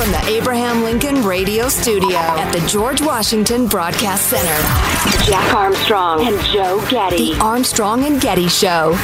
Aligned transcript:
From 0.00 0.12
the 0.12 0.28
Abraham 0.28 0.82
Lincoln 0.82 1.22
Radio 1.26 1.68
Studio 1.68 2.16
at 2.16 2.50
the 2.52 2.66
George 2.66 3.02
Washington 3.02 3.66
Broadcast 3.66 4.28
Center, 4.28 5.26
Jack 5.26 5.52
Armstrong 5.52 6.26
and 6.26 6.42
Joe 6.46 6.82
Getty. 6.88 7.34
The 7.34 7.40
Armstrong 7.40 8.04
and 8.04 8.18
Getty 8.18 8.48
Show. 8.48 8.94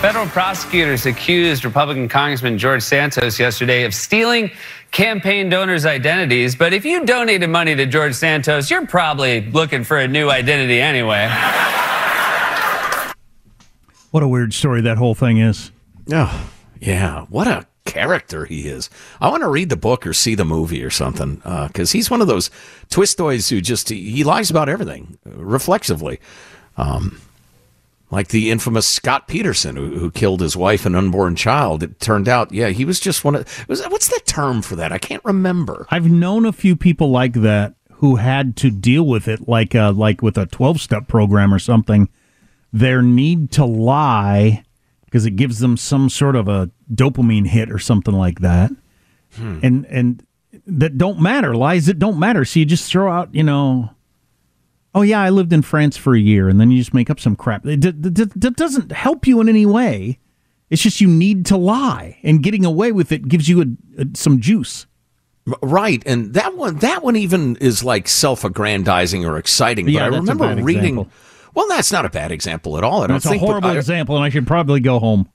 Federal 0.00 0.26
prosecutors 0.28 1.04
accused 1.04 1.66
Republican 1.66 2.08
Congressman 2.08 2.56
George 2.56 2.82
Santos 2.82 3.38
yesterday 3.38 3.84
of 3.84 3.92
stealing 3.92 4.50
campaign 4.92 5.50
donors' 5.50 5.84
identities. 5.84 6.56
But 6.56 6.72
if 6.72 6.86
you 6.86 7.04
donated 7.04 7.50
money 7.50 7.74
to 7.74 7.84
George 7.84 8.14
Santos, 8.14 8.70
you're 8.70 8.86
probably 8.86 9.42
looking 9.50 9.84
for 9.84 9.98
a 9.98 10.08
new 10.08 10.30
identity 10.30 10.80
anyway. 10.80 11.28
What 14.10 14.22
a 14.22 14.28
weird 14.28 14.54
story 14.54 14.80
that 14.80 14.96
whole 14.96 15.14
thing 15.14 15.36
is. 15.36 15.70
Oh, 16.10 16.50
yeah. 16.80 17.26
What 17.28 17.46
a 17.46 17.66
character 17.84 18.44
he 18.44 18.68
is. 18.68 18.90
I 19.20 19.28
want 19.28 19.42
to 19.42 19.48
read 19.48 19.68
the 19.68 19.76
book 19.76 20.06
or 20.06 20.12
see 20.12 20.34
the 20.34 20.44
movie 20.44 20.84
or 20.84 20.90
something 20.90 21.36
because 21.36 21.90
uh, 21.90 21.92
he's 21.92 22.10
one 22.10 22.20
of 22.20 22.26
those 22.26 22.50
twistoids 22.88 23.50
who 23.50 23.60
just 23.60 23.88
he, 23.88 24.24
lies 24.24 24.50
about 24.50 24.68
everything 24.68 25.18
uh, 25.26 25.42
reflexively. 25.42 26.20
Um, 26.76 27.20
like 28.10 28.28
the 28.28 28.50
infamous 28.50 28.86
Scott 28.86 29.28
Peterson, 29.28 29.76
who, 29.76 29.98
who, 29.98 30.10
killed 30.10 30.40
his 30.40 30.56
wife 30.56 30.84
and 30.84 30.96
unborn 30.96 31.36
child. 31.36 31.82
It 31.82 32.00
turned 32.00 32.28
out, 32.28 32.50
yeah, 32.52 32.68
he 32.70 32.84
was 32.84 32.98
just 32.98 33.24
one 33.24 33.36
of. 33.36 33.68
Was, 33.68 33.86
what's 33.88 34.08
the 34.08 34.20
term 34.24 34.62
for 34.62 34.76
that? 34.76 34.90
I 34.90 34.98
can't 34.98 35.24
remember. 35.24 35.86
I've 35.90 36.10
known 36.10 36.44
a 36.44 36.52
few 36.52 36.74
people 36.74 37.10
like 37.10 37.34
that 37.34 37.74
who 37.94 38.16
had 38.16 38.56
to 38.56 38.70
deal 38.70 39.04
with 39.04 39.28
it, 39.28 39.46
like 39.46 39.74
uh, 39.74 39.92
like 39.92 40.22
with 40.22 40.36
a 40.36 40.46
twelve 40.46 40.80
step 40.80 41.06
program 41.06 41.54
or 41.54 41.58
something. 41.58 42.08
Their 42.72 43.02
need 43.02 43.52
to 43.52 43.64
lie 43.64 44.64
because 45.10 45.26
it 45.26 45.32
gives 45.32 45.58
them 45.58 45.76
some 45.76 46.08
sort 46.08 46.36
of 46.36 46.46
a 46.46 46.70
dopamine 46.94 47.48
hit 47.48 47.70
or 47.72 47.80
something 47.80 48.14
like 48.14 48.38
that, 48.40 48.70
hmm. 49.34 49.58
and 49.62 49.84
and 49.86 50.22
that 50.66 50.96
don't 50.96 51.20
matter 51.20 51.56
lies 51.56 51.86
that 51.86 51.98
don't 51.98 52.18
matter. 52.18 52.44
So 52.44 52.60
you 52.60 52.64
just 52.64 52.90
throw 52.90 53.10
out, 53.10 53.34
you 53.34 53.42
know. 53.42 53.90
Oh 54.94 55.02
yeah, 55.02 55.20
I 55.20 55.30
lived 55.30 55.52
in 55.52 55.62
France 55.62 55.96
for 55.96 56.14
a 56.14 56.20
year, 56.20 56.48
and 56.48 56.60
then 56.60 56.70
you 56.70 56.78
just 56.78 56.94
make 56.94 57.10
up 57.10 57.20
some 57.20 57.36
crap. 57.36 57.62
That 57.64 58.54
doesn't 58.56 58.92
help 58.92 59.26
you 59.26 59.40
in 59.40 59.48
any 59.48 59.66
way. 59.66 60.18
It's 60.68 60.82
just 60.82 61.00
you 61.00 61.08
need 61.08 61.46
to 61.46 61.56
lie, 61.56 62.18
and 62.22 62.42
getting 62.42 62.64
away 62.64 62.92
with 62.92 63.10
it 63.10 63.26
gives 63.28 63.48
you 63.48 63.62
a, 63.62 64.02
a, 64.02 64.06
some 64.14 64.40
juice. 64.40 64.86
Right, 65.62 66.02
and 66.06 66.34
that 66.34 66.56
one, 66.56 66.76
that 66.78 67.02
one 67.02 67.16
even 67.16 67.56
is 67.56 67.82
like 67.82 68.06
self-aggrandizing 68.06 69.24
or 69.24 69.36
exciting. 69.36 69.88
Yeah, 69.88 70.08
but 70.08 70.14
I 70.14 70.18
remember 70.18 70.62
reading. 70.62 70.98
Example. 70.98 71.08
Well, 71.54 71.68
that's 71.68 71.90
not 71.92 72.04
a 72.04 72.10
bad 72.10 72.32
example 72.32 72.78
at 72.78 72.84
all. 72.84 73.02
I 73.02 73.08
That's 73.08 73.24
think, 73.24 73.42
a 73.42 73.46
horrible 73.46 73.70
I, 73.70 73.76
example, 73.76 74.16
and 74.16 74.24
I 74.24 74.28
should 74.28 74.46
probably 74.46 74.80
go 74.80 74.98
home. 74.98 75.28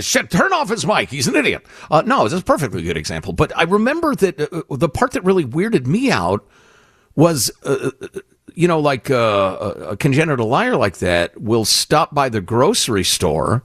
Shit, 0.00 0.30
turn 0.30 0.52
off 0.52 0.70
his 0.70 0.86
mic. 0.86 1.10
He's 1.10 1.28
an 1.28 1.36
idiot. 1.36 1.64
Uh, 1.90 2.02
no, 2.06 2.24
it's 2.24 2.34
a 2.34 2.42
perfectly 2.42 2.82
good 2.82 2.96
example. 2.96 3.32
But 3.32 3.56
I 3.56 3.64
remember 3.64 4.14
that 4.14 4.40
uh, 4.40 4.62
uh 4.70 4.76
the 4.76 4.88
part 4.88 5.12
that 5.12 5.24
really 5.24 5.44
weirded 5.44 5.86
me 5.86 6.10
out 6.10 6.46
was, 7.14 7.50
uh, 7.64 7.90
uh 8.00 8.20
you 8.54 8.68
know, 8.68 8.80
like 8.80 9.10
uh, 9.10 9.74
a 9.90 9.96
congenital 9.96 10.48
liar 10.48 10.76
like 10.76 10.98
that 10.98 11.40
will 11.40 11.64
stop 11.64 12.14
by 12.14 12.28
the 12.28 12.40
grocery 12.40 13.04
store 13.04 13.64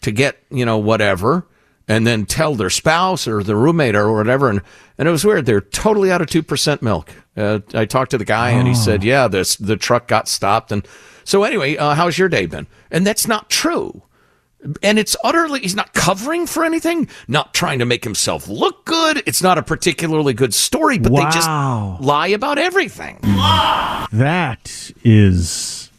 to 0.00 0.12
get, 0.12 0.38
you 0.50 0.64
know, 0.64 0.78
whatever, 0.78 1.46
and 1.88 2.06
then 2.06 2.24
tell 2.24 2.54
their 2.54 2.70
spouse 2.70 3.26
or 3.26 3.42
their 3.42 3.56
roommate 3.56 3.96
or 3.96 4.14
whatever. 4.14 4.48
And, 4.48 4.62
and 4.96 5.08
it 5.08 5.10
was 5.10 5.24
weird. 5.24 5.44
They're 5.46 5.60
totally 5.60 6.12
out 6.12 6.20
of 6.20 6.28
2% 6.28 6.82
milk. 6.82 7.12
I 7.36 7.84
talked 7.84 8.12
to 8.12 8.18
the 8.18 8.24
guy, 8.24 8.52
oh. 8.52 8.58
and 8.58 8.68
he 8.68 8.74
said, 8.74 9.02
yeah, 9.02 9.26
this, 9.26 9.56
the 9.56 9.76
truck 9.76 10.06
got 10.06 10.28
stopped. 10.28 10.70
And 10.70 10.86
so, 11.28 11.44
anyway, 11.44 11.76
uh, 11.76 11.92
how's 11.94 12.16
your 12.16 12.30
day 12.30 12.46
been? 12.46 12.66
And 12.90 13.06
that's 13.06 13.28
not 13.28 13.50
true. 13.50 14.00
And 14.82 14.98
it's 14.98 15.14
utterly, 15.22 15.60
he's 15.60 15.74
not 15.74 15.92
covering 15.92 16.46
for 16.46 16.64
anything, 16.64 17.06
not 17.28 17.52
trying 17.52 17.80
to 17.80 17.84
make 17.84 18.02
himself 18.02 18.48
look 18.48 18.86
good. 18.86 19.22
It's 19.26 19.42
not 19.42 19.58
a 19.58 19.62
particularly 19.62 20.32
good 20.32 20.54
story, 20.54 20.98
but 20.98 21.12
wow. 21.12 21.24
they 21.24 21.30
just 21.30 21.46
lie 21.46 22.28
about 22.28 22.56
everything. 22.56 23.18
That 23.22 24.90
is, 25.04 25.90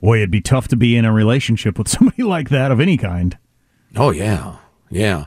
boy, 0.00 0.16
it'd 0.16 0.30
be 0.30 0.40
tough 0.40 0.66
to 0.68 0.76
be 0.76 0.96
in 0.96 1.04
a 1.04 1.12
relationship 1.12 1.76
with 1.76 1.88
somebody 1.90 2.22
like 2.22 2.48
that 2.48 2.72
of 2.72 2.80
any 2.80 2.96
kind. 2.96 3.36
Oh, 3.96 4.12
yeah. 4.12 4.56
Yeah. 4.88 5.26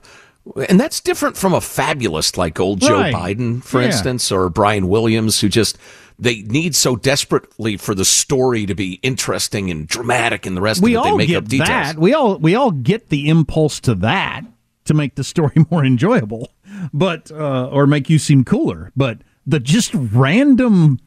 And 0.68 0.80
that's 0.80 1.00
different 1.00 1.38
from 1.38 1.54
a 1.54 1.62
fabulist 1.62 2.40
like 2.40 2.60
old 2.60 2.82
right. 2.82 3.12
Joe 3.12 3.20
Biden, 3.20 3.64
for 3.64 3.82
yeah. 3.82 3.88
instance, 3.88 4.32
or 4.32 4.50
Brian 4.50 4.88
Williams, 4.88 5.42
who 5.42 5.48
just 5.48 5.78
they 6.18 6.42
need 6.44 6.76
so 6.76 6.96
desperately 6.96 7.78
for 7.78 7.94
the 7.94 8.06
story 8.06 8.66
to 8.66 8.76
be 8.76 8.94
interesting 9.04 9.70
and 9.70 9.88
dramatic 9.88 10.46
and 10.46 10.56
the 10.56 10.62
rest 10.62 10.82
we 10.82 10.96
of 10.96 11.06
it. 11.06 11.10
They 11.10 11.18
make 11.18 11.28
get 11.28 11.38
up 11.38 11.48
details. 11.48 11.68
That. 11.68 12.00
We 12.00 12.14
all 12.14 12.38
we 12.38 12.56
all 12.56 12.72
get 12.72 13.10
the 13.10 13.30
impulse 13.30 13.80
to 13.82 13.96
that 13.96 14.44
to 14.86 14.94
make 14.94 15.16
the 15.16 15.24
story 15.24 15.54
more 15.72 15.84
enjoyable, 15.84 16.50
but 16.94 17.32
uh, 17.32 17.68
or 17.68 17.88
make 17.88 18.10
you 18.10 18.20
seem 18.20 18.44
cooler. 18.44 18.92
But 18.96 19.20
the 19.46 19.60
just 19.60 19.94
random 19.94 21.00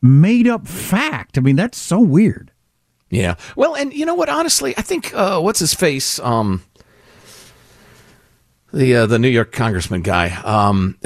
made 0.00 0.48
up 0.48 0.66
fact. 0.66 1.38
I 1.38 1.40
mean, 1.40 1.56
that's 1.56 1.78
so 1.78 2.00
weird. 2.00 2.50
Yeah. 3.10 3.36
Well, 3.56 3.76
and 3.76 3.92
you 3.92 4.06
know 4.06 4.14
what? 4.14 4.28
Honestly, 4.28 4.74
I 4.76 4.82
think 4.82 5.14
uh, 5.14 5.40
what's 5.40 5.60
his 5.60 5.74
face. 5.74 6.18
Um, 6.18 6.64
the 8.72 8.96
uh, 8.96 9.06
the 9.06 9.18
New 9.18 9.28
York 9.28 9.52
congressman 9.52 10.02
guy, 10.02 10.30
um, 10.44 10.98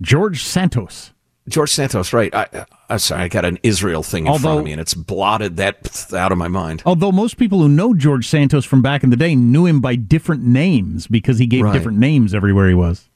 George 0.00 0.42
Santos. 0.42 1.12
George 1.48 1.70
Santos, 1.70 2.12
right? 2.12 2.34
I, 2.34 2.66
I'm 2.88 2.98
sorry, 2.98 3.22
I 3.22 3.28
got 3.28 3.44
an 3.44 3.58
Israel 3.62 4.02
thing 4.02 4.24
in 4.26 4.28
Although- 4.32 4.42
front 4.42 4.58
of 4.60 4.64
me, 4.64 4.72
and 4.72 4.80
it's 4.80 4.94
blotted 4.94 5.56
that 5.56 6.12
out 6.14 6.32
of 6.32 6.38
my 6.38 6.48
mind. 6.48 6.82
Although 6.86 7.12
most 7.12 7.36
people 7.36 7.58
who 7.60 7.68
know 7.68 7.94
George 7.94 8.26
Santos 8.28 8.64
from 8.64 8.82
back 8.82 9.02
in 9.02 9.10
the 9.10 9.16
day 9.16 9.34
knew 9.34 9.66
him 9.66 9.80
by 9.80 9.96
different 9.96 10.44
names 10.44 11.06
because 11.06 11.38
he 11.38 11.46
gave 11.46 11.64
Right. 11.64 11.72
different 11.72 11.98
names 11.98 12.34
everywhere 12.34 12.68
he 12.68 12.74
was. 12.74 13.08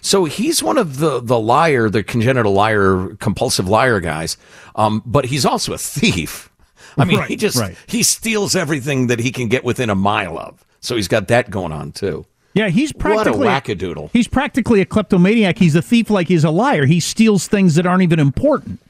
So 0.00 0.26
he's 0.26 0.62
one 0.62 0.78
of 0.78 0.98
the 0.98 1.20
the 1.20 1.40
liar, 1.40 1.88
the 1.90 2.04
congenital 2.04 2.52
liar, 2.52 3.16
compulsive 3.18 3.68
liar 3.68 3.98
guys. 4.00 4.36
Um, 4.76 5.02
but 5.04 5.24
he's 5.26 5.44
also 5.44 5.72
a 5.72 5.78
thief. 5.78 6.50
I 6.96 7.04
mean, 7.04 7.22
he 7.24 7.36
just 7.36 7.56
right. 7.58 7.76
he 7.86 8.02
steals 8.02 8.54
everything 8.54 9.08
that 9.08 9.18
he 9.20 9.32
can 9.32 9.48
get 9.48 9.64
within 9.64 9.90
a 9.90 9.94
mile 9.96 10.38
of. 10.38 10.64
So 10.80 10.94
he's 10.94 11.08
got 11.08 11.28
that 11.28 11.50
going 11.50 11.72
on 11.72 11.90
too. 11.92 12.26
Yeah, 12.58 12.70
he's 12.70 12.92
practically 12.92 13.46
What 13.46 13.66
a 13.68 13.74
wackadoodle. 13.74 14.10
He's 14.12 14.26
practically 14.26 14.80
a 14.80 14.84
kleptomaniac. 14.84 15.58
He's 15.58 15.76
a 15.76 15.82
thief 15.82 16.10
like 16.10 16.26
he's 16.26 16.42
a 16.42 16.50
liar. 16.50 16.86
He 16.86 16.98
steals 16.98 17.46
things 17.46 17.76
that 17.76 17.86
aren't 17.86 18.02
even 18.02 18.18
important. 18.18 18.80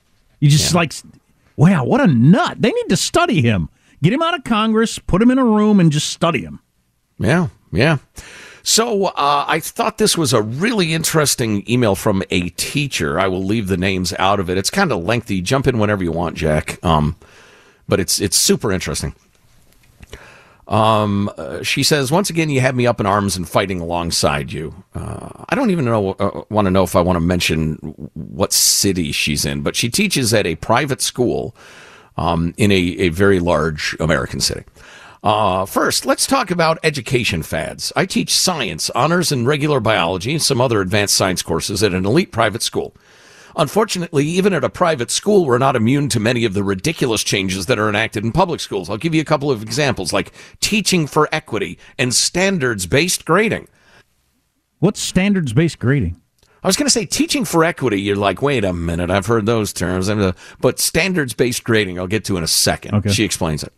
You 0.41 0.49
just 0.49 0.75
like, 0.75 0.95
wow, 1.57 1.85
what 1.85 2.01
a 2.01 2.07
nut. 2.07 2.63
They 2.63 2.71
need 2.71 2.89
to 2.89 2.97
study 2.97 3.43
him. 3.43 3.69
Get 4.03 4.15
him 4.15 4.23
out 4.23 4.35
of 4.35 4.45
Congress, 4.45 4.99
put 4.99 5.21
him 5.21 5.31
in 5.31 5.39
a 5.39 5.45
room, 5.45 5.81
and 5.81 5.93
just 5.93 6.09
study 6.09 6.43
him. 6.43 6.61
Yeah, 7.19 7.49
yeah. 7.71 7.99
So 8.63 9.07
uh, 9.07 9.45
I 9.47 9.61
thought 9.61 9.99
this 9.99 10.17
was 10.17 10.33
a 10.33 10.41
really 10.41 10.95
interesting 10.95 11.69
email 11.69 11.95
from 11.95 12.23
a 12.31 12.49
teacher. 12.51 13.21
I 13.21 13.29
will 13.29 13.45
leave 13.45 13.67
the 13.67 13.77
names 13.77 14.15
out 14.19 14.41
of 14.41 14.49
it. 14.49 14.57
It's 14.57 14.71
kind 14.71 14.93
of 14.93 15.05
lengthy. 15.05 15.43
Jump 15.43 15.67
in 15.67 15.79
whenever 15.79 16.03
you 16.03 16.13
want, 16.13 16.37
Jack. 16.37 16.83
Um, 16.83 17.17
but 17.87 18.01
it's 18.01 18.19
it's 18.19 18.37
super 18.37 18.73
interesting. 18.73 19.15
Um, 20.69 21.31
uh, 21.39 21.63
she 21.63 21.83
says, 21.83 22.13
once 22.13 22.29
again, 22.29 22.51
you 22.51 22.61
have 22.61 22.77
me 22.77 22.87
up 22.87 23.01
in 23.01 23.07
arms 23.07 23.37
and 23.37 23.49
fighting 23.49 23.81
alongside 23.81 24.53
you. 24.53 24.75
Uh, 24.95 25.45
I 25.49 25.55
don't 25.55 25.71
even 25.71 25.87
know, 25.87 26.11
uh, 26.11 26.43
want 26.51 26.67
to 26.67 26.71
know 26.71 26.83
if 26.83 26.95
I 26.95 27.01
want 27.01 27.17
to 27.17 27.21
mention 27.21 27.77
what 28.15 28.53
city 28.53 29.11
she's 29.11 29.47
in, 29.47 29.63
but 29.63 29.77
she 29.77 29.89
teaches 29.89 30.35
at 30.35 30.47
a 30.47 30.57
private 30.57 31.01
school 31.01 31.57
um, 32.19 32.53
in 32.59 32.71
a, 32.71 32.77
a 32.77 33.09
very 33.09 33.41
large 33.41 33.97
American 33.99 34.41
city. 34.41 34.65
Uh, 35.23 35.65
first, 35.67 36.07
let's 36.07 36.27
talk 36.27 36.51
about 36.51 36.79
education 36.83 37.43
fads. 37.43 37.93
I 37.97 38.07
teach 38.07 38.33
science, 38.33 38.91
honors, 38.91 39.33
and 39.33 39.47
regular 39.47 39.81
biology, 39.81 40.33
and 40.33 40.43
some 40.43 40.61
other 40.61 40.81
advanced 40.81 41.15
science 41.15 41.43
courses 41.43 41.83
at 41.83 41.93
an 41.93 42.07
elite 42.07 42.31
private 42.31 42.63
school. 42.63 42.95
Unfortunately, 43.59 44.25
even 44.25 44.53
at 44.53 44.63
a 44.63 44.71
private 44.71 45.11
school, 45.11 45.45
we're 45.45 45.59
not 45.59 45.75
immune 45.75 46.09
to 46.11 46.21
many 46.21 46.45
of 46.45 46.55
the 46.55 46.63
ridiculous 46.63 47.25
changes 47.25 47.67
that 47.67 47.79
are 47.79 47.89
enacted 47.89 48.25
in 48.25 48.31
public 48.31 48.61
schools. 48.61 48.89
I'll 48.89 48.97
give 48.97 49.17
you 49.17 49.21
a 49.21 49.25
couple 49.25 49.51
of 49.51 49.63
examples, 49.63 50.13
like 50.13 50.33
teaching 50.61 51.09
for 51.09 51.29
equity 51.33 51.77
and 51.99 52.15
standards 52.15 52.87
based 52.87 53.25
grading. 53.25 53.67
What's 54.79 55.01
standards 55.01 55.53
based 55.53 55.81
grading? 55.81 56.21
I 56.63 56.69
was 56.69 56.77
going 56.77 56.87
to 56.87 56.91
say 56.91 57.05
teaching 57.05 57.45
for 57.45 57.65
equity. 57.65 58.01
You're 58.01 58.17
like, 58.17 58.43
wait 58.43 58.65
a 58.65 58.73
minute, 58.73 59.11
I've 59.11 59.27
heard 59.27 59.47
those 59.47 59.73
terms. 59.73 60.09
Uh, 60.09 60.33
But 60.61 60.79
standards 60.79 61.35
based 61.35 61.65
grading, 61.65 61.99
I'll 61.99 62.07
get 62.07 62.25
to 62.27 62.37
in 62.37 62.45
a 62.45 62.49
second. 62.49 62.95
Okay. 62.95 63.11
She 63.11 63.25
explains 63.25 63.65
it. 63.65 63.73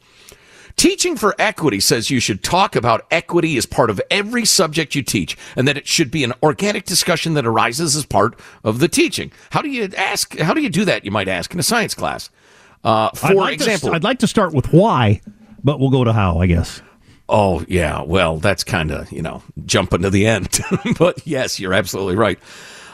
Teaching 0.76 1.16
for 1.16 1.34
equity 1.38 1.80
says 1.80 2.10
you 2.10 2.20
should 2.20 2.42
talk 2.42 2.74
about 2.76 3.06
equity 3.10 3.56
as 3.56 3.66
part 3.66 3.90
of 3.90 4.00
every 4.10 4.44
subject 4.44 4.94
you 4.94 5.02
teach 5.02 5.36
and 5.56 5.68
that 5.68 5.76
it 5.76 5.86
should 5.86 6.10
be 6.10 6.24
an 6.24 6.32
organic 6.42 6.84
discussion 6.84 7.34
that 7.34 7.46
arises 7.46 7.96
as 7.96 8.06
part 8.06 8.38
of 8.64 8.78
the 8.78 8.88
teaching. 8.88 9.30
How 9.50 9.62
do 9.62 9.68
you 9.68 9.90
ask, 9.96 10.38
how 10.38 10.54
do 10.54 10.62
you 10.62 10.70
do 10.70 10.84
that, 10.86 11.04
you 11.04 11.10
might 11.10 11.28
ask, 11.28 11.52
in 11.52 11.60
a 11.60 11.62
science 11.62 11.94
class? 11.94 12.30
Uh, 12.84 13.10
I'd 13.12 13.18
for 13.18 13.34
like 13.34 13.58
to- 13.58 13.64
example, 13.64 13.92
I'd 13.94 14.04
like 14.04 14.20
to 14.20 14.26
start 14.26 14.52
with 14.54 14.72
why, 14.72 15.20
but 15.62 15.78
we'll 15.80 15.90
go 15.90 16.04
to 16.04 16.12
how, 16.12 16.38
I 16.38 16.46
guess. 16.46 16.80
Oh, 17.28 17.64
yeah. 17.68 18.02
Well, 18.02 18.38
that's 18.38 18.64
kind 18.64 18.90
of, 18.90 19.12
you 19.12 19.22
know, 19.22 19.42
jumping 19.66 20.02
to 20.02 20.10
the 20.10 20.26
end. 20.26 20.60
but 20.98 21.24
yes, 21.26 21.60
you're 21.60 21.74
absolutely 21.74 22.16
right. 22.16 22.38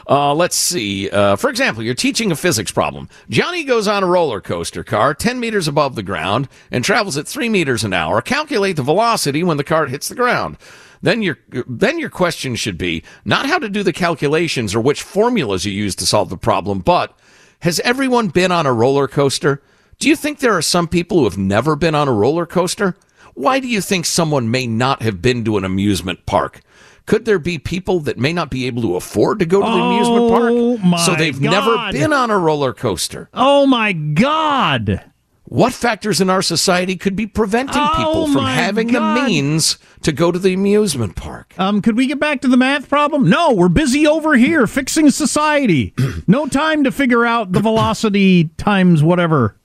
Uh, 0.09 0.33
let's 0.33 0.55
see. 0.55 1.09
Uh, 1.09 1.35
for 1.35 1.49
example, 1.49 1.83
you're 1.83 1.93
teaching 1.93 2.31
a 2.31 2.35
physics 2.35 2.71
problem. 2.71 3.09
Johnny 3.29 3.63
goes 3.63 3.87
on 3.87 4.03
a 4.03 4.07
roller 4.07 4.39
coaster 4.39 4.83
car 4.83 5.13
10 5.13 5.39
meters 5.39 5.67
above 5.67 5.95
the 5.95 6.03
ground 6.03 6.47
and 6.71 6.83
travels 6.83 7.17
at 7.17 7.27
3 7.27 7.49
meters 7.49 7.83
an 7.83 7.93
hour. 7.93 8.21
Calculate 8.21 8.77
the 8.77 8.83
velocity 8.83 9.43
when 9.43 9.57
the 9.57 9.63
cart 9.65 9.89
hits 9.89 10.07
the 10.07 10.15
ground. 10.15 10.57
Then 11.01 11.21
your, 11.21 11.37
then 11.67 11.99
your 11.99 12.09
question 12.09 12.55
should 12.55 12.77
be 12.77 13.03
not 13.25 13.47
how 13.47 13.59
to 13.59 13.69
do 13.69 13.83
the 13.83 13.93
calculations 13.93 14.73
or 14.73 14.81
which 14.81 15.03
formulas 15.03 15.65
you 15.65 15.71
use 15.71 15.95
to 15.95 16.05
solve 16.05 16.29
the 16.29 16.37
problem, 16.37 16.79
but 16.79 17.17
has 17.59 17.79
everyone 17.81 18.29
been 18.29 18.51
on 18.51 18.65
a 18.65 18.73
roller 18.73 19.07
coaster? 19.07 19.61
Do 19.99 20.09
you 20.09 20.15
think 20.15 20.39
there 20.39 20.55
are 20.55 20.61
some 20.61 20.87
people 20.87 21.19
who 21.19 21.23
have 21.25 21.37
never 21.37 21.75
been 21.75 21.95
on 21.95 22.07
a 22.07 22.13
roller 22.13 22.45
coaster? 22.45 22.95
Why 23.33 23.59
do 23.59 23.67
you 23.67 23.81
think 23.81 24.05
someone 24.05 24.49
may 24.49 24.65
not 24.67 25.01
have 25.01 25.21
been 25.21 25.43
to 25.45 25.57
an 25.57 25.65
amusement 25.65 26.25
park? 26.25 26.61
Could 27.07 27.25
there 27.25 27.39
be 27.39 27.57
people 27.57 27.99
that 28.01 28.19
may 28.19 28.33
not 28.33 28.51
be 28.51 28.67
able 28.67 28.81
to 28.83 28.95
afford 28.95 29.39
to 29.39 29.45
go 29.45 29.59
to 29.61 29.65
the 29.65 29.71
amusement 29.71 30.19
Oh, 30.29 30.77
park? 30.81 30.99
So 31.01 31.15
they've 31.15 31.41
God. 31.41 31.51
never 31.51 31.91
been 31.91 32.13
on 32.13 32.29
a 32.29 32.37
roller 32.37 32.73
coaster. 32.73 33.29
Oh, 33.33 33.65
my 33.65 33.93
God. 33.93 35.03
What 35.45 35.71
factors 35.71 36.19
in 36.19 36.29
our 36.29 36.41
society 36.41 36.97
could 36.97 37.15
be 37.15 37.25
preventing 37.25 37.81
Oh, 37.81 37.93
people 37.95 38.27
from 38.27 38.43
having 38.43 38.87
God. 38.89 39.15
the 39.17 39.23
means 39.23 39.77
to 40.01 40.11
go 40.11 40.29
to 40.33 40.37
the 40.37 40.53
amusement 40.53 41.15
park? 41.15 41.53
Um, 41.57 41.81
could 41.81 41.95
we 41.95 42.07
get 42.07 42.19
back 42.19 42.41
to 42.41 42.49
the 42.49 42.57
math 42.57 42.89
problem? 42.89 43.29
No, 43.29 43.53
we're 43.53 43.69
busy 43.69 44.05
over 44.05 44.35
here 44.35 44.67
fixing 44.67 45.09
society. 45.09 45.93
no 46.27 46.47
time 46.47 46.83
to 46.83 46.91
figure 46.91 47.25
out 47.25 47.53
the 47.53 47.61
velocity 47.61 48.49
times 48.57 49.01
whatever. 49.01 49.56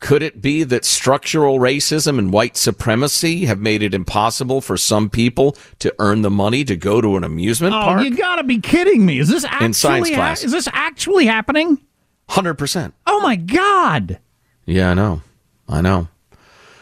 Could 0.00 0.22
it 0.22 0.40
be 0.40 0.62
that 0.62 0.84
structural 0.84 1.58
racism 1.58 2.18
and 2.18 2.32
white 2.32 2.56
supremacy 2.56 3.46
have 3.46 3.58
made 3.58 3.82
it 3.82 3.92
impossible 3.94 4.60
for 4.60 4.76
some 4.76 5.10
people 5.10 5.56
to 5.80 5.92
earn 5.98 6.22
the 6.22 6.30
money 6.30 6.62
to 6.64 6.76
go 6.76 7.00
to 7.00 7.16
an 7.16 7.24
amusement 7.24 7.74
Oh, 7.74 7.80
park? 7.80 8.04
you 8.04 8.16
gotta 8.16 8.44
be 8.44 8.58
kidding 8.60 9.04
me! 9.04 9.18
Is 9.18 9.28
this 9.28 9.44
actually 9.44 9.66
In 9.66 9.72
science 9.74 10.10
class. 10.10 10.44
is 10.44 10.52
this 10.52 10.68
actually 10.72 11.26
happening? 11.26 11.78
100%. 12.30 12.92
Oh 13.06 13.20
my 13.20 13.34
God! 13.36 14.18
Yeah, 14.66 14.90
I 14.90 14.94
know. 14.94 15.22
I 15.68 15.80
know. 15.80 16.08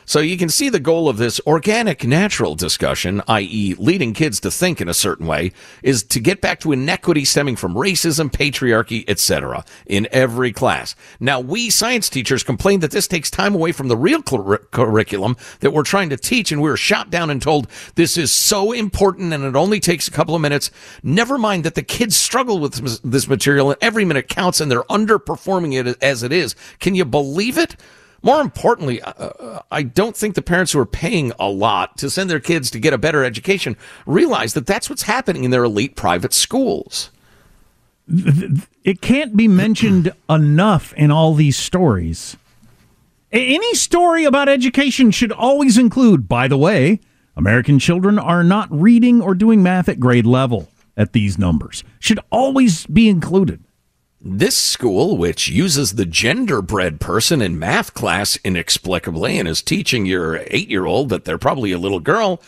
So 0.08 0.20
you 0.20 0.38
can 0.38 0.48
see 0.48 0.68
the 0.68 0.78
goal 0.78 1.08
of 1.08 1.16
this 1.16 1.40
organic 1.48 2.06
natural 2.06 2.54
discussion, 2.54 3.22
i.e., 3.26 3.74
leading 3.76 4.12
kids 4.12 4.38
to 4.40 4.52
think 4.52 4.80
in 4.80 4.88
a 4.88 4.94
certain 4.94 5.26
way, 5.26 5.50
is 5.82 6.04
to 6.04 6.20
get 6.20 6.40
back 6.40 6.60
to 6.60 6.70
inequity 6.70 7.24
stemming 7.24 7.56
from 7.56 7.74
racism, 7.74 8.30
patriarchy, 8.30 9.04
etc. 9.08 9.64
in 9.84 10.06
every 10.12 10.52
class. 10.52 10.94
Now, 11.18 11.40
we 11.40 11.70
science 11.70 12.08
teachers 12.08 12.44
complain 12.44 12.78
that 12.80 12.92
this 12.92 13.08
takes 13.08 13.32
time 13.32 13.52
away 13.52 13.72
from 13.72 13.88
the 13.88 13.96
real 13.96 14.22
cur- 14.22 14.58
curriculum 14.70 15.36
that 15.58 15.72
we're 15.72 15.82
trying 15.82 16.10
to 16.10 16.16
teach, 16.16 16.52
and 16.52 16.62
we're 16.62 16.76
shot 16.76 17.10
down 17.10 17.28
and 17.28 17.42
told 17.42 17.66
this 17.96 18.16
is 18.16 18.30
so 18.30 18.70
important 18.70 19.32
and 19.32 19.42
it 19.42 19.56
only 19.56 19.80
takes 19.80 20.06
a 20.06 20.12
couple 20.12 20.36
of 20.36 20.40
minutes. 20.40 20.70
Never 21.02 21.36
mind 21.36 21.64
that 21.64 21.74
the 21.74 21.82
kids 21.82 22.14
struggle 22.14 22.60
with 22.60 22.74
this- 22.74 23.00
this 23.02 23.26
material 23.26 23.70
and 23.70 23.78
every 23.82 24.04
minute 24.04 24.28
counts 24.28 24.60
and 24.60 24.70
they're 24.70 24.84
underperforming 24.84 25.74
it 25.74 25.98
as 26.00 26.22
it 26.22 26.32
is. 26.32 26.54
Can 26.78 26.94
you 26.94 27.04
believe 27.04 27.58
it? 27.58 27.74
More 28.26 28.40
importantly, 28.40 29.00
uh, 29.00 29.60
I 29.70 29.84
don't 29.84 30.16
think 30.16 30.34
the 30.34 30.42
parents 30.42 30.72
who 30.72 30.80
are 30.80 30.84
paying 30.84 31.30
a 31.38 31.48
lot 31.48 31.96
to 31.98 32.10
send 32.10 32.28
their 32.28 32.40
kids 32.40 32.72
to 32.72 32.80
get 32.80 32.92
a 32.92 32.98
better 32.98 33.24
education 33.24 33.76
realize 34.04 34.52
that 34.54 34.66
that's 34.66 34.90
what's 34.90 35.02
happening 35.02 35.44
in 35.44 35.52
their 35.52 35.62
elite 35.62 35.94
private 35.94 36.34
schools. 36.34 37.12
It 38.82 39.00
can't 39.00 39.36
be 39.36 39.46
mentioned 39.46 40.12
enough 40.28 40.92
in 40.94 41.12
all 41.12 41.34
these 41.34 41.56
stories. 41.56 42.36
Any 43.30 43.74
story 43.76 44.24
about 44.24 44.48
education 44.48 45.12
should 45.12 45.30
always 45.30 45.78
include, 45.78 46.26
by 46.28 46.48
the 46.48 46.58
way, 46.58 46.98
American 47.36 47.78
children 47.78 48.18
are 48.18 48.42
not 48.42 48.66
reading 48.72 49.22
or 49.22 49.36
doing 49.36 49.62
math 49.62 49.88
at 49.88 50.00
grade 50.00 50.26
level 50.26 50.68
at 50.96 51.12
these 51.12 51.38
numbers. 51.38 51.84
Should 52.00 52.18
always 52.32 52.86
be 52.86 53.08
included. 53.08 53.62
This 54.28 54.56
school, 54.56 55.16
which 55.16 55.46
uses 55.46 55.94
the 55.94 56.04
genderbread 56.04 56.98
person 56.98 57.40
in 57.40 57.60
math 57.60 57.94
class 57.94 58.36
inexplicably 58.42 59.38
and 59.38 59.46
is 59.46 59.62
teaching 59.62 60.04
your 60.04 60.42
eight 60.48 60.68
year 60.68 60.84
old 60.84 61.10
that 61.10 61.24
they're 61.24 61.38
probably 61.38 61.70
a 61.70 61.78
little 61.78 62.00
girl, 62.00 62.42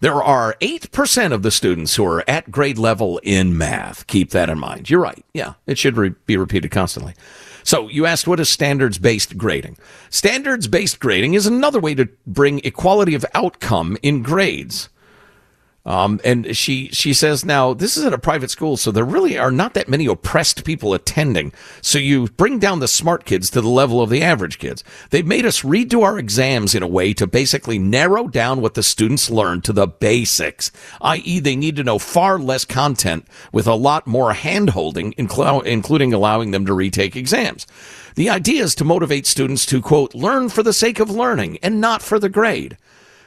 there 0.00 0.22
are 0.22 0.56
8% 0.62 1.32
of 1.32 1.42
the 1.42 1.50
students 1.50 1.94
who 1.94 2.06
are 2.06 2.24
at 2.26 2.50
grade 2.50 2.78
level 2.78 3.20
in 3.22 3.58
math. 3.58 4.06
Keep 4.06 4.30
that 4.30 4.48
in 4.48 4.58
mind. 4.58 4.88
You're 4.88 5.02
right. 5.02 5.22
Yeah, 5.34 5.54
it 5.66 5.76
should 5.76 5.98
re- 5.98 6.14
be 6.24 6.38
repeated 6.38 6.70
constantly. 6.70 7.12
So 7.64 7.88
you 7.88 8.06
asked 8.06 8.26
what 8.26 8.40
is 8.40 8.48
standards 8.48 8.96
based 8.96 9.36
grading? 9.36 9.76
Standards 10.08 10.68
based 10.68 11.00
grading 11.00 11.34
is 11.34 11.46
another 11.46 11.80
way 11.80 11.94
to 11.96 12.08
bring 12.26 12.60
equality 12.64 13.14
of 13.14 13.26
outcome 13.34 13.98
in 14.02 14.22
grades. 14.22 14.88
Um, 15.86 16.20
and 16.24 16.54
she 16.54 16.88
she 16.88 17.14
says 17.14 17.44
now 17.44 17.72
this 17.72 17.96
is 17.96 18.04
at 18.04 18.12
a 18.12 18.18
private 18.18 18.50
school, 18.50 18.76
so 18.76 18.90
there 18.90 19.04
really 19.04 19.38
are 19.38 19.50
not 19.50 19.74
that 19.74 19.88
many 19.88 20.06
oppressed 20.06 20.64
people 20.64 20.92
attending. 20.92 21.52
So 21.80 21.98
you 21.98 22.28
bring 22.28 22.58
down 22.58 22.80
the 22.80 22.88
smart 22.88 23.24
kids 23.24 23.48
to 23.50 23.62
the 23.62 23.68
level 23.68 24.02
of 24.02 24.10
the 24.10 24.22
average 24.22 24.58
kids. 24.58 24.84
They've 25.08 25.26
made 25.26 25.46
us 25.46 25.62
redo 25.62 26.02
our 26.02 26.18
exams 26.18 26.74
in 26.74 26.82
a 26.82 26.88
way 26.88 27.14
to 27.14 27.26
basically 27.26 27.78
narrow 27.78 28.28
down 28.28 28.60
what 28.60 28.74
the 28.74 28.82
students 28.82 29.30
learn 29.30 29.62
to 29.62 29.72
the 29.72 29.86
basics, 29.86 30.70
i.e., 31.00 31.40
they 31.40 31.56
need 31.56 31.76
to 31.76 31.84
know 31.84 31.98
far 31.98 32.38
less 32.38 32.64
content 32.66 33.26
with 33.50 33.66
a 33.66 33.74
lot 33.74 34.06
more 34.06 34.34
hand 34.34 34.70
holding, 34.70 35.14
including 35.16 36.12
allowing 36.12 36.50
them 36.50 36.66
to 36.66 36.74
retake 36.74 37.16
exams. 37.16 37.66
The 38.16 38.28
idea 38.28 38.64
is 38.64 38.74
to 38.76 38.84
motivate 38.84 39.26
students 39.26 39.64
to 39.66 39.80
quote 39.80 40.14
learn 40.14 40.50
for 40.50 40.62
the 40.62 40.72
sake 40.72 41.00
of 41.00 41.10
learning 41.10 41.58
and 41.62 41.80
not 41.80 42.02
for 42.02 42.18
the 42.18 42.28
grade. 42.28 42.76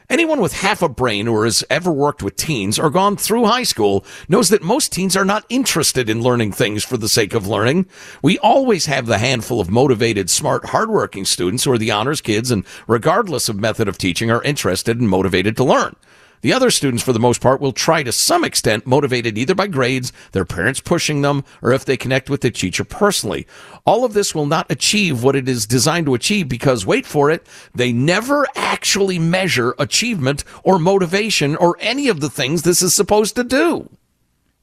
Anyone 0.10 0.41
with 0.41 0.53
half 0.53 0.81
a 0.81 0.89
brain 0.89 1.27
or 1.27 1.45
has 1.45 1.63
ever 1.69 1.91
worked 1.91 2.22
with 2.22 2.36
teens 2.36 2.77
or 2.77 2.89
gone 2.89 3.15
through 3.15 3.45
high 3.45 3.63
school 3.63 4.05
knows 4.27 4.50
that 4.50 4.62
most 4.62 4.91
teens 4.91 5.15
are 5.15 5.24
not 5.24 5.45
interested 5.50 6.10
in 6.10 6.22
learning 6.22 6.51
things 6.51 6.83
for 6.83 6.98
the 6.98 7.07
sake 7.07 7.33
of 7.33 7.48
learning. 7.48 7.86
We 8.22 8.38
always 8.39 8.86
have 8.88 9.05
the 9.05 9.17
handful 9.17 9.62
of 9.62 9.69
motivated, 9.69 10.29
smart, 10.29 10.65
hardworking 10.65 11.25
students 11.25 11.63
who 11.63 11.72
are 11.72 11.77
the 11.77 11.91
honors 11.91 12.22
kids 12.22 12.51
and 12.51 12.65
regardless 12.88 13.48
of 13.48 13.60
method 13.60 13.88
of 13.88 13.98
teaching 13.98 14.29
are 14.29 14.43
interested 14.43 15.00
and 15.00 15.10
motivated 15.10 15.55
to 15.57 15.63
learn. 15.63 15.95
The 16.43 16.51
other 16.51 16.71
students, 16.71 17.01
for 17.01 17.13
the 17.13 17.21
most 17.21 17.39
part, 17.39 17.62
will 17.62 17.71
try 17.71 18.03
to 18.03 18.12
some 18.12 18.43
extent, 18.43 18.85
motivated 18.85 19.38
either 19.38 19.55
by 19.55 19.67
grades, 19.67 20.12
their 20.33 20.43
parents 20.43 20.81
pushing 20.81 21.21
them, 21.21 21.45
or 21.62 21.71
if 21.71 21.85
they 21.85 21.95
connect 21.95 22.29
with 22.29 22.41
the 22.41 22.51
teacher 22.51 22.83
personally. 22.83 23.47
All 23.85 24.03
of 24.03 24.12
this 24.12 24.35
will 24.35 24.45
not 24.45 24.69
achieve 24.69 25.23
what 25.23 25.38
it 25.38 25.47
is 25.47 25.65
designed 25.65 26.05
to 26.07 26.13
achieve 26.13 26.50
because, 26.50 26.85
wait 26.85 27.05
for 27.05 27.31
it, 27.31 27.47
they 27.73 27.93
never 27.93 28.45
actually 28.57 29.17
measure 29.19 29.73
achievement 29.79 30.43
or 30.65 30.77
motivation 30.79 31.55
or 31.55 31.77
any 31.79 32.09
of 32.09 32.19
the 32.19 32.29
things 32.29 32.63
this 32.63 32.81
is 32.81 32.93
supposed 32.93 33.38
to 33.38 33.45
do. 33.45 33.89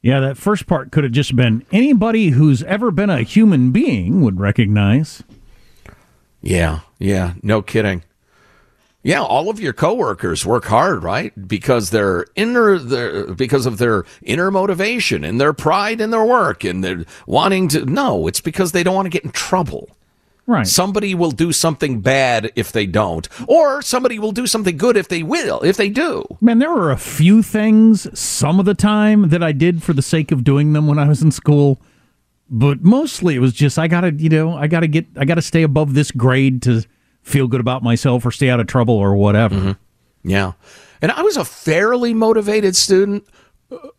Yeah, 0.03 0.19
that 0.19 0.37
first 0.37 0.67
part 0.67 0.91
could 0.91 1.03
have 1.03 1.13
just 1.13 1.35
been 1.35 1.65
anybody 1.71 2.29
who's 2.29 2.61
ever 2.61 2.91
been 2.91 3.09
a 3.09 3.23
human 3.23 3.71
being 3.71 4.21
would 4.21 4.39
recognize. 4.39 5.23
Yeah, 6.43 6.81
yeah, 6.99 7.33
no 7.41 7.63
kidding. 7.63 8.03
Yeah, 9.03 9.23
all 9.23 9.49
of 9.49 9.59
your 9.59 9.73
coworkers 9.73 10.45
work 10.45 10.65
hard, 10.65 11.03
right? 11.03 11.33
Because 11.47 11.89
their 11.89 12.25
inner, 12.35 12.77
their, 12.77 13.33
because 13.33 13.65
of 13.65 13.79
their 13.79 14.05
inner 14.21 14.51
motivation 14.51 15.23
and 15.23 15.41
their 15.41 15.53
pride 15.53 15.99
in 15.99 16.11
their 16.11 16.25
work 16.25 16.63
and 16.63 16.83
they're 16.83 17.05
wanting 17.25 17.67
to. 17.69 17.85
No, 17.85 18.27
it's 18.27 18.41
because 18.41 18.73
they 18.73 18.83
don't 18.83 18.93
want 18.93 19.07
to 19.07 19.09
get 19.09 19.23
in 19.23 19.31
trouble. 19.31 19.89
Right. 20.47 20.67
Somebody 20.67 21.15
will 21.15 21.31
do 21.31 21.51
something 21.51 22.01
bad 22.01 22.51
if 22.55 22.71
they 22.71 22.85
don't, 22.85 23.27
or 23.47 23.81
somebody 23.81 24.19
will 24.19 24.31
do 24.31 24.45
something 24.47 24.75
good 24.75 24.97
if 24.97 25.07
they 25.07 25.23
will, 25.23 25.61
if 25.61 25.77
they 25.77 25.89
do. 25.89 26.25
Man, 26.41 26.59
there 26.59 26.71
were 26.71 26.91
a 26.91 26.97
few 26.97 27.41
things 27.41 28.07
some 28.19 28.59
of 28.59 28.65
the 28.65 28.73
time 28.73 29.29
that 29.29 29.41
I 29.41 29.51
did 29.51 29.81
for 29.81 29.93
the 29.93 30.01
sake 30.01 30.31
of 30.31 30.43
doing 30.43 30.73
them 30.73 30.87
when 30.87 30.99
I 30.99 31.07
was 31.07 31.21
in 31.21 31.31
school, 31.31 31.79
but 32.49 32.83
mostly 32.83 33.35
it 33.35 33.39
was 33.39 33.53
just 33.53 33.79
I 33.79 33.87
gotta, 33.87 34.11
you 34.13 34.29
know, 34.29 34.55
I 34.57 34.67
gotta 34.67 34.87
get, 34.87 35.05
I 35.15 35.25
gotta 35.25 35.43
stay 35.43 35.63
above 35.63 35.93
this 35.93 36.11
grade 36.11 36.61
to 36.63 36.83
feel 37.23 37.47
good 37.47 37.61
about 37.61 37.83
myself 37.83 38.25
or 38.25 38.31
stay 38.31 38.49
out 38.49 38.59
of 38.59 38.67
trouble 38.67 38.95
or 38.95 39.15
whatever. 39.15 39.55
Mm-hmm. 39.55 40.29
Yeah. 40.29 40.53
And 41.01 41.11
I 41.11 41.21
was 41.21 41.37
a 41.37 41.45
fairly 41.45 42.13
motivated 42.13 42.75
student, 42.75 43.25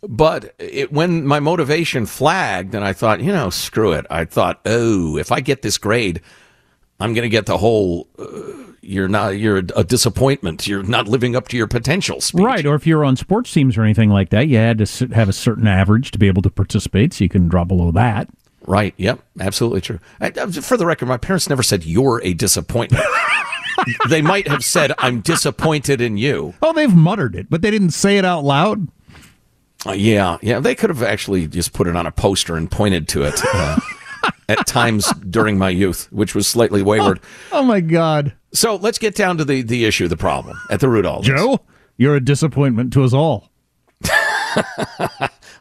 but 0.03 0.55
it, 0.59 0.93
when 0.93 1.27
my 1.27 1.41
motivation 1.41 2.07
flagged 2.07 2.75
and 2.75 2.85
I 2.85 2.93
thought, 2.93 3.21
you 3.21 3.33
know, 3.33 3.51
screw 3.51 3.93
it. 3.93 4.07
I 4.11 4.25
thought, 4.25 4.61
oh, 4.67 5.17
if 5.17 5.33
I 5.33 5.41
get 5.41 5.63
this 5.63 5.79
grade, 5.79 6.21
I'm 7.01 7.15
going 7.15 7.23
to 7.23 7.29
get 7.29 7.47
the 7.47 7.59
whole 7.59 8.09
uh, 8.19 8.73
you're 8.83 9.09
not 9.09 9.39
you're 9.39 9.59
a 9.59 9.85
disappointment. 9.85 10.67
You're 10.67 10.83
not 10.83 11.09
living 11.09 11.37
up 11.37 11.49
to 11.49 11.57
your 11.57 11.69
potential. 11.69 12.21
Speech. 12.21 12.45
Right, 12.45 12.67
or 12.67 12.75
if 12.75 12.87
you're 12.87 13.05
on 13.05 13.17
sports 13.17 13.53
teams 13.53 13.79
or 13.79 13.83
anything 13.83 14.11
like 14.11 14.31
that, 14.31 14.49
you 14.49 14.57
had 14.57 14.79
to 14.79 15.07
have 15.09 15.29
a 15.29 15.33
certain 15.33 15.69
average 15.69 16.11
to 16.11 16.19
be 16.19 16.27
able 16.27 16.43
to 16.43 16.51
participate, 16.51 17.15
so 17.15 17.25
you 17.25 17.31
can 17.31 17.49
drop 17.49 17.69
below 17.69 17.93
that. 17.93 18.29
Right. 18.67 18.95
Yep. 18.97 19.21
Absolutely 19.41 19.81
true. 19.81 19.99
I, 20.21 20.31
for 20.31 20.77
the 20.77 20.87
record, 20.87 21.07
my 21.07 21.17
parents 21.17 21.49
never 21.49 21.63
said 21.63 21.85
you're 21.85 22.21
a 22.23 22.35
disappointment. 22.35 23.05
they 24.09 24.23
might 24.23 24.49
have 24.49 24.65
said 24.65 24.93
I'm 24.99 25.21
disappointed 25.21 26.01
in 26.01 26.17
you. 26.17 26.55
Oh, 26.63 26.73
they've 26.73 26.95
muttered 26.95 27.35
it, 27.35 27.49
but 27.51 27.63
they 27.63 27.71
didn't 27.71 27.91
say 27.91 28.19
it 28.19 28.25
out 28.25 28.45
loud. 28.45 28.89
Uh, 29.85 29.93
yeah, 29.93 30.39
yeah. 30.43 30.61
They 30.61 30.75
could 30.75 30.91
have 30.91 31.03
actually 31.03 31.49
just 31.49 31.73
put 31.73 31.87
it 31.89 31.97
on 31.97 32.07
a 32.07 32.13
poster 32.13 32.57
and 32.57 32.71
pointed 32.71 33.09
to 33.09 33.25
it 33.25 33.41
uh, 33.53 33.81
at 34.49 34.67
times 34.67 35.13
during 35.29 35.59
my 35.59 35.71
youth, 35.71 36.09
which 36.13 36.35
was 36.35 36.47
slightly 36.47 36.83
wayward. 36.83 37.21
Oh, 37.51 37.61
oh, 37.61 37.63
my 37.65 37.81
God. 37.81 38.33
So 38.53 38.77
let's 38.77 38.99
get 38.99 39.15
down 39.15 39.39
to 39.39 39.45
the, 39.45 39.63
the 39.63 39.85
issue, 39.85 40.09
the 40.09 40.17
problem 40.17 40.61
at 40.71 40.81
the 40.81 40.89
root 40.89 41.05
of 41.05 41.13
all 41.13 41.23
this. 41.23 41.29
Joe, 41.29 41.61
you're 41.97 42.15
a 42.15 42.21
disappointment 42.21 42.93
to 42.93 43.03
us 43.03 43.13
all. 43.13 43.51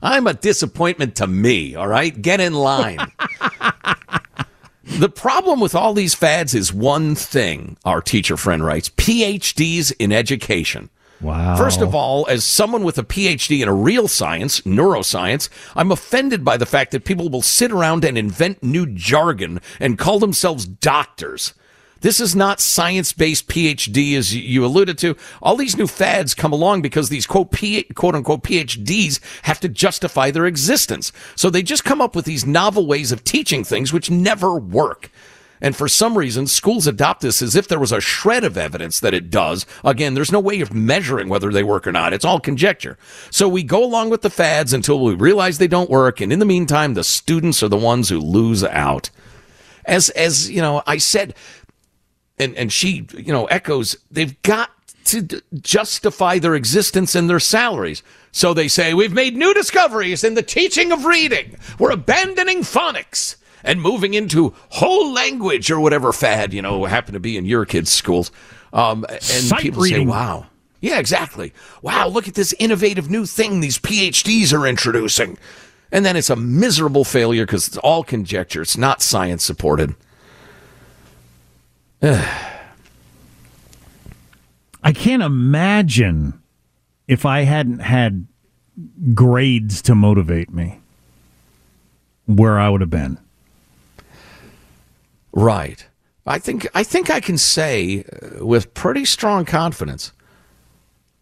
I'm 0.02 0.28
a 0.28 0.34
disappointment 0.34 1.16
to 1.18 1.28
me, 1.28 1.76
all 1.76 1.88
right? 1.88 2.20
Get 2.20 2.40
in 2.40 2.54
line. 2.54 3.00
the 4.84 5.10
problem 5.10 5.60
with 5.60 5.76
all 5.76 5.94
these 5.94 6.16
fads 6.16 6.56
is 6.56 6.74
one 6.74 7.16
thing, 7.16 7.78
our 7.86 8.02
teacher 8.02 8.38
friend 8.38 8.64
writes 8.64 8.90
PhDs 8.90 9.94
in 10.00 10.12
education. 10.12 10.90
Wow. 11.22 11.56
First 11.56 11.82
of 11.82 11.94
all, 11.94 12.26
as 12.28 12.44
someone 12.44 12.84
with 12.84 12.98
a 12.98 13.04
PhD 13.04 13.62
in 13.62 13.68
a 13.68 13.74
real 13.74 14.08
science, 14.08 14.62
neuroscience, 14.62 15.50
I'm 15.76 15.92
offended 15.92 16.44
by 16.44 16.58
the 16.58 16.66
fact 16.66 16.92
that 16.92 17.06
people 17.06 17.30
will 17.30 17.44
sit 17.44 17.72
around 17.72 18.04
and 18.04 18.18
invent 18.18 18.64
new 18.64 18.88
jargon 18.88 19.62
and 19.80 20.00
call 20.00 20.18
themselves 20.18 20.66
doctors. 20.66 21.54
This 22.02 22.20
is 22.20 22.36
not 22.36 22.60
science 22.60 23.14
based 23.14 23.48
PhD, 23.48 24.18
as 24.18 24.36
you 24.36 24.66
alluded 24.66 24.98
to. 25.00 25.16
All 25.42 25.56
these 25.56 25.78
new 25.78 25.88
fads 25.88 26.34
come 26.34 26.52
along 26.52 26.82
because 26.82 27.10
these 27.10 27.26
quote, 27.26 27.52
quote 27.96 28.16
unquote 28.16 28.44
PhDs 28.44 29.20
have 29.44 29.60
to 29.62 29.70
justify 29.70 30.32
their 30.32 30.46
existence. 30.46 31.12
So 31.36 31.50
they 31.50 31.64
just 31.64 31.86
come 31.86 32.02
up 32.02 32.16
with 32.16 32.26
these 32.26 32.46
novel 32.46 32.86
ways 32.86 33.12
of 33.12 33.24
teaching 33.24 33.64
things 33.64 33.94
which 33.94 34.12
never 34.12 34.58
work. 34.58 35.12
And 35.64 35.76
for 35.76 35.88
some 35.88 36.18
reason, 36.18 36.48
schools 36.48 36.88
adopt 36.88 37.22
this 37.22 37.42
as 37.42 37.56
if 37.56 37.68
there 37.68 37.80
was 37.80 37.92
a 37.92 38.02
shred 38.02 38.44
of 38.44 38.58
evidence 38.58 39.00
that 39.00 39.14
it 39.14 39.30
does. 39.30 39.68
Again, 39.86 40.16
there's 40.16 40.32
no 40.32 40.40
way 40.40 40.60
of 40.60 40.74
measuring 40.74 41.30
whether 41.30 41.52
they 41.52 41.62
work 41.62 41.86
or 41.86 41.92
not. 41.92 42.14
It's 42.14 42.26
all 42.26 42.40
conjecture. 42.40 42.98
So 43.30 43.48
we 43.48 43.62
go 43.62 43.84
along 43.84 44.10
with 44.10 44.24
the 44.24 44.32
fads 44.32 44.74
until 44.74 45.00
we 45.00 45.14
realize 45.14 45.60
they 45.60 45.68
don't 45.68 45.90
work. 45.90 46.20
And 46.20 46.34
in 46.34 46.40
the 46.40 46.46
meantime, 46.46 46.96
the 46.96 47.04
students 47.04 47.62
are 47.62 47.68
the 47.68 47.78
ones 47.78 48.10
who 48.10 48.20
lose 48.20 48.64
out. 48.64 49.12
As, 49.86 50.10
as, 50.12 50.50
you 50.50 50.62
know, 50.62 50.82
I 50.86 50.98
said, 50.98 51.36
and, 52.42 52.56
and 52.56 52.74
she, 52.74 53.08
you 53.16 53.32
know, 53.32 53.46
echoes, 53.46 53.96
they've 54.10 54.42
got 54.42 54.72
to 55.06 55.22
d- 55.22 55.42
justify 55.62 56.40
their 56.40 56.56
existence 56.56 57.16
and 57.16 57.30
their 57.30 57.40
salaries. 57.40 58.04
So 58.32 58.54
they 58.54 58.68
say, 58.68 58.94
we've 58.94 59.14
made 59.14 59.36
new 59.36 59.54
discoveries 59.54 60.24
in 60.24 60.36
the 60.36 60.44
teaching 60.44 60.92
of 60.92 61.06
reading. 61.06 61.58
We're 61.80 61.92
abandoning 61.92 62.62
phonics 62.62 63.36
and 63.64 63.82
moving 63.82 64.14
into 64.14 64.54
whole 64.70 65.12
language 65.14 65.70
or 65.70 65.80
whatever 65.80 66.12
fad, 66.14 66.54
you 66.54 66.62
know, 66.62 66.86
happened 66.86 67.14
to 67.14 67.20
be 67.20 67.38
in 67.38 67.46
your 67.46 67.66
kids' 67.66 67.92
schools. 67.92 68.32
Um, 68.74 69.06
and 69.10 69.22
Sight 69.22 69.62
people 69.62 69.84
reading. 69.84 70.08
say, 70.08 70.12
wow. 70.12 70.48
Yeah, 70.80 70.98
exactly. 70.98 71.54
Wow, 71.84 72.08
look 72.08 72.28
at 72.28 72.34
this 72.34 72.54
innovative 72.58 73.10
new 73.10 73.26
thing 73.28 73.60
these 73.60 73.78
PhDs 73.78 74.52
are 74.52 74.66
introducing. 74.66 75.38
And 75.92 76.06
then 76.06 76.16
it's 76.16 76.30
a 76.30 76.36
miserable 76.36 77.04
failure 77.04 77.46
because 77.46 77.68
it's 77.68 77.78
all 77.78 78.04
conjecture. 78.04 78.62
It's 78.62 78.78
not 78.78 79.02
science 79.02 79.44
supported. 79.44 79.94
I 84.84 84.92
can't 84.94 85.22
imagine 85.22 86.42
if 87.08 87.26
I 87.26 87.42
hadn't 87.42 87.80
had 87.80 88.26
grades 89.14 89.82
to 89.84 89.94
motivate 89.94 90.52
me 90.52 90.80
where 92.26 92.60
I 92.60 92.70
would 92.70 92.82
have 92.82 92.90
been. 92.90 93.18
Right. 95.32 95.86
I 96.26 96.40
think 96.40 96.68
I 96.74 96.84
think 96.84 97.10
I 97.10 97.20
can 97.20 97.38
say 97.38 98.04
uh, 98.04 98.46
with 98.46 98.74
pretty 98.74 99.06
strong 99.06 99.46
confidence 99.46 100.12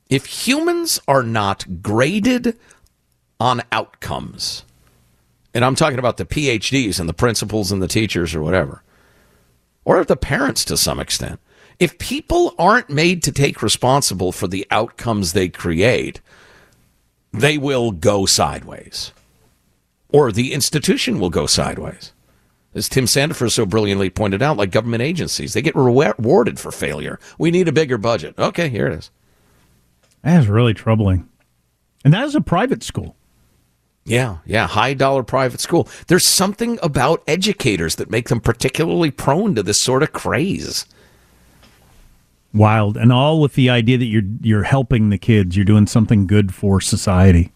if 0.10 0.26
humans 0.26 1.00
are 1.08 1.24
not 1.24 1.82
graded 1.82 2.58
on 3.40 3.62
outcomes 3.72 4.66
and 5.54 5.64
I'm 5.64 5.76
talking 5.76 6.00
about 6.00 6.18
the 6.18 6.26
PhDs 6.26 7.00
and 7.00 7.08
the 7.08 7.14
principals 7.14 7.72
and 7.72 7.82
the 7.82 7.88
teachers 7.88 8.36
or 8.36 8.42
whatever 8.42 8.84
or 9.98 10.04
the 10.06 10.16
parents 10.16 10.64
to 10.66 10.78
some 10.78 11.00
extent 11.00 11.40
if 11.80 11.98
people 11.98 12.54
aren't 12.60 12.90
made 12.90 13.24
to 13.24 13.32
take 13.32 13.62
responsible 13.64 14.32
for 14.32 14.48
the 14.48 14.66
outcomes 14.70 15.34
they 15.34 15.50
create 15.50 16.22
they 17.32 17.58
will 17.58 17.92
go 17.92 18.26
sideways 18.26 19.12
or 20.10 20.32
the 20.32 20.54
institution 20.54 21.20
will 21.20 21.30
go 21.30 21.46
sideways 21.46 22.14
as 22.76 22.88
Tim 22.88 23.06
Sandefur 23.06 23.52
so 23.52 23.66
brilliantly 23.66 24.12
pointed 24.12 24.44
out, 24.44 24.58
like 24.58 24.70
government 24.70 25.02
agencies, 25.02 25.54
they 25.54 25.62
get 25.62 25.76
rewarded 25.76 26.60
for 26.60 26.72
failure. 26.72 27.20
We 27.40 27.50
need 27.50 27.68
a 27.68 27.72
bigger 27.72 27.98
budget. 27.98 28.38
Okay, 28.38 28.70
here 28.70 28.88
it 28.88 28.94
is. 28.94 29.10
That 30.22 30.42
is 30.42 30.48
really 30.48 30.76
troubling. 30.76 31.28
And 32.06 32.14
that 32.14 32.26
is 32.26 32.36
a 32.36 32.42
private 32.42 32.84
school. 32.84 33.16
Yeah, 34.10 34.38
yeah, 34.46 34.68
high 34.68 34.94
dollar 34.96 35.24
private 35.24 35.62
school. 35.62 35.88
There's 36.08 36.26
something 36.26 36.80
about 36.82 37.24
educators 37.28 37.96
that 37.96 38.10
make 38.10 38.30
them 38.30 38.42
particularly 38.42 39.12
prone 39.12 39.56
to 39.56 39.64
this 39.64 39.80
sort 39.80 40.04
of 40.04 40.14
craze. 40.14 40.86
Wild, 42.54 42.98
and 42.98 43.14
all 43.14 43.40
with 43.40 43.54
the 43.54 43.70
idea 43.70 43.98
that 44.00 44.06
you're 44.06 44.24
you're 44.42 44.64
helping 44.64 45.10
the 45.10 45.20
kids, 45.20 45.56
you're 45.56 45.66
doing 45.66 45.86
something 45.86 46.26
good 46.26 46.54
for 46.54 46.82
society. 46.82 47.52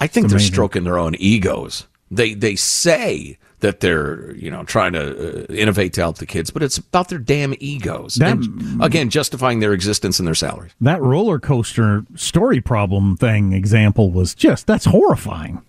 I 0.00 0.06
think 0.06 0.28
they're 0.28 0.38
stroking 0.38 0.84
their 0.84 0.98
own 0.98 1.14
egos. 1.16 1.86
They 2.10 2.32
they 2.32 2.56
say 2.56 3.38
that 3.62 3.80
they're 3.80 4.32
you 4.36 4.50
know 4.50 4.62
trying 4.64 4.92
to 4.92 5.44
uh, 5.48 5.52
innovate 5.52 5.94
to 5.94 6.02
help 6.02 6.18
the 6.18 6.26
kids, 6.26 6.50
but 6.50 6.62
it's 6.62 6.78
about 6.78 7.08
their 7.08 7.18
damn 7.18 7.54
egos. 7.58 8.14
That- 8.16 8.36
and, 8.36 8.82
again, 8.82 9.08
justifying 9.08 9.58
their 9.60 9.72
existence 9.72 10.18
and 10.20 10.26
their 10.28 10.34
salaries. 10.34 10.72
That 10.80 11.00
roller 11.00 11.40
coaster 11.40 12.04
story 12.14 12.60
problem 12.60 13.16
thing 13.16 13.52
example 13.54 14.10
was 14.12 14.34
just 14.34 14.66
that's 14.66 14.84
horrifying. 14.84 15.62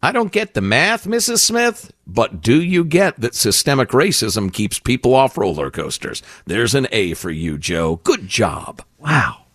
I 0.00 0.12
don't 0.12 0.30
get 0.30 0.54
the 0.54 0.60
math, 0.60 1.06
Mrs. 1.06 1.40
Smith, 1.40 1.90
but 2.06 2.40
do 2.40 2.62
you 2.62 2.84
get 2.84 3.20
that 3.20 3.34
systemic 3.34 3.88
racism 3.88 4.52
keeps 4.52 4.78
people 4.78 5.12
off 5.12 5.36
roller 5.36 5.72
coasters? 5.72 6.22
There's 6.46 6.76
an 6.76 6.86
A 6.92 7.14
for 7.14 7.30
you, 7.32 7.58
Joe. 7.58 7.96
Good 8.04 8.28
job. 8.28 8.80
Wow. 8.98 9.46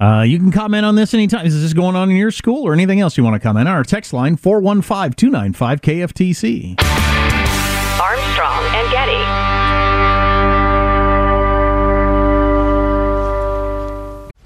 Uh, 0.00 0.22
you 0.22 0.38
can 0.38 0.50
comment 0.50 0.84
on 0.84 0.96
this 0.96 1.14
anytime. 1.14 1.46
Is 1.46 1.60
this 1.60 1.72
going 1.72 1.96
on 1.96 2.10
in 2.10 2.16
your 2.16 2.30
school 2.30 2.66
or 2.66 2.72
anything 2.72 3.00
else 3.00 3.16
you 3.16 3.24
want 3.24 3.34
to 3.34 3.40
comment? 3.40 3.68
Our 3.68 3.84
text 3.84 4.12
line 4.12 4.36
415 4.36 5.12
295 5.14 5.80
KFTC. 5.80 6.80
Armstrong 8.00 8.64
and. 8.74 9.03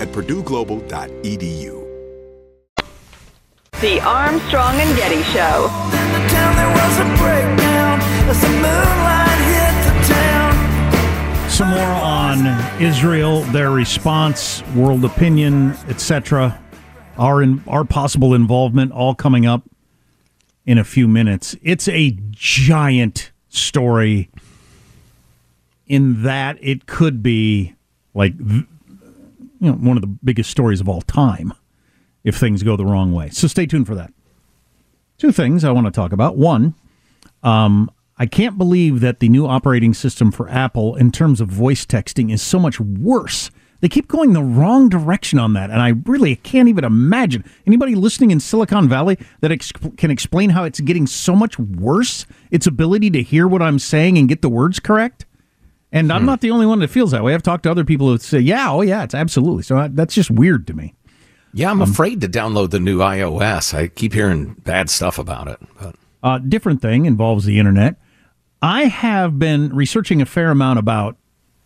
at 0.00 0.08
purdueglobal.edu. 0.08 1.84
The 3.80 4.00
Armstrong 4.00 4.76
and 4.76 4.96
Getty 4.96 5.22
Show. 5.24 5.68
Some 11.48 11.68
more 11.68 11.80
on 11.80 12.82
Israel, 12.82 13.42
their 13.52 13.70
response, 13.70 14.62
world 14.74 15.04
opinion, 15.04 15.72
etc. 15.88 16.60
Our 17.16 17.42
in, 17.42 17.62
our 17.68 17.84
possible 17.84 18.34
involvement, 18.34 18.90
all 18.92 19.14
coming 19.14 19.46
up 19.46 19.62
in 20.66 20.78
a 20.78 20.84
few 20.84 21.06
minutes. 21.06 21.54
It's 21.62 21.86
a 21.88 22.16
giant 22.30 23.30
story. 23.48 24.30
In 25.86 26.22
that 26.22 26.58
it 26.60 26.86
could 26.86 27.22
be 27.22 27.74
like 28.14 28.32
you 29.64 29.72
know, 29.72 29.78
one 29.78 29.96
of 29.96 30.02
the 30.02 30.18
biggest 30.22 30.50
stories 30.50 30.80
of 30.80 30.88
all 30.88 31.02
time 31.02 31.52
if 32.22 32.36
things 32.36 32.62
go 32.62 32.76
the 32.76 32.86
wrong 32.86 33.12
way. 33.12 33.30
So 33.30 33.46
stay 33.46 33.66
tuned 33.66 33.86
for 33.86 33.94
that. 33.94 34.12
Two 35.18 35.32
things 35.32 35.64
I 35.64 35.70
want 35.70 35.86
to 35.86 35.90
talk 35.90 36.12
about. 36.12 36.36
One, 36.36 36.74
um, 37.42 37.90
I 38.16 38.26
can't 38.26 38.58
believe 38.58 39.00
that 39.00 39.20
the 39.20 39.28
new 39.28 39.46
operating 39.46 39.94
system 39.94 40.30
for 40.30 40.48
Apple 40.48 40.96
in 40.96 41.12
terms 41.12 41.40
of 41.40 41.48
voice 41.48 41.84
texting 41.84 42.32
is 42.32 42.42
so 42.42 42.58
much 42.58 42.80
worse. 42.80 43.50
They 43.80 43.88
keep 43.88 44.08
going 44.08 44.32
the 44.32 44.42
wrong 44.42 44.88
direction 44.88 45.38
on 45.38 45.52
that, 45.54 45.70
and 45.70 45.82
I 45.82 45.92
really 46.06 46.36
can't 46.36 46.68
even 46.68 46.84
imagine 46.84 47.44
anybody 47.66 47.94
listening 47.94 48.30
in 48.30 48.40
Silicon 48.40 48.88
Valley 48.88 49.18
that 49.40 49.52
ex- 49.52 49.72
can 49.98 50.10
explain 50.10 50.50
how 50.50 50.64
it's 50.64 50.80
getting 50.80 51.06
so 51.06 51.34
much 51.34 51.58
worse. 51.58 52.24
Its 52.50 52.66
ability 52.66 53.10
to 53.10 53.22
hear 53.22 53.46
what 53.46 53.60
I'm 53.60 53.78
saying 53.78 54.16
and 54.16 54.28
get 54.28 54.42
the 54.42 54.48
words 54.48 54.80
correct. 54.80 55.26
And 55.94 56.12
I'm 56.12 56.22
hmm. 56.22 56.26
not 56.26 56.40
the 56.40 56.50
only 56.50 56.66
one 56.66 56.80
that 56.80 56.88
feels 56.88 57.12
that 57.12 57.22
way. 57.22 57.34
I've 57.34 57.42
talked 57.42 57.62
to 57.62 57.70
other 57.70 57.84
people 57.84 58.08
who 58.08 58.18
say, 58.18 58.40
yeah, 58.40 58.70
oh, 58.70 58.82
yeah, 58.82 59.04
it's 59.04 59.14
absolutely. 59.14 59.62
So 59.62 59.78
I, 59.78 59.88
that's 59.88 60.12
just 60.12 60.28
weird 60.28 60.66
to 60.66 60.74
me. 60.74 60.92
Yeah, 61.52 61.70
I'm 61.70 61.80
um, 61.80 61.88
afraid 61.88 62.20
to 62.22 62.28
download 62.28 62.70
the 62.70 62.80
new 62.80 62.98
iOS. 62.98 63.72
I 63.72 63.86
keep 63.86 64.12
hearing 64.12 64.54
bad 64.64 64.90
stuff 64.90 65.20
about 65.20 65.46
it. 65.46 65.60
But 65.80 65.94
uh, 66.20 66.38
different 66.38 66.82
thing 66.82 67.06
involves 67.06 67.44
the 67.44 67.60
internet. 67.60 67.94
I 68.60 68.86
have 68.86 69.38
been 69.38 69.74
researching 69.74 70.20
a 70.20 70.26
fair 70.26 70.50
amount 70.50 70.80
about 70.80 71.16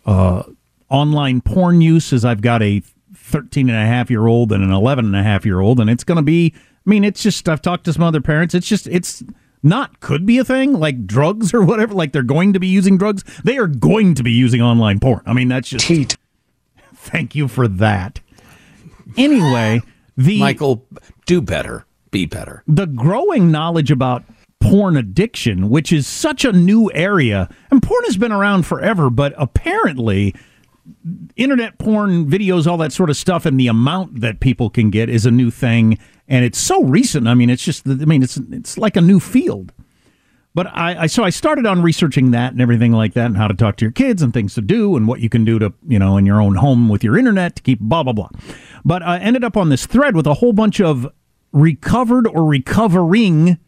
uh, 0.04 0.42
online 0.90 1.40
porn 1.40 1.80
use 1.80 2.12
as 2.12 2.26
I've 2.26 2.42
got 2.42 2.62
a 2.62 2.82
13 3.14 3.70
and 3.70 3.78
a 3.78 3.86
half 3.86 4.10
year 4.10 4.26
old 4.26 4.52
and 4.52 4.62
an 4.62 4.72
11 4.72 5.06
and 5.06 5.16
a 5.16 5.22
half 5.22 5.46
year 5.46 5.60
old. 5.60 5.80
And 5.80 5.88
it's 5.88 6.04
going 6.04 6.16
to 6.16 6.22
be, 6.22 6.52
I 6.54 6.90
mean, 6.90 7.02
it's 7.02 7.22
just, 7.22 7.48
I've 7.48 7.62
talked 7.62 7.84
to 7.84 7.94
some 7.94 8.02
other 8.02 8.20
parents. 8.20 8.54
It's 8.54 8.68
just, 8.68 8.86
it's 8.88 9.22
not 9.62 10.00
could 10.00 10.26
be 10.26 10.38
a 10.38 10.44
thing 10.44 10.72
like 10.72 11.06
drugs 11.06 11.52
or 11.52 11.62
whatever 11.62 11.94
like 11.94 12.12
they're 12.12 12.22
going 12.22 12.52
to 12.52 12.60
be 12.60 12.68
using 12.68 12.98
drugs. 12.98 13.24
They 13.44 13.58
are 13.58 13.66
going 13.66 14.14
to 14.14 14.22
be 14.22 14.32
using 14.32 14.62
online 14.62 15.00
porn. 15.00 15.22
I 15.26 15.32
mean 15.32 15.48
that's 15.48 15.68
just 15.68 15.86
Heat. 15.86 16.16
thank 16.94 17.34
you 17.34 17.48
for 17.48 17.68
that. 17.68 18.20
Anyway 19.16 19.82
the 20.16 20.38
michael 20.38 20.86
do 21.26 21.40
better. 21.40 21.84
Be 22.10 22.24
better. 22.26 22.62
The 22.66 22.86
growing 22.86 23.50
knowledge 23.50 23.90
about 23.90 24.24
porn 24.60 24.96
addiction 24.96 25.70
which 25.70 25.92
is 25.92 26.06
such 26.06 26.44
a 26.44 26.52
new 26.52 26.90
area 26.92 27.48
and 27.70 27.82
porn 27.82 28.04
has 28.04 28.16
been 28.16 28.32
around 28.32 28.66
forever 28.66 29.08
but 29.08 29.32
apparently 29.36 30.34
internet 31.36 31.78
porn 31.78 32.28
videos 32.28 32.66
all 32.66 32.76
that 32.76 32.92
sort 32.92 33.08
of 33.08 33.16
stuff 33.16 33.46
and 33.46 33.58
the 33.58 33.68
amount 33.68 34.20
that 34.20 34.40
people 34.40 34.68
can 34.68 34.90
get 34.90 35.08
is 35.08 35.24
a 35.24 35.30
new 35.30 35.50
thing 35.50 35.96
and 36.28 36.44
it's 36.44 36.58
so 36.58 36.84
recent. 36.84 37.26
I 37.26 37.34
mean, 37.34 37.50
it's 37.50 37.62
just 37.62 37.86
I 37.88 37.94
mean, 37.94 38.22
it's 38.22 38.36
it's 38.36 38.78
like 38.78 38.96
a 38.96 39.00
new 39.00 39.18
field. 39.18 39.72
But 40.54 40.66
I, 40.68 41.02
I 41.02 41.06
so 41.06 41.24
I 41.24 41.30
started 41.30 41.66
on 41.66 41.82
researching 41.82 42.32
that 42.32 42.52
and 42.52 42.60
everything 42.60 42.92
like 42.92 43.14
that, 43.14 43.26
and 43.26 43.36
how 43.36 43.48
to 43.48 43.54
talk 43.54 43.76
to 43.76 43.84
your 43.84 43.92
kids 43.92 44.22
and 44.22 44.32
things 44.32 44.54
to 44.54 44.60
do, 44.60 44.96
and 44.96 45.06
what 45.06 45.20
you 45.20 45.28
can 45.28 45.44
do 45.44 45.58
to 45.58 45.72
you 45.86 45.98
know 45.98 46.16
in 46.16 46.26
your 46.26 46.40
own 46.40 46.56
home 46.56 46.88
with 46.88 47.02
your 47.02 47.16
internet 47.16 47.56
to 47.56 47.62
keep 47.62 47.80
blah 47.80 48.02
blah 48.02 48.12
blah. 48.12 48.28
But 48.84 49.02
I 49.02 49.18
ended 49.18 49.44
up 49.44 49.56
on 49.56 49.68
this 49.68 49.86
thread 49.86 50.14
with 50.14 50.26
a 50.26 50.34
whole 50.34 50.52
bunch 50.52 50.80
of 50.80 51.06
recovered 51.52 52.26
or 52.26 52.44
recovering 52.44 53.58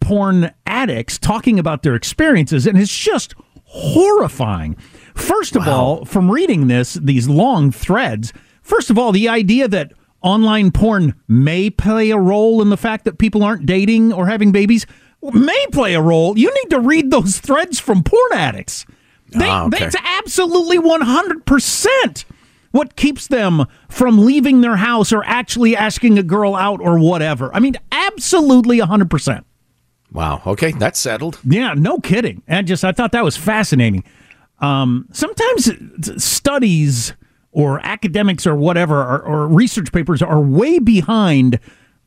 porn 0.00 0.52
addicts 0.66 1.18
talking 1.18 1.58
about 1.58 1.82
their 1.82 1.94
experiences, 1.94 2.66
and 2.66 2.78
it's 2.78 2.96
just 2.96 3.34
horrifying. 3.64 4.74
First 5.14 5.56
of 5.56 5.66
wow. 5.66 5.72
all, 5.72 6.04
from 6.04 6.30
reading 6.30 6.68
this, 6.68 6.94
these 6.94 7.28
long 7.28 7.70
threads, 7.70 8.32
first 8.62 8.90
of 8.90 8.98
all, 8.98 9.12
the 9.12 9.28
idea 9.28 9.68
that 9.68 9.92
online 10.22 10.70
porn 10.70 11.14
may 11.28 11.70
play 11.70 12.10
a 12.10 12.18
role 12.18 12.62
in 12.62 12.70
the 12.70 12.76
fact 12.76 13.04
that 13.04 13.18
people 13.18 13.42
aren't 13.42 13.66
dating 13.66 14.12
or 14.12 14.26
having 14.26 14.52
babies 14.52 14.86
may 15.22 15.66
play 15.72 15.94
a 15.94 16.00
role. 16.00 16.38
You 16.38 16.52
need 16.54 16.70
to 16.70 16.80
read 16.80 17.10
those 17.10 17.38
threads 17.38 17.78
from 17.78 18.02
porn 18.02 18.32
addicts. 18.32 18.86
They, 19.28 19.48
ah, 19.48 19.66
okay. 19.66 19.78
That's 19.78 19.96
absolutely 19.96 20.78
100% 20.78 22.24
what 22.72 22.96
keeps 22.96 23.26
them 23.26 23.66
from 23.88 24.24
leaving 24.24 24.60
their 24.60 24.76
house 24.76 25.12
or 25.12 25.24
actually 25.24 25.76
asking 25.76 26.18
a 26.18 26.22
girl 26.22 26.54
out 26.54 26.80
or 26.80 26.98
whatever. 26.98 27.54
I 27.54 27.60
mean, 27.60 27.76
absolutely 27.90 28.78
100%. 28.78 29.44
Wow. 30.12 30.42
Okay, 30.46 30.72
that's 30.72 30.98
settled. 30.98 31.38
Yeah, 31.44 31.74
no 31.74 31.98
kidding. 31.98 32.42
And 32.48 32.66
just 32.66 32.84
I 32.84 32.92
thought 32.92 33.12
that 33.12 33.24
was 33.24 33.36
fascinating. 33.36 34.04
Um, 34.58 35.06
sometimes 35.12 35.70
studies 36.22 37.14
or 37.52 37.84
academics 37.84 38.46
or 38.46 38.54
whatever 38.54 39.00
or, 39.00 39.22
or 39.22 39.48
research 39.48 39.92
papers 39.92 40.22
are 40.22 40.40
way 40.40 40.78
behind 40.78 41.58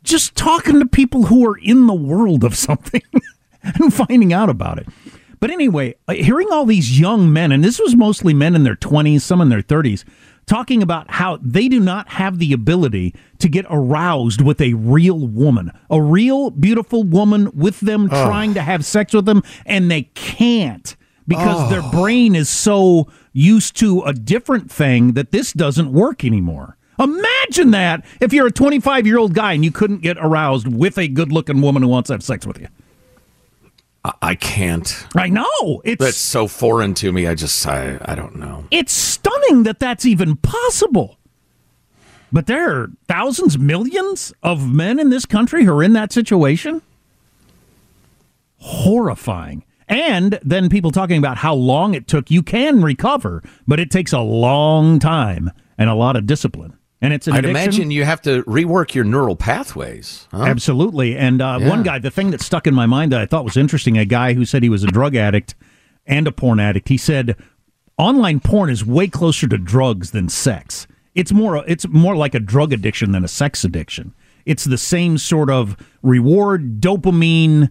just 0.03 0.35
talking 0.35 0.79
to 0.79 0.85
people 0.85 1.23
who 1.23 1.47
are 1.47 1.57
in 1.57 1.87
the 1.87 1.93
world 1.93 2.43
of 2.43 2.55
something 2.55 3.01
and 3.63 3.93
finding 3.93 4.33
out 4.33 4.49
about 4.49 4.77
it. 4.77 4.87
But 5.39 5.51
anyway, 5.51 5.95
uh, 6.07 6.13
hearing 6.13 6.47
all 6.51 6.65
these 6.65 6.99
young 6.99 7.33
men, 7.33 7.51
and 7.51 7.63
this 7.63 7.79
was 7.79 7.95
mostly 7.95 8.33
men 8.33 8.55
in 8.55 8.63
their 8.63 8.75
20s, 8.75 9.21
some 9.21 9.41
in 9.41 9.49
their 9.49 9.61
30s, 9.61 10.05
talking 10.45 10.81
about 10.81 11.09
how 11.11 11.37
they 11.41 11.67
do 11.67 11.79
not 11.79 12.07
have 12.09 12.39
the 12.39 12.53
ability 12.53 13.13
to 13.39 13.49
get 13.49 13.65
aroused 13.69 14.41
with 14.41 14.61
a 14.61 14.73
real 14.73 15.27
woman, 15.27 15.71
a 15.89 16.01
real 16.01 16.49
beautiful 16.49 17.03
woman 17.03 17.51
with 17.53 17.79
them 17.81 18.09
oh. 18.11 18.25
trying 18.25 18.53
to 18.53 18.61
have 18.61 18.85
sex 18.85 19.13
with 19.13 19.25
them, 19.25 19.43
and 19.65 19.91
they 19.91 20.03
can't 20.13 20.95
because 21.27 21.67
oh. 21.67 21.69
their 21.69 21.81
brain 21.91 22.35
is 22.35 22.49
so 22.49 23.07
used 23.31 23.77
to 23.77 24.01
a 24.01 24.13
different 24.13 24.71
thing 24.71 25.13
that 25.13 25.31
this 25.31 25.53
doesn't 25.53 25.91
work 25.91 26.23
anymore. 26.23 26.77
Imagine 26.99 27.71
that 27.71 28.05
if 28.21 28.33
you're 28.33 28.47
a 28.47 28.51
25 28.51 29.07
year 29.07 29.17
old 29.17 29.33
guy 29.33 29.53
and 29.53 29.65
you 29.65 29.71
couldn't 29.71 30.01
get 30.01 30.17
aroused 30.19 30.67
with 30.67 30.97
a 30.97 31.07
good 31.07 31.31
looking 31.31 31.61
woman 31.61 31.81
who 31.81 31.89
wants 31.89 32.07
to 32.07 32.13
have 32.13 32.23
sex 32.23 32.45
with 32.45 32.59
you. 32.59 32.67
I 34.21 34.35
can't. 34.35 35.07
I 35.15 35.29
know. 35.29 35.81
It's 35.85 36.03
that's 36.03 36.17
so 36.17 36.47
foreign 36.49 36.93
to 36.95 37.11
me. 37.13 37.25
I 37.25 37.35
just 37.35 37.65
I, 37.65 37.97
I 38.03 38.15
don't 38.15 38.35
know. 38.35 38.65
It's 38.69 38.91
stunning 38.91 39.63
that 39.63 39.79
that's 39.79 40.05
even 40.05 40.35
possible. 40.35 41.17
But 42.31 42.47
there 42.47 42.69
are 42.69 42.91
thousands, 43.07 43.57
millions 43.57 44.33
of 44.41 44.69
men 44.69 44.99
in 44.99 45.09
this 45.09 45.25
country 45.25 45.63
who 45.63 45.71
are 45.71 45.83
in 45.83 45.93
that 45.93 46.11
situation. 46.11 46.81
Horrifying. 48.57 49.63
And 49.87 50.39
then 50.43 50.69
people 50.69 50.91
talking 50.91 51.17
about 51.17 51.37
how 51.37 51.53
long 51.53 51.93
it 51.93 52.07
took. 52.07 52.31
You 52.31 52.43
can 52.43 52.81
recover, 52.81 53.43
but 53.67 53.79
it 53.79 53.91
takes 53.91 54.13
a 54.13 54.19
long 54.19 54.99
time 54.99 55.51
and 55.77 55.89
a 55.89 55.95
lot 55.95 56.15
of 56.15 56.25
discipline 56.25 56.77
and 57.03 57.11
it's 57.11 57.27
an 57.27 57.33
I'd 57.33 57.39
addiction. 57.39 57.55
imagine 57.57 57.91
you 57.91 58.05
have 58.05 58.21
to 58.21 58.43
rework 58.43 58.95
your 58.95 59.03
neural 59.03 59.35
pathways. 59.35 60.25
Huh? 60.31 60.43
Absolutely. 60.43 61.17
And 61.17 61.41
uh, 61.41 61.57
yeah. 61.59 61.67
one 61.67 61.83
guy, 61.83 61.99
the 61.99 62.09
thing 62.09 62.31
that 62.31 62.39
stuck 62.39 62.65
in 62.65 62.73
my 62.73 62.85
mind 62.85 63.11
that 63.11 63.19
I 63.19 63.25
thought 63.25 63.43
was 63.43 63.57
interesting, 63.57 63.97
a 63.97 64.05
guy 64.05 64.33
who 64.33 64.45
said 64.45 64.63
he 64.63 64.69
was 64.69 64.85
a 64.85 64.87
drug 64.87 65.13
addict 65.13 65.53
and 66.05 66.29
a 66.29 66.31
porn 66.31 66.61
addict. 66.61 66.87
He 66.87 66.95
said 66.95 67.35
online 67.97 68.39
porn 68.39 68.69
is 68.69 68.85
way 68.85 69.09
closer 69.09 69.49
to 69.49 69.57
drugs 69.57 70.11
than 70.11 70.29
sex. 70.29 70.87
It's 71.13 71.33
more 71.33 71.65
it's 71.67 71.85
more 71.89 72.15
like 72.15 72.33
a 72.35 72.39
drug 72.39 72.71
addiction 72.71 73.11
than 73.11 73.25
a 73.25 73.27
sex 73.27 73.65
addiction. 73.65 74.15
It's 74.45 74.63
the 74.63 74.77
same 74.77 75.17
sort 75.17 75.49
of 75.49 75.75
reward, 76.01 76.79
dopamine, 76.79 77.69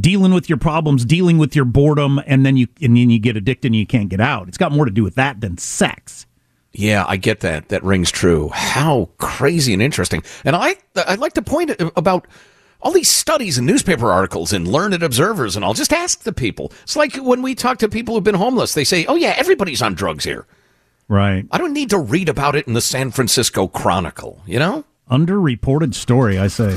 dealing 0.00 0.32
with 0.32 0.48
your 0.48 0.58
problems, 0.58 1.04
dealing 1.04 1.38
with 1.38 1.56
your 1.56 1.64
boredom, 1.64 2.20
and 2.26 2.46
then 2.46 2.56
you 2.56 2.68
and 2.80 2.96
then 2.96 3.10
you 3.10 3.18
get 3.18 3.36
addicted 3.36 3.68
and 3.68 3.76
you 3.76 3.86
can't 3.86 4.08
get 4.08 4.20
out. 4.20 4.48
It's 4.48 4.58
got 4.58 4.72
more 4.72 4.84
to 4.84 4.90
do 4.90 5.02
with 5.02 5.16
that 5.16 5.40
than 5.40 5.58
sex. 5.58 6.26
Yeah, 6.72 7.04
I 7.08 7.16
get 7.16 7.40
that. 7.40 7.70
That 7.70 7.82
rings 7.82 8.10
true. 8.10 8.50
How 8.50 9.08
crazy 9.18 9.72
and 9.72 9.82
interesting. 9.82 10.22
And 10.44 10.54
I, 10.54 10.76
I'd 10.94 11.18
like 11.18 11.32
to 11.34 11.42
point 11.42 11.72
about 11.96 12.26
all 12.80 12.92
these 12.92 13.08
studies 13.08 13.58
and 13.58 13.66
newspaper 13.66 14.12
articles 14.12 14.52
and 14.52 14.68
learned 14.68 15.02
observers 15.02 15.56
and 15.56 15.64
all. 15.64 15.74
Just 15.74 15.92
ask 15.92 16.20
the 16.20 16.32
people. 16.32 16.72
It's 16.82 16.94
like 16.94 17.16
when 17.16 17.42
we 17.42 17.54
talk 17.54 17.78
to 17.78 17.88
people 17.88 18.14
who've 18.14 18.22
been 18.22 18.36
homeless, 18.36 18.74
they 18.74 18.84
say, 18.84 19.06
oh, 19.06 19.16
yeah, 19.16 19.34
everybody's 19.36 19.82
on 19.82 19.94
drugs 19.94 20.24
here. 20.24 20.46
Right. 21.08 21.46
I 21.50 21.58
don't 21.58 21.72
need 21.72 21.90
to 21.90 21.98
read 21.98 22.28
about 22.28 22.54
it 22.54 22.66
in 22.68 22.74
the 22.74 22.80
San 22.80 23.10
Francisco 23.10 23.66
Chronicle, 23.66 24.42
you 24.46 24.58
know? 24.58 24.84
Underreported 25.10 25.94
story, 25.94 26.38
I 26.38 26.48
say. 26.48 26.76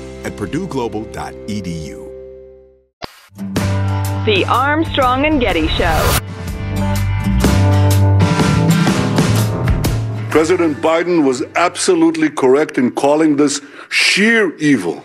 at 0.23 0.33
purdueglobal.edu. 0.33 1.99
The 4.25 4.45
Armstrong 4.45 5.25
and 5.25 5.41
Getty 5.41 5.67
Show. 5.69 6.17
President 10.29 10.77
Biden 10.77 11.25
was 11.25 11.43
absolutely 11.55 12.29
correct 12.29 12.77
in 12.77 12.91
calling 12.91 13.35
this 13.35 13.61
sheer 13.89 14.55
evil. 14.57 15.03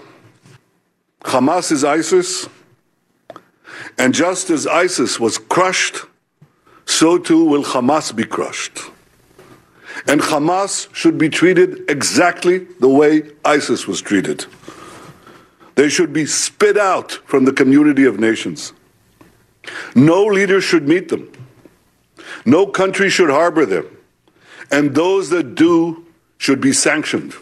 Hamas 1.23 1.73
is 1.73 1.83
ISIS, 1.83 2.49
and 3.99 4.15
just 4.15 4.51
as 4.51 4.67
ISIS 4.67 5.19
was 5.19 5.39
crushed, 5.39 5.97
so 6.85 7.19
too 7.19 7.45
will 7.45 7.65
Hamas 7.65 8.15
be 8.15 8.25
crushed. 8.25 8.79
And 10.07 10.21
Hamas 10.21 10.95
should 10.95 11.19
be 11.19 11.29
treated 11.29 11.91
exactly 11.91 12.59
the 12.79 12.89
way 12.89 13.23
ISIS 13.45 13.89
was 13.89 14.01
treated. 14.01 14.47
They 15.77 15.89
should 15.91 16.13
be 16.13 16.27
spit 16.27 16.77
out 16.77 17.13
from 17.13 17.45
the 17.45 17.53
community 17.53 18.05
of 18.05 18.19
nations. 18.19 18.73
No 19.95 20.25
leader 20.25 20.61
should 20.61 20.89
meet 20.89 21.09
them. 21.11 21.31
No 22.45 22.67
country 22.67 23.11
should 23.11 23.31
harbor 23.31 23.67
them. 23.67 23.87
And 24.71 24.95
those 24.95 25.31
that 25.31 25.55
do 25.55 26.05
should 26.39 26.61
be 26.61 26.73
sanctioned. 26.73 27.35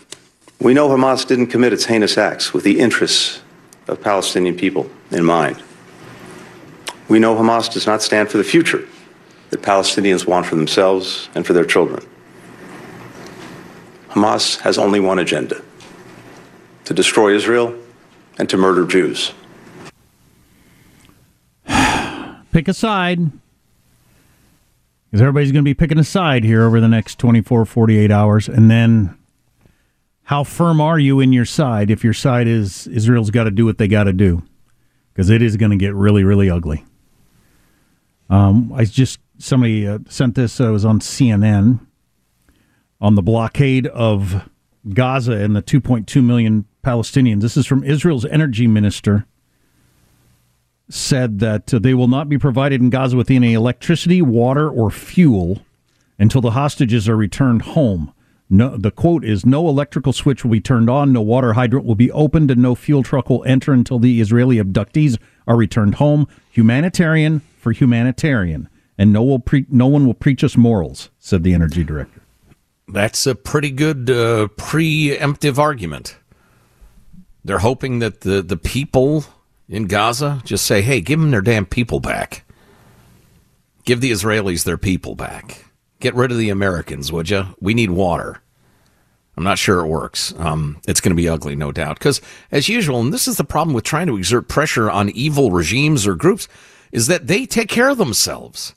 We 0.60 0.74
know 0.74 0.88
Hamas 0.88 1.26
didn't 1.26 1.48
commit 1.48 1.72
its 1.72 1.84
heinous 1.84 2.18
acts 2.18 2.52
with 2.52 2.64
the 2.64 2.80
interests 2.80 3.40
of 3.86 4.00
Palestinian 4.02 4.56
people 4.56 4.90
in 5.10 5.24
mind. 5.24 5.62
We 7.08 7.18
know 7.18 7.36
Hamas 7.36 7.72
does 7.72 7.86
not 7.86 8.02
stand 8.02 8.30
for 8.30 8.38
the 8.38 8.44
future 8.44 8.86
that 9.50 9.62
Palestinians 9.62 10.26
want 10.26 10.46
for 10.46 10.56
themselves 10.56 11.28
and 11.34 11.46
for 11.46 11.52
their 11.52 11.64
children. 11.64 12.04
Hamas 14.08 14.60
has 14.60 14.76
only 14.78 15.00
one 15.00 15.18
agenda 15.18 15.62
to 16.86 16.94
destroy 16.94 17.34
Israel 17.34 17.78
and 18.38 18.48
to 18.48 18.56
murder 18.56 18.86
Jews. 18.86 19.32
pick 22.52 22.68
a 22.68 22.74
side. 22.74 23.30
Because 25.10 25.22
everybody's 25.22 25.52
going 25.52 25.64
to 25.64 25.68
be 25.68 25.74
picking 25.74 25.98
a 25.98 26.04
side 26.04 26.42
here 26.42 26.64
over 26.64 26.80
the 26.80 26.88
next 26.88 27.18
24, 27.18 27.64
48 27.64 28.10
hours. 28.10 28.48
And 28.48 28.70
then 28.70 29.16
how 30.24 30.42
firm 30.42 30.80
are 30.80 30.98
you 30.98 31.20
in 31.20 31.32
your 31.32 31.44
side 31.44 31.90
if 31.90 32.02
your 32.02 32.12
side 32.12 32.48
is 32.48 32.86
Israel's 32.88 33.30
got 33.30 33.44
to 33.44 33.50
do 33.50 33.64
what 33.64 33.78
they 33.78 33.86
got 33.86 34.04
to 34.04 34.12
do? 34.12 34.42
Because 35.12 35.30
it 35.30 35.42
is 35.42 35.56
going 35.56 35.70
to 35.70 35.76
get 35.76 35.94
really, 35.94 36.24
really 36.24 36.50
ugly. 36.50 36.84
Um, 38.28 38.72
I 38.72 38.84
just, 38.84 39.20
somebody 39.38 39.86
uh, 39.86 40.00
sent 40.08 40.34
this, 40.34 40.60
uh, 40.60 40.72
was 40.72 40.84
on 40.84 40.98
CNN 40.98 41.86
on 43.00 43.14
the 43.14 43.22
blockade 43.22 43.86
of 43.86 44.48
Gaza 44.92 45.32
and 45.32 45.54
the 45.54 45.62
2.2 45.62 46.24
million 46.24 46.64
Palestinians. 46.84 47.40
This 47.40 47.56
is 47.56 47.66
from 47.66 47.82
Israel's 47.82 48.24
energy 48.26 48.66
minister 48.66 49.26
said 50.88 51.38
that 51.40 51.72
uh, 51.72 51.78
they 51.78 51.94
will 51.94 52.08
not 52.08 52.28
be 52.28 52.38
provided 52.38 52.80
in 52.80 52.90
Gaza 52.90 53.16
with 53.16 53.30
any 53.30 53.54
electricity, 53.54 54.20
water, 54.20 54.68
or 54.68 54.90
fuel 54.90 55.62
until 56.18 56.40
the 56.40 56.52
hostages 56.52 57.08
are 57.08 57.16
returned 57.16 57.62
home. 57.62 58.12
No, 58.50 58.76
the 58.76 58.90
quote 58.90 59.24
is 59.24 59.46
no 59.46 59.68
electrical 59.68 60.12
switch 60.12 60.44
will 60.44 60.52
be 60.52 60.60
turned 60.60 60.90
on, 60.90 61.12
no 61.12 61.22
water 61.22 61.54
hydrant 61.54 61.86
will 61.86 61.94
be 61.94 62.12
opened, 62.12 62.50
and 62.50 62.60
no 62.60 62.74
fuel 62.74 63.02
truck 63.02 63.30
will 63.30 63.42
enter 63.44 63.72
until 63.72 63.98
the 63.98 64.20
Israeli 64.20 64.56
abductees 64.56 65.18
are 65.48 65.56
returned 65.56 65.96
home. 65.96 66.28
Humanitarian 66.50 67.40
for 67.58 67.72
humanitarian, 67.72 68.68
and 68.98 69.12
no, 69.12 69.24
will 69.24 69.38
pre- 69.38 69.66
no 69.70 69.86
one 69.86 70.06
will 70.06 70.14
preach 70.14 70.44
us 70.44 70.56
morals, 70.56 71.10
said 71.18 71.42
the 71.42 71.54
energy 71.54 71.82
director. 71.82 72.20
That's 72.86 73.26
a 73.26 73.34
pretty 73.34 73.70
good 73.70 74.10
uh, 74.10 74.48
preemptive 74.58 75.58
argument. 75.58 76.18
They're 77.44 77.58
hoping 77.58 77.98
that 77.98 78.22
the, 78.22 78.42
the 78.42 78.56
people 78.56 79.24
in 79.68 79.86
Gaza 79.86 80.40
just 80.44 80.66
say, 80.66 80.82
hey, 80.82 81.00
give 81.00 81.20
them 81.20 81.30
their 81.30 81.42
damn 81.42 81.66
people 81.66 82.00
back. 82.00 82.44
Give 83.84 84.00
the 84.00 84.10
Israelis 84.10 84.64
their 84.64 84.78
people 84.78 85.14
back. 85.14 85.66
Get 86.00 86.14
rid 86.14 86.30
of 86.30 86.38
the 86.38 86.50
Americans, 86.50 87.12
would 87.12 87.30
you? 87.30 87.54
We 87.60 87.74
need 87.74 87.90
water. 87.90 88.40
I'm 89.36 89.44
not 89.44 89.58
sure 89.58 89.80
it 89.80 89.88
works. 89.88 90.32
Um, 90.38 90.80
it's 90.86 91.00
going 91.00 91.10
to 91.10 91.20
be 91.20 91.28
ugly, 91.28 91.56
no 91.56 91.72
doubt. 91.72 91.98
Because, 91.98 92.20
as 92.52 92.68
usual, 92.68 93.00
and 93.00 93.12
this 93.12 93.26
is 93.26 93.36
the 93.36 93.44
problem 93.44 93.74
with 93.74 93.84
trying 93.84 94.06
to 94.06 94.16
exert 94.16 94.48
pressure 94.48 94.90
on 94.90 95.10
evil 95.10 95.50
regimes 95.50 96.06
or 96.06 96.14
groups, 96.14 96.46
is 96.92 97.08
that 97.08 97.26
they 97.26 97.44
take 97.44 97.68
care 97.68 97.88
of 97.88 97.98
themselves. 97.98 98.74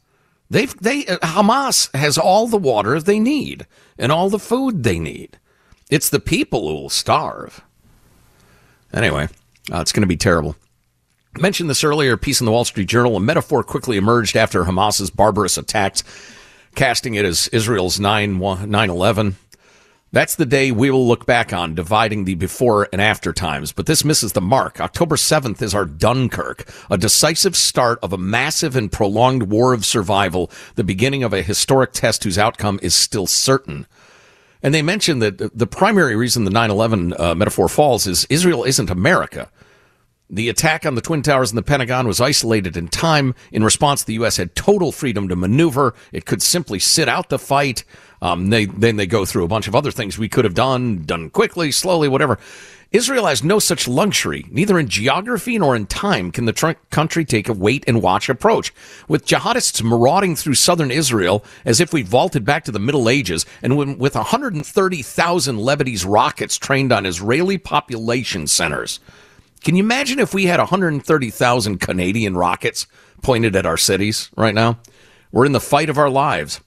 They've, 0.49 0.75
they, 0.79 1.05
uh, 1.05 1.17
Hamas 1.19 1.93
has 1.95 2.17
all 2.17 2.47
the 2.47 2.57
water 2.57 2.99
they 2.99 3.19
need 3.19 3.67
and 3.97 4.11
all 4.11 4.29
the 4.29 4.39
food 4.39 4.83
they 4.83 4.97
need. 4.97 5.37
It's 5.89 6.09
the 6.09 6.19
people 6.19 6.67
who 6.67 6.73
will 6.73 6.89
starve. 6.89 7.63
Anyway, 8.93 9.27
uh, 9.71 9.81
it's 9.81 9.91
going 9.91 10.01
to 10.01 10.07
be 10.07 10.17
terrible. 10.17 10.55
I 11.35 11.39
mentioned 11.39 11.69
this 11.69 11.83
earlier, 11.83 12.17
piece 12.17 12.41
in 12.41 12.45
the 12.45 12.51
Wall 12.51 12.65
Street 12.65 12.87
Journal. 12.87 13.15
A 13.15 13.19
metaphor 13.19 13.63
quickly 13.63 13.97
emerged 13.97 14.35
after 14.35 14.63
Hamas's 14.63 15.09
barbarous 15.09 15.57
attacks, 15.57 16.03
casting 16.75 17.13
it 17.13 17.25
as 17.25 17.47
Israel's 17.49 17.99
9 17.99 18.41
11. 18.41 19.35
That's 20.13 20.35
the 20.35 20.45
day 20.45 20.71
we 20.71 20.89
will 20.89 21.05
look 21.05 21.25
back 21.25 21.51
on, 21.51 21.75
dividing 21.75 22.23
the 22.23 22.35
before 22.35 22.87
and 22.93 23.01
after 23.01 23.33
times. 23.33 23.73
But 23.73 23.87
this 23.87 24.05
misses 24.05 24.31
the 24.31 24.41
mark. 24.41 24.79
October 24.79 25.17
7th 25.17 25.61
is 25.61 25.75
our 25.75 25.85
Dunkirk, 25.85 26.71
a 26.89 26.97
decisive 26.97 27.57
start 27.57 27.99
of 28.01 28.13
a 28.13 28.17
massive 28.17 28.77
and 28.77 28.91
prolonged 28.91 29.43
war 29.43 29.73
of 29.73 29.85
survival, 29.85 30.49
the 30.75 30.83
beginning 30.85 31.23
of 31.23 31.33
a 31.33 31.41
historic 31.41 31.91
test 31.91 32.23
whose 32.23 32.37
outcome 32.37 32.79
is 32.81 32.95
still 32.95 33.27
certain. 33.27 33.85
And 34.63 34.73
they 34.73 34.81
mentioned 34.81 35.21
that 35.21 35.57
the 35.57 35.67
primary 35.67 36.15
reason 36.15 36.43
the 36.43 36.51
9 36.51 36.71
11 36.71 37.13
uh, 37.17 37.35
metaphor 37.35 37.67
falls 37.67 38.07
is 38.07 38.25
Israel 38.29 38.63
isn't 38.63 38.89
America. 38.89 39.49
The 40.29 40.49
attack 40.49 40.85
on 40.85 40.95
the 40.95 41.01
Twin 41.01 41.21
Towers 41.21 41.51
and 41.51 41.57
the 41.57 41.63
Pentagon 41.63 42.05
was 42.05 42.19
isolated 42.19 42.75
in 42.75 42.89
time. 42.89 43.33
In 43.51 43.63
response, 43.63 44.03
the 44.03 44.15
U.S. 44.15 44.35
had 44.35 44.55
total 44.55 44.91
freedom 44.91 45.29
to 45.29 45.37
maneuver. 45.37 45.93
It 46.11 46.25
could 46.25 46.41
simply 46.41 46.79
sit 46.79 47.07
out 47.07 47.29
the 47.29 47.39
fight. 47.39 47.85
Um, 48.21 48.49
they, 48.49 48.65
then 48.65 48.97
they 48.97 49.07
go 49.07 49.23
through 49.23 49.45
a 49.45 49.47
bunch 49.47 49.69
of 49.69 49.75
other 49.75 49.91
things 49.91 50.17
we 50.17 50.27
could 50.27 50.43
have 50.43 50.53
done, 50.53 51.05
done 51.05 51.29
quickly, 51.29 51.71
slowly, 51.71 52.09
whatever. 52.09 52.39
Israel 52.91 53.25
has 53.25 53.43
no 53.43 53.59
such 53.59 53.87
luxury. 53.87 54.45
Neither 54.49 54.79
in 54.79 54.87
geography 54.87 55.57
nor 55.57 55.75
in 55.75 55.87
time 55.87 56.31
can 56.31 56.45
the 56.45 56.53
tr- 56.53 56.71
country 56.89 57.25
take 57.25 57.49
a 57.49 57.53
wait 57.53 57.83
and 57.85 58.01
watch 58.01 58.29
approach. 58.29 58.73
With 59.09 59.25
jihadists 59.25 59.83
marauding 59.83 60.35
through 60.35 60.53
southern 60.53 60.89
Israel 60.89 61.43
as 61.65 61.81
if 61.81 61.91
we 61.91 62.01
vaulted 62.01 62.45
back 62.45 62.63
to 62.65 62.71
the 62.71 62.79
Middle 62.79 63.09
Ages, 63.09 63.45
and 63.61 63.75
when, 63.75 63.97
with 63.97 64.15
130,000 64.15 65.57
Lebanese 65.57 66.05
rockets 66.07 66.57
trained 66.57 66.93
on 66.93 67.05
Israeli 67.05 67.57
population 67.57 68.47
centers. 68.47 69.01
Can 69.63 69.75
you 69.75 69.83
imagine 69.83 70.19
if 70.19 70.33
we 70.33 70.45
had 70.45 70.59
130,000 70.59 71.79
Canadian 71.79 72.37
rockets 72.37 72.87
pointed 73.21 73.55
at 73.55 73.65
our 73.65 73.77
cities 73.77 74.29
right 74.37 74.55
now? 74.55 74.79
We're 75.31 75.45
in 75.45 75.51
the 75.51 75.59
fight 75.59 75.89
of 75.89 75.97
our 75.97 76.09
lives. 76.09 76.61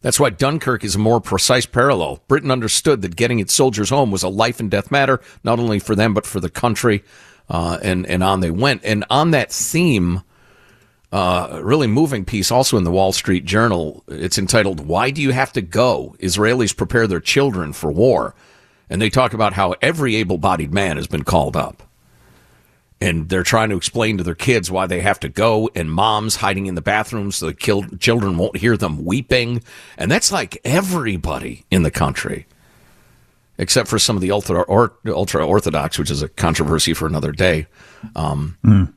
That's 0.00 0.20
why 0.20 0.30
Dunkirk 0.30 0.84
is 0.84 0.94
a 0.94 0.98
more 0.98 1.20
precise 1.20 1.66
parallel. 1.66 2.22
Britain 2.28 2.50
understood 2.50 3.02
that 3.02 3.16
getting 3.16 3.40
its 3.40 3.52
soldiers 3.52 3.90
home 3.90 4.10
was 4.10 4.22
a 4.22 4.28
life 4.28 4.60
and 4.60 4.70
death 4.70 4.90
matter, 4.90 5.20
not 5.42 5.58
only 5.58 5.78
for 5.78 5.94
them, 5.94 6.14
but 6.14 6.26
for 6.26 6.40
the 6.40 6.50
country. 6.50 7.02
Uh, 7.48 7.78
and, 7.82 8.06
and 8.06 8.22
on 8.22 8.40
they 8.40 8.50
went. 8.50 8.84
And 8.84 9.04
on 9.10 9.30
that 9.32 9.50
theme, 9.50 10.22
uh, 11.10 11.60
really 11.62 11.86
moving 11.86 12.24
piece 12.24 12.52
also 12.52 12.76
in 12.76 12.84
the 12.84 12.90
Wall 12.90 13.12
Street 13.12 13.44
Journal. 13.44 14.04
It's 14.06 14.38
entitled, 14.38 14.86
Why 14.86 15.10
Do 15.10 15.22
You 15.22 15.32
Have 15.32 15.52
to 15.54 15.62
Go? 15.62 16.14
Israelis 16.20 16.76
Prepare 16.76 17.06
Their 17.06 17.20
Children 17.20 17.72
for 17.72 17.90
War 17.90 18.34
and 18.90 19.00
they 19.00 19.10
talk 19.10 19.34
about 19.34 19.52
how 19.52 19.74
every 19.82 20.16
able 20.16 20.38
bodied 20.38 20.72
man 20.72 20.96
has 20.96 21.06
been 21.06 21.24
called 21.24 21.56
up. 21.56 21.82
And 23.00 23.28
they're 23.28 23.44
trying 23.44 23.70
to 23.70 23.76
explain 23.76 24.18
to 24.18 24.24
their 24.24 24.34
kids 24.34 24.70
why 24.70 24.86
they 24.86 25.00
have 25.00 25.20
to 25.20 25.28
go, 25.28 25.70
and 25.74 25.90
moms 25.92 26.36
hiding 26.36 26.66
in 26.66 26.74
the 26.74 26.82
bathrooms 26.82 27.36
so 27.36 27.46
the 27.46 27.96
children 27.98 28.36
won't 28.36 28.56
hear 28.56 28.76
them 28.76 29.04
weeping. 29.04 29.62
And 29.96 30.10
that's 30.10 30.32
like 30.32 30.60
everybody 30.64 31.64
in 31.70 31.84
the 31.84 31.92
country, 31.92 32.46
except 33.56 33.88
for 33.88 34.00
some 34.00 34.16
of 34.16 34.22
the 34.22 34.32
ultra, 34.32 34.64
ultra 35.06 35.46
orthodox, 35.46 35.98
which 35.98 36.10
is 36.10 36.22
a 36.22 36.28
controversy 36.28 36.92
for 36.92 37.06
another 37.06 37.30
day. 37.30 37.68
Um, 38.16 38.58
mm. 38.64 38.92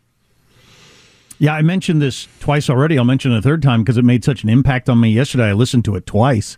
Yeah, 1.38 1.54
I 1.56 1.62
mentioned 1.62 2.02
this 2.02 2.28
twice 2.40 2.70
already. 2.70 2.98
I'll 2.98 3.04
mention 3.04 3.32
it 3.32 3.40
a 3.40 3.42
third 3.42 3.64
time 3.64 3.84
because 3.84 3.98
it 3.98 4.06
made 4.06 4.24
such 4.24 4.44
an 4.44 4.50
impact 4.50 4.90
on 4.90 5.00
me 5.00 5.10
yesterday. 5.10 5.46
I 5.46 5.54
listened 5.54 5.86
to 5.86 5.96
it 5.96 6.06
twice 6.06 6.58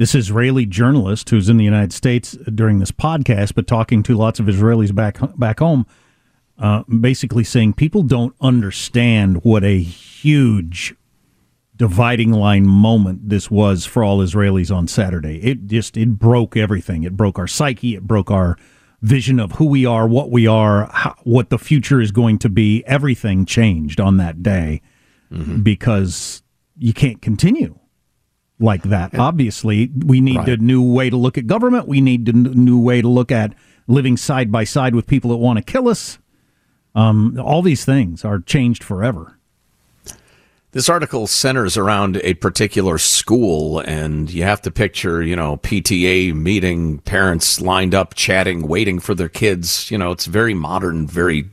this 0.00 0.14
Israeli 0.14 0.64
journalist 0.64 1.28
who's 1.28 1.50
in 1.50 1.58
the 1.58 1.64
United 1.64 1.92
States 1.92 2.32
during 2.54 2.78
this 2.78 2.90
podcast, 2.90 3.54
but 3.54 3.66
talking 3.66 4.02
to 4.04 4.16
lots 4.16 4.40
of 4.40 4.46
Israelis 4.46 4.94
back 4.94 5.18
back 5.36 5.58
home, 5.58 5.84
uh, 6.60 6.82
basically 6.84 7.42
saying 7.42 7.72
people 7.72 8.02
don't 8.02 8.34
understand 8.40 9.42
what 9.42 9.64
a 9.64 9.80
huge 9.80 10.94
dividing 11.76 12.30
line 12.30 12.66
moment 12.66 13.30
this 13.30 13.50
was 13.50 13.86
for 13.86 14.04
all 14.04 14.18
Israelis 14.18 14.74
on 14.74 14.86
Saturday. 14.86 15.42
It 15.42 15.66
just 15.66 15.96
it 15.96 16.18
broke 16.18 16.56
everything. 16.56 17.04
It 17.04 17.16
broke 17.16 17.38
our 17.38 17.46
psyche. 17.46 17.94
It 17.94 18.02
broke 18.02 18.30
our 18.30 18.58
vision 19.00 19.40
of 19.40 19.52
who 19.52 19.64
we 19.64 19.86
are, 19.86 20.06
what 20.06 20.30
we 20.30 20.46
are, 20.46 20.90
how, 20.92 21.14
what 21.24 21.48
the 21.48 21.58
future 21.58 22.02
is 22.02 22.10
going 22.12 22.38
to 22.40 22.50
be. 22.50 22.84
Everything 22.86 23.46
changed 23.46 23.98
on 23.98 24.18
that 24.18 24.42
day 24.42 24.82
mm-hmm. 25.32 25.62
because 25.62 26.42
you 26.76 26.92
can't 26.92 27.22
continue 27.22 27.78
like 28.58 28.82
that. 28.82 29.18
Obviously, 29.18 29.90
we 30.04 30.20
need 30.20 30.36
right. 30.36 30.48
a 30.50 30.56
new 30.58 30.82
way 30.82 31.08
to 31.08 31.16
look 31.16 31.38
at 31.38 31.46
government. 31.46 31.88
We 31.88 32.02
need 32.02 32.28
a 32.28 32.32
new 32.32 32.78
way 32.78 33.00
to 33.00 33.08
look 33.08 33.32
at 33.32 33.54
living 33.86 34.18
side 34.18 34.52
by 34.52 34.64
side 34.64 34.94
with 34.94 35.06
people 35.06 35.30
that 35.30 35.38
want 35.38 35.56
to 35.56 35.64
kill 35.64 35.88
us. 35.88 36.18
Um, 36.94 37.38
all 37.40 37.62
these 37.62 37.84
things 37.84 38.24
are 38.24 38.40
changed 38.40 38.82
forever. 38.82 39.36
This 40.72 40.88
article 40.88 41.26
centers 41.26 41.76
around 41.76 42.20
a 42.22 42.34
particular 42.34 42.96
school, 42.96 43.80
and 43.80 44.30
you 44.30 44.44
have 44.44 44.62
to 44.62 44.70
picture, 44.70 45.20
you 45.20 45.34
know, 45.34 45.56
PTA 45.56 46.32
meeting, 46.32 46.98
parents 46.98 47.60
lined 47.60 47.92
up, 47.92 48.14
chatting, 48.14 48.68
waiting 48.68 49.00
for 49.00 49.12
their 49.12 49.28
kids. 49.28 49.90
You 49.90 49.98
know, 49.98 50.12
it's 50.12 50.26
very 50.26 50.54
modern, 50.54 51.08
very 51.08 51.50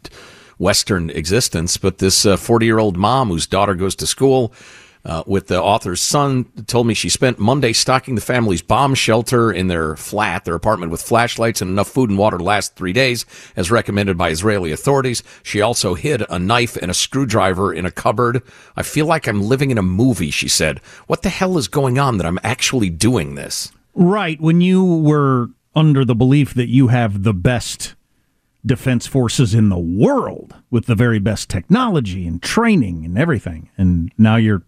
Western 0.59 1.09
existence. 1.09 1.77
But 1.77 1.97
this 1.97 2.25
40 2.25 2.63
uh, 2.63 2.65
year 2.65 2.77
old 2.77 2.97
mom 2.97 3.29
whose 3.29 3.47
daughter 3.47 3.73
goes 3.73 3.95
to 3.95 4.05
school 4.05 4.53
uh, 5.05 5.23
with 5.25 5.47
the 5.47 5.61
author's 5.61 6.01
son 6.01 6.45
told 6.67 6.87
me 6.87 6.93
she 6.93 7.09
spent 7.09 7.39
Monday 7.39 7.73
stocking 7.73 8.15
the 8.15 8.21
family's 8.21 8.61
bomb 8.61 8.93
shelter 8.93 9.51
in 9.51 9.67
their 9.67 9.95
flat, 9.95 10.45
their 10.45 10.55
apartment 10.55 10.91
with 10.91 11.01
flashlights 11.01 11.61
and 11.61 11.69
enough 11.71 11.87
food 11.87 12.09
and 12.09 12.19
water 12.19 12.37
to 12.37 12.43
last 12.43 12.75
three 12.75 12.93
days, 12.93 13.25
as 13.55 13.71
recommended 13.71 14.17
by 14.17 14.29
Israeli 14.29 14.71
authorities. 14.71 15.23
She 15.43 15.61
also 15.61 15.93
hid 15.93 16.23
a 16.29 16.39
knife 16.39 16.75
and 16.77 16.91
a 16.91 16.95
screwdriver 16.95 17.73
in 17.73 17.85
a 17.85 17.91
cupboard. 17.91 18.41
I 18.75 18.83
feel 18.83 19.05
like 19.05 19.27
I'm 19.27 19.41
living 19.41 19.71
in 19.71 19.77
a 19.77 19.83
movie, 19.83 20.31
she 20.31 20.49
said. 20.49 20.79
What 21.07 21.21
the 21.21 21.29
hell 21.29 21.57
is 21.57 21.67
going 21.67 21.97
on 21.97 22.17
that 22.17 22.25
I'm 22.25 22.39
actually 22.43 22.89
doing 22.89 23.35
this? 23.35 23.71
Right. 23.93 24.39
When 24.39 24.61
you 24.61 24.83
were 24.83 25.49
under 25.75 26.03
the 26.03 26.15
belief 26.15 26.53
that 26.55 26.69
you 26.69 26.87
have 26.87 27.23
the 27.23 27.33
best 27.33 27.95
defense 28.65 29.07
forces 29.07 29.55
in 29.55 29.69
the 29.69 29.77
world 29.77 30.53
with 30.69 30.85
the 30.85 30.95
very 30.95 31.19
best 31.19 31.49
technology 31.49 32.27
and 32.27 32.41
training 32.41 33.05
and 33.05 33.17
everything. 33.17 33.69
And 33.77 34.11
now 34.17 34.35
you're 34.35 34.63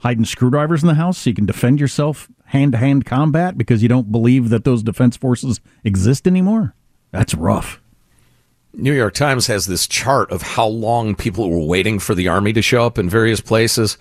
hiding 0.00 0.24
screwdrivers 0.24 0.82
in 0.82 0.88
the 0.88 0.94
house 0.94 1.18
so 1.18 1.30
you 1.30 1.34
can 1.34 1.46
defend 1.46 1.80
yourself 1.80 2.28
hand 2.46 2.72
to 2.72 2.78
hand 2.78 3.06
combat 3.06 3.56
because 3.56 3.82
you 3.82 3.88
don't 3.88 4.10
believe 4.10 4.48
that 4.48 4.64
those 4.64 4.82
defense 4.82 5.16
forces 5.16 5.60
exist 5.84 6.26
anymore? 6.26 6.74
That's 7.12 7.34
rough. 7.34 7.80
New 8.72 8.92
York 8.92 9.14
Times 9.14 9.46
has 9.48 9.66
this 9.66 9.86
chart 9.86 10.30
of 10.30 10.42
how 10.42 10.66
long 10.66 11.14
people 11.14 11.50
were 11.50 11.66
waiting 11.66 11.98
for 11.98 12.14
the 12.14 12.28
army 12.28 12.52
to 12.52 12.62
show 12.62 12.86
up 12.86 12.98
in 12.98 13.10
various 13.10 13.40
places. 13.40 13.98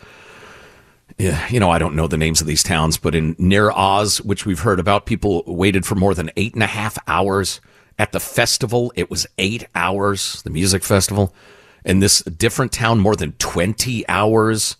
Yeah, 1.17 1.47
you 1.49 1.59
know, 1.59 1.71
I 1.71 1.79
don't 1.79 1.95
know 1.95 2.07
the 2.07 2.17
names 2.17 2.39
of 2.39 2.47
these 2.47 2.63
towns, 2.63 2.97
but 2.97 3.15
in 3.15 3.35
Nir 3.39 3.71
Oz, 3.71 4.21
which 4.21 4.45
we've 4.45 4.59
heard 4.59 4.79
about, 4.79 5.05
people 5.05 5.43
waited 5.47 5.85
for 5.85 5.95
more 5.95 6.13
than 6.13 6.31
eight 6.37 6.53
and 6.53 6.63
a 6.63 6.67
half 6.67 6.97
hours. 7.07 7.61
At 7.97 8.11
the 8.13 8.19
festival, 8.19 8.93
it 8.95 9.09
was 9.09 9.27
eight 9.37 9.67
hours, 9.75 10.41
the 10.43 10.49
music 10.49 10.83
festival. 10.83 11.33
In 11.83 11.99
this 11.99 12.21
different 12.21 12.71
town, 12.71 12.99
more 12.99 13.15
than 13.15 13.33
20 13.33 14.07
hours 14.07 14.77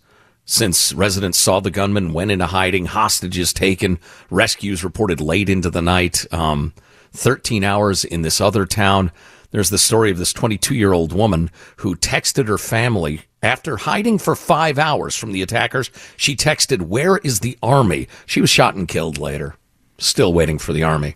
since 0.50 0.94
residents 0.94 1.38
saw 1.38 1.60
the 1.60 1.70
gunman, 1.70 2.12
went 2.12 2.32
into 2.32 2.48
hiding, 2.48 2.88
hostages 2.88 3.54
taken, 3.54 4.00
rescues 4.32 4.84
reported 4.84 5.22
late 5.22 5.48
into 5.48 5.70
the 5.70 5.82
night. 5.82 6.26
Um, 6.34 6.74
13 7.14 7.64
hours 7.64 8.04
in 8.04 8.24
this 8.24 8.42
other 8.42 8.66
town. 8.66 9.12
There's 9.52 9.70
the 9.70 9.78
story 9.78 10.10
of 10.10 10.18
this 10.18 10.34
22 10.34 10.74
year 10.74 10.92
old 10.92 11.14
woman 11.14 11.52
who 11.78 11.96
texted 11.96 12.48
her 12.48 12.58
family 12.58 13.22
after 13.44 13.78
hiding 13.78 14.18
for 14.18 14.36
five 14.36 14.80
hours 14.80 15.16
from 15.16 15.34
the 15.34 15.44
attackers. 15.44 15.92
She 16.18 16.36
texted, 16.36 16.82
Where 16.82 17.18
is 17.18 17.42
the 17.42 17.56
army? 17.62 18.08
She 18.26 18.42
was 18.42 18.50
shot 18.50 18.74
and 18.74 18.88
killed 18.88 19.20
later. 19.20 19.56
Still 20.00 20.34
waiting 20.34 20.58
for 20.58 20.74
the 20.74 20.82
army. 20.82 21.16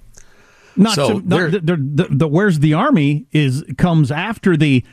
Not, 0.75 0.93
so 0.93 1.19
to, 1.19 1.27
not 1.27 1.51
the, 1.51 1.59
the, 1.59 2.07
the, 2.09 2.27
where's 2.27 2.59
the 2.59 2.75
army 2.75 3.25
is 3.31 3.63
comes 3.79 4.11
after 4.11 4.55
the 4.55 4.83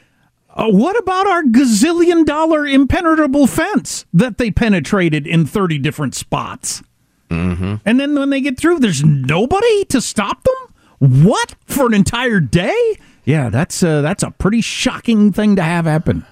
uh, 0.54 0.68
what 0.68 0.98
about 0.98 1.26
our 1.26 1.42
gazillion 1.42 2.24
dollar 2.24 2.66
impenetrable 2.66 3.46
fence 3.46 4.04
that 4.12 4.38
they 4.38 4.50
penetrated 4.50 5.26
in 5.26 5.46
30 5.46 5.78
different 5.78 6.14
spots? 6.14 6.82
Mm-hmm. 7.30 7.76
And 7.84 8.00
then 8.00 8.14
when 8.14 8.30
they 8.30 8.40
get 8.40 8.58
through, 8.58 8.80
there's 8.80 9.04
nobody 9.04 9.84
to 9.86 10.00
stop 10.00 10.42
them? 10.44 11.24
What? 11.24 11.54
For 11.66 11.86
an 11.86 11.94
entire 11.94 12.40
day? 12.40 12.96
Yeah, 13.24 13.48
that's 13.48 13.82
uh, 13.82 14.00
that's 14.02 14.22
a 14.22 14.30
pretty 14.32 14.60
shocking 14.60 15.32
thing 15.32 15.56
to 15.56 15.62
have 15.62 15.84
happen. 15.84 16.26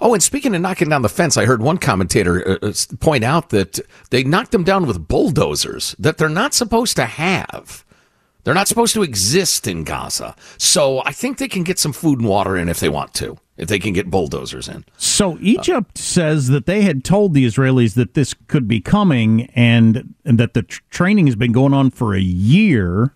Oh, 0.00 0.14
and 0.14 0.22
speaking 0.22 0.54
of 0.54 0.62
knocking 0.62 0.88
down 0.88 1.02
the 1.02 1.08
fence, 1.08 1.36
I 1.36 1.44
heard 1.44 1.60
one 1.60 1.78
commentator 1.78 2.48
uh, 2.48 2.68
uh 2.68 2.72
point 3.00 3.24
out 3.24 3.50
that 3.50 3.80
they 4.10 4.22
knocked 4.22 4.52
them 4.52 4.64
down 4.64 4.86
with 4.86 5.08
bulldozers 5.08 5.94
that 5.98 6.18
they're 6.18 6.28
not 6.28 6.54
supposed 6.54 6.96
to 6.96 7.04
have. 7.04 7.84
They're 8.44 8.54
not 8.54 8.68
supposed 8.68 8.94
to 8.94 9.02
exist 9.02 9.66
in 9.66 9.84
Gaza. 9.84 10.34
So 10.56 11.02
I 11.04 11.12
think 11.12 11.38
they 11.38 11.48
can 11.48 11.64
get 11.64 11.78
some 11.78 11.92
food 11.92 12.20
and 12.20 12.28
water 12.28 12.56
in 12.56 12.68
if 12.68 12.80
they 12.80 12.88
want 12.88 13.12
to, 13.14 13.36
if 13.58 13.68
they 13.68 13.78
can 13.78 13.92
get 13.92 14.08
bulldozers 14.08 14.68
in. 14.68 14.84
So 14.96 15.36
Egypt 15.40 15.98
uh, 15.98 16.00
says 16.00 16.48
that 16.48 16.66
they 16.66 16.82
had 16.82 17.04
told 17.04 17.34
the 17.34 17.44
Israelis 17.44 17.94
that 17.94 18.14
this 18.14 18.32
could 18.46 18.68
be 18.68 18.80
coming 18.80 19.46
and, 19.54 20.14
and 20.24 20.38
that 20.38 20.54
the 20.54 20.62
tr- 20.62 20.80
training 20.90 21.26
has 21.26 21.36
been 21.36 21.52
going 21.52 21.74
on 21.74 21.90
for 21.90 22.14
a 22.14 22.20
year. 22.20 23.14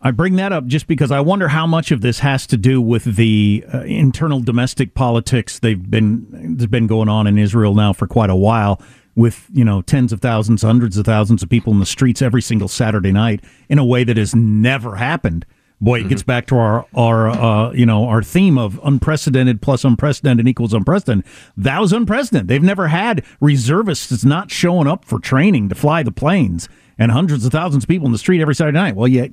I 0.00 0.12
bring 0.12 0.36
that 0.36 0.50
up 0.50 0.64
just 0.64 0.86
because 0.86 1.10
I 1.10 1.20
wonder 1.20 1.48
how 1.48 1.66
much 1.66 1.90
of 1.90 2.00
this 2.00 2.20
has 2.20 2.46
to 2.48 2.56
do 2.56 2.80
with 2.80 3.04
the 3.04 3.62
uh, 3.72 3.80
internal 3.80 4.40
domestic 4.40 4.94
politics 4.94 5.58
they've 5.58 5.90
been 5.90 6.56
has 6.58 6.68
been 6.68 6.86
going 6.86 7.10
on 7.10 7.26
in 7.26 7.36
Israel 7.36 7.74
now 7.74 7.92
for 7.92 8.06
quite 8.06 8.30
a 8.30 8.34
while 8.34 8.80
with 9.14 9.46
you 9.52 9.62
know 9.62 9.82
tens 9.82 10.10
of 10.10 10.22
thousands, 10.22 10.62
hundreds 10.62 10.96
of 10.96 11.04
thousands 11.04 11.42
of 11.42 11.50
people 11.50 11.70
in 11.74 11.80
the 11.80 11.86
streets 11.86 12.22
every 12.22 12.40
single 12.40 12.68
Saturday 12.68 13.12
night 13.12 13.44
in 13.68 13.78
a 13.78 13.84
way 13.84 14.02
that 14.02 14.16
has 14.16 14.34
never 14.34 14.96
happened. 14.96 15.44
Boy, 15.82 15.96
it 15.96 16.00
mm-hmm. 16.00 16.08
gets 16.10 16.22
back 16.22 16.46
to 16.48 16.56
our 16.56 16.86
our 16.94 17.28
uh, 17.28 17.72
you 17.72 17.86
know 17.86 18.06
our 18.06 18.22
theme 18.22 18.58
of 18.58 18.78
unprecedented 18.84 19.62
plus 19.62 19.84
unprecedented 19.84 20.46
equals 20.46 20.74
unprecedented. 20.74 21.24
That 21.56 21.80
was 21.80 21.92
unprecedented. 21.92 22.48
They've 22.48 22.62
never 22.62 22.88
had 22.88 23.24
reservists 23.40 24.24
not 24.24 24.50
showing 24.50 24.86
up 24.86 25.04
for 25.04 25.18
training 25.18 25.70
to 25.70 25.74
fly 25.74 26.02
the 26.02 26.12
planes 26.12 26.68
and 26.98 27.10
hundreds 27.10 27.46
of 27.46 27.52
thousands 27.52 27.84
of 27.84 27.88
people 27.88 28.06
in 28.06 28.12
the 28.12 28.18
street 28.18 28.42
every 28.42 28.54
Saturday 28.54 28.76
night. 28.76 28.94
Well, 28.94 29.08
yet 29.08 29.30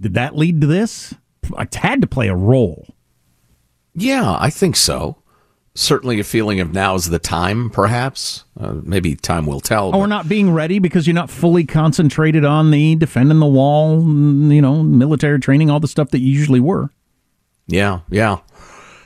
did 0.00 0.14
that 0.14 0.36
lead 0.36 0.60
to 0.60 0.66
this? 0.66 1.12
It 1.58 1.74
had 1.74 2.00
to 2.00 2.06
play 2.06 2.28
a 2.28 2.36
role. 2.36 2.94
Yeah, 3.94 4.36
I 4.38 4.50
think 4.50 4.76
so. 4.76 5.19
Certainly 5.74 6.18
a 6.18 6.24
feeling 6.24 6.58
of 6.60 6.72
now's 6.72 7.10
the 7.10 7.20
time, 7.20 7.70
perhaps. 7.70 8.44
Uh, 8.58 8.74
maybe 8.82 9.14
time 9.14 9.46
will 9.46 9.60
tell. 9.60 9.94
Or 9.94 10.08
not 10.08 10.28
being 10.28 10.52
ready 10.52 10.80
because 10.80 11.06
you're 11.06 11.14
not 11.14 11.30
fully 11.30 11.64
concentrated 11.64 12.44
on 12.44 12.72
the 12.72 12.96
defending 12.96 13.38
the 13.38 13.46
wall, 13.46 14.00
you 14.00 14.60
know, 14.60 14.82
military 14.82 15.38
training, 15.38 15.70
all 15.70 15.78
the 15.78 15.88
stuff 15.88 16.10
that 16.10 16.18
you 16.18 16.32
usually 16.32 16.60
were. 16.60 16.90
Yeah, 17.68 18.00
yeah. 18.10 18.38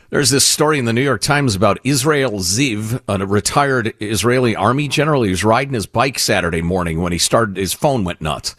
There's 0.09 0.31
this 0.31 0.47
story 0.47 0.79
in 0.79 0.85
the 0.85 0.93
New 0.93 1.03
York 1.03 1.21
Times 1.21 1.55
about 1.55 1.81
Israel 1.85 2.33
Ziv, 2.39 3.01
a 3.09 3.27
retired 3.27 3.93
Israeli 4.01 4.55
army 4.57 4.89
general. 4.89 5.23
He 5.23 5.31
was 5.31 5.45
riding 5.45 5.75
his 5.75 5.87
bike 5.87 6.19
Saturday 6.19 6.63
morning 6.63 7.03
when 7.03 7.13
he 7.13 7.19
started, 7.19 7.57
his 7.57 7.73
phone 7.73 8.05
went 8.05 8.21
nuts. 8.21 8.55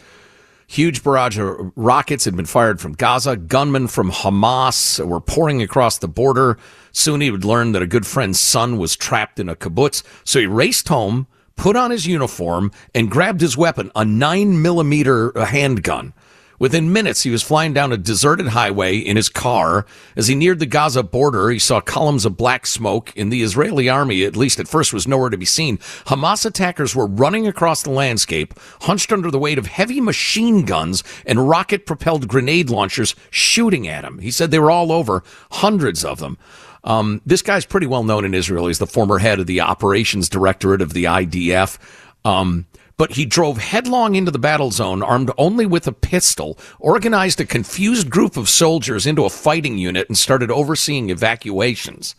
Huge 0.67 1.04
barrage 1.04 1.38
of 1.38 1.71
rockets 1.75 2.25
had 2.25 2.36
been 2.36 2.45
fired 2.45 2.82
from 2.82 2.93
Gaza. 2.93 3.36
Gunmen 3.36 3.88
from 3.88 4.12
Hamas 4.12 5.06
were 5.06 5.21
pouring 5.21 5.62
across 5.62 5.97
the 5.97 6.08
border. 6.08 6.58
Soon 6.91 7.21
he 7.21 7.30
would 7.30 7.45
learn 7.45 7.71
that 7.73 7.84
a 7.84 7.88
good 7.88 8.06
friend's 8.08 8.39
son 8.39 8.78
was 8.78 8.95
trapped 8.95 9.39
in 9.39 9.47
a 9.47 9.56
kibbutz. 9.56 10.01
So 10.23 10.39
he 10.39 10.47
raced 10.47 10.88
home, 10.88 11.28
put 11.56 11.75
on 11.75 11.91
his 11.91 12.08
uniform, 12.08 12.71
and 12.95 13.12
grabbed 13.12 13.41
his 13.41 13.56
weapon, 13.56 13.91
a 13.95 14.04
nine 14.04 14.62
millimeter 14.62 15.32
handgun. 15.39 16.13
Within 16.60 16.94
minutes, 16.94 17.24
he 17.24 17.30
was 17.30 17.44
flying 17.44 17.74
down 17.74 17.91
a 17.91 17.98
deserted 17.98 18.48
highway 18.50 18.98
in 18.98 19.18
his 19.18 19.30
car. 19.30 19.86
As 20.15 20.28
he 20.28 20.36
neared 20.36 20.60
the 20.60 20.65
Gaza 20.65 21.04
border, 21.04 21.50
he 21.50 21.60
saw 21.60 21.82
columns 21.82 22.26
of 22.26 22.38
black 22.38 22.65
smoke, 22.65 23.12
and 23.18 23.32
the 23.32 23.41
Israeli 23.41 23.89
army, 23.89 24.24
at 24.24 24.38
least 24.38 24.60
at 24.60 24.68
first, 24.68 24.94
was 24.94 25.08
nowhere 25.08 25.30
to 25.30 25.38
be 25.38 25.46
seen. 25.46 25.78
Hamas 26.08 26.46
attackers 26.46 26.96
were 26.96 27.08
running 27.08 27.48
across 27.48 27.84
the 27.84 27.89
landscape, 27.91 28.54
hunched 28.82 29.12
under 29.12 29.30
the 29.30 29.39
weight 29.39 29.58
of 29.58 29.68
heavy 29.68 30.00
machine 30.00 30.65
guns 30.65 31.04
and 31.26 31.50
rocket 31.50 31.86
propelled 31.86 32.28
grenade 32.28 32.70
launchers 32.70 33.15
shooting 33.30 33.88
at 33.88 34.04
him. 34.04 34.20
He 34.20 34.32
said 34.32 34.52
they 34.52 34.60
were 34.60 34.72
all 34.72 34.91
over, 34.91 35.24
hundreds 35.52 36.06
of 36.06 36.20
them. 36.20 36.38
Um, 36.86 37.22
this 37.26 37.41
guy's 37.41 37.65
pretty 37.65 37.88
well 37.88 38.04
known 38.04 38.24
in 38.26 38.34
Israel. 38.34 38.68
He's 38.68 38.80
the 38.80 38.88
former 38.88 39.18
head 39.18 39.39
of 39.39 39.48
the 39.48 39.62
operations 39.62 40.30
directorate 40.30 40.82
of 40.82 40.94
the 40.94 41.06
IDF. 41.06 41.78
Um, 42.24 42.65
but 42.98 43.14
he 43.14 43.26
drove 43.26 43.58
headlong 43.58 44.16
into 44.16 44.32
the 44.32 44.40
battle 44.40 44.72
zone 44.72 45.04
armed 45.04 45.32
only 45.38 45.66
with 45.66 45.88
a 45.88 45.92
pistol, 45.92 46.58
organized 46.80 47.42
a 47.42 47.46
confused 47.46 48.10
group 48.10 48.38
of 48.38 48.50
soldiers 48.50 49.06
into 49.06 49.26
a 49.26 49.30
fighting 49.30 49.78
unit, 49.78 50.08
and 50.08 50.18
started 50.18 50.50
overseeing 50.50 51.10
evacuations. 51.10 52.16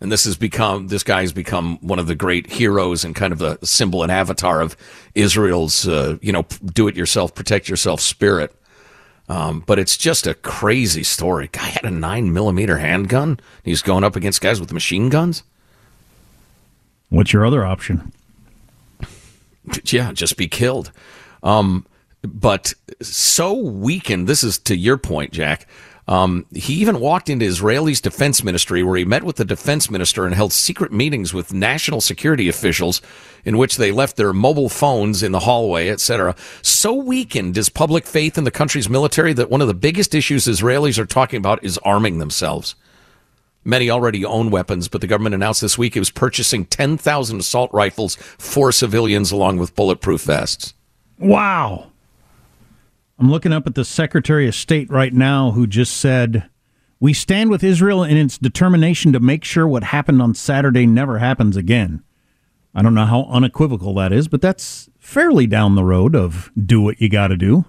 And 0.00 0.12
this 0.12 0.24
has 0.24 0.36
become 0.36 0.88
this 0.88 1.02
guy 1.02 1.22
has 1.22 1.32
become 1.32 1.78
one 1.80 1.98
of 1.98 2.06
the 2.06 2.14
great 2.14 2.52
heroes 2.52 3.04
and 3.04 3.14
kind 3.14 3.32
of 3.32 3.38
the 3.38 3.58
symbol 3.64 4.02
and 4.02 4.12
avatar 4.12 4.60
of 4.60 4.76
Israel's, 5.14 5.88
uh, 5.88 6.18
you 6.20 6.32
know, 6.32 6.44
do-it-yourself, 6.64 7.34
protect-yourself 7.34 8.00
spirit. 8.00 8.54
Um, 9.28 9.64
but 9.66 9.78
it's 9.78 9.96
just 9.96 10.26
a 10.26 10.34
crazy 10.34 11.02
story. 11.02 11.48
Guy 11.50 11.64
had 11.64 11.84
a 11.84 11.90
nine 11.90 12.32
millimeter 12.32 12.78
handgun. 12.78 13.40
He's 13.64 13.82
going 13.82 14.04
up 14.04 14.16
against 14.16 14.40
guys 14.40 14.60
with 14.60 14.72
machine 14.72 15.08
guns. 15.08 15.42
What's 17.08 17.32
your 17.32 17.46
other 17.46 17.64
option? 17.64 18.12
Yeah, 19.84 20.12
just 20.12 20.36
be 20.36 20.48
killed. 20.48 20.92
Um, 21.42 21.86
but 22.22 22.74
so 23.02 23.54
weakened. 23.54 24.26
This 24.26 24.42
is 24.42 24.58
to 24.60 24.76
your 24.76 24.98
point, 24.98 25.32
Jack. 25.32 25.66
Um, 26.08 26.46
he 26.54 26.74
even 26.74 27.00
walked 27.00 27.28
into 27.28 27.44
Israel's 27.44 28.00
defense 28.00 28.44
ministry 28.44 28.84
where 28.84 28.96
he 28.96 29.04
met 29.04 29.24
with 29.24 29.36
the 29.36 29.44
defense 29.44 29.90
minister 29.90 30.24
and 30.24 30.34
held 30.34 30.52
secret 30.52 30.92
meetings 30.92 31.34
with 31.34 31.52
national 31.52 32.00
security 32.00 32.48
officials 32.48 33.02
in 33.44 33.58
which 33.58 33.76
they 33.76 33.90
left 33.90 34.16
their 34.16 34.32
mobile 34.32 34.68
phones 34.68 35.24
in 35.24 35.32
the 35.32 35.40
hallway, 35.40 35.88
etc. 35.88 36.36
So 36.62 36.94
weakened 36.94 37.58
is 37.58 37.68
public 37.68 38.06
faith 38.06 38.38
in 38.38 38.44
the 38.44 38.52
country's 38.52 38.88
military 38.88 39.32
that 39.32 39.50
one 39.50 39.60
of 39.60 39.68
the 39.68 39.74
biggest 39.74 40.14
issues 40.14 40.46
Israelis 40.46 40.98
are 40.98 41.06
talking 41.06 41.38
about 41.38 41.64
is 41.64 41.78
arming 41.78 42.18
themselves. 42.18 42.76
Many 43.66 43.90
already 43.90 44.24
own 44.24 44.50
weapons, 44.50 44.86
but 44.86 45.00
the 45.00 45.08
government 45.08 45.34
announced 45.34 45.60
this 45.60 45.76
week 45.76 45.96
it 45.96 45.98
was 45.98 46.10
purchasing 46.10 46.66
10,000 46.66 47.40
assault 47.40 47.68
rifles 47.72 48.14
for 48.14 48.70
civilians 48.70 49.32
along 49.32 49.56
with 49.56 49.74
bulletproof 49.74 50.22
vests. 50.22 50.72
Wow. 51.18 51.90
I'm 53.18 53.28
looking 53.28 53.52
up 53.52 53.66
at 53.66 53.74
the 53.74 53.84
Secretary 53.84 54.46
of 54.46 54.54
State 54.54 54.88
right 54.88 55.12
now 55.12 55.50
who 55.50 55.66
just 55.66 55.96
said, 55.96 56.48
We 57.00 57.12
stand 57.12 57.50
with 57.50 57.64
Israel 57.64 58.04
in 58.04 58.16
its 58.16 58.38
determination 58.38 59.12
to 59.12 59.18
make 59.18 59.42
sure 59.42 59.66
what 59.66 59.82
happened 59.82 60.22
on 60.22 60.36
Saturday 60.36 60.86
never 60.86 61.18
happens 61.18 61.56
again. 61.56 62.04
I 62.72 62.82
don't 62.82 62.94
know 62.94 63.06
how 63.06 63.24
unequivocal 63.24 63.94
that 63.94 64.12
is, 64.12 64.28
but 64.28 64.42
that's 64.42 64.88
fairly 65.00 65.48
down 65.48 65.74
the 65.74 65.82
road 65.82 66.14
of 66.14 66.52
do 66.54 66.80
what 66.80 67.00
you 67.00 67.08
got 67.08 67.28
to 67.28 67.36
do. 67.36 67.64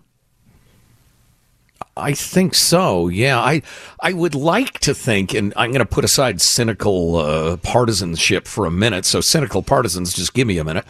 I 1.98 2.14
think 2.14 2.56
so. 2.56 3.08
Yeah, 3.08 3.40
I 3.40 3.62
I 4.00 4.14
would 4.14 4.36
like 4.36 4.80
to 4.80 4.94
think, 4.94 5.34
and 5.34 5.54
I'm 5.56 5.72
going 5.72 5.80
to 5.80 5.86
put 5.86 6.06
aside 6.06 6.42
cynical 6.42 7.16
uh, 7.18 7.58
partisanship 7.58 8.48
for 8.48 8.66
a 8.66 8.72
minute. 8.72 9.06
So 9.06 9.22
cynical 9.22 9.64
partisans, 9.64 10.14
just 10.14 10.34
give 10.34 10.48
me 10.48 10.58
a 10.58 10.64
minute. 10.64 10.86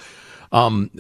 Um, 0.52 0.91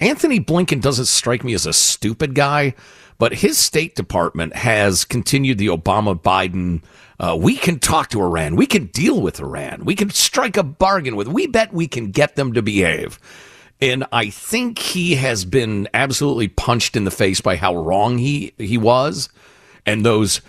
Antony 0.00 0.40
Blinken 0.40 0.80
doesn't 0.80 1.06
strike 1.06 1.44
me 1.44 1.54
as 1.54 1.66
a 1.66 1.72
stupid 1.72 2.34
guy, 2.34 2.74
but 3.18 3.34
his 3.34 3.58
State 3.58 3.94
Department 3.94 4.54
has 4.54 5.04
continued 5.04 5.58
the 5.58 5.68
Obama 5.68 6.20
Biden. 6.20 6.82
Uh, 7.18 7.36
we 7.36 7.56
can 7.56 7.78
talk 7.78 8.10
to 8.10 8.20
Iran. 8.20 8.56
We 8.56 8.66
can 8.66 8.86
deal 8.86 9.20
with 9.20 9.40
Iran. 9.40 9.84
We 9.84 9.94
can 9.94 10.10
strike 10.10 10.56
a 10.56 10.62
bargain 10.62 11.16
with. 11.16 11.28
We 11.28 11.46
bet 11.46 11.72
we 11.72 11.88
can 11.88 12.10
get 12.10 12.36
them 12.36 12.52
to 12.52 12.62
behave. 12.62 13.18
And 13.80 14.04
I 14.12 14.30
think 14.30 14.78
he 14.78 15.16
has 15.16 15.44
been 15.44 15.88
absolutely 15.92 16.46
punched 16.46 16.94
in 16.94 17.04
the 17.04 17.10
face 17.10 17.40
by 17.40 17.56
how 17.56 17.74
wrong 17.74 18.18
he 18.18 18.54
he 18.56 18.78
was 18.78 19.28
and 19.86 20.04
those 20.04 20.40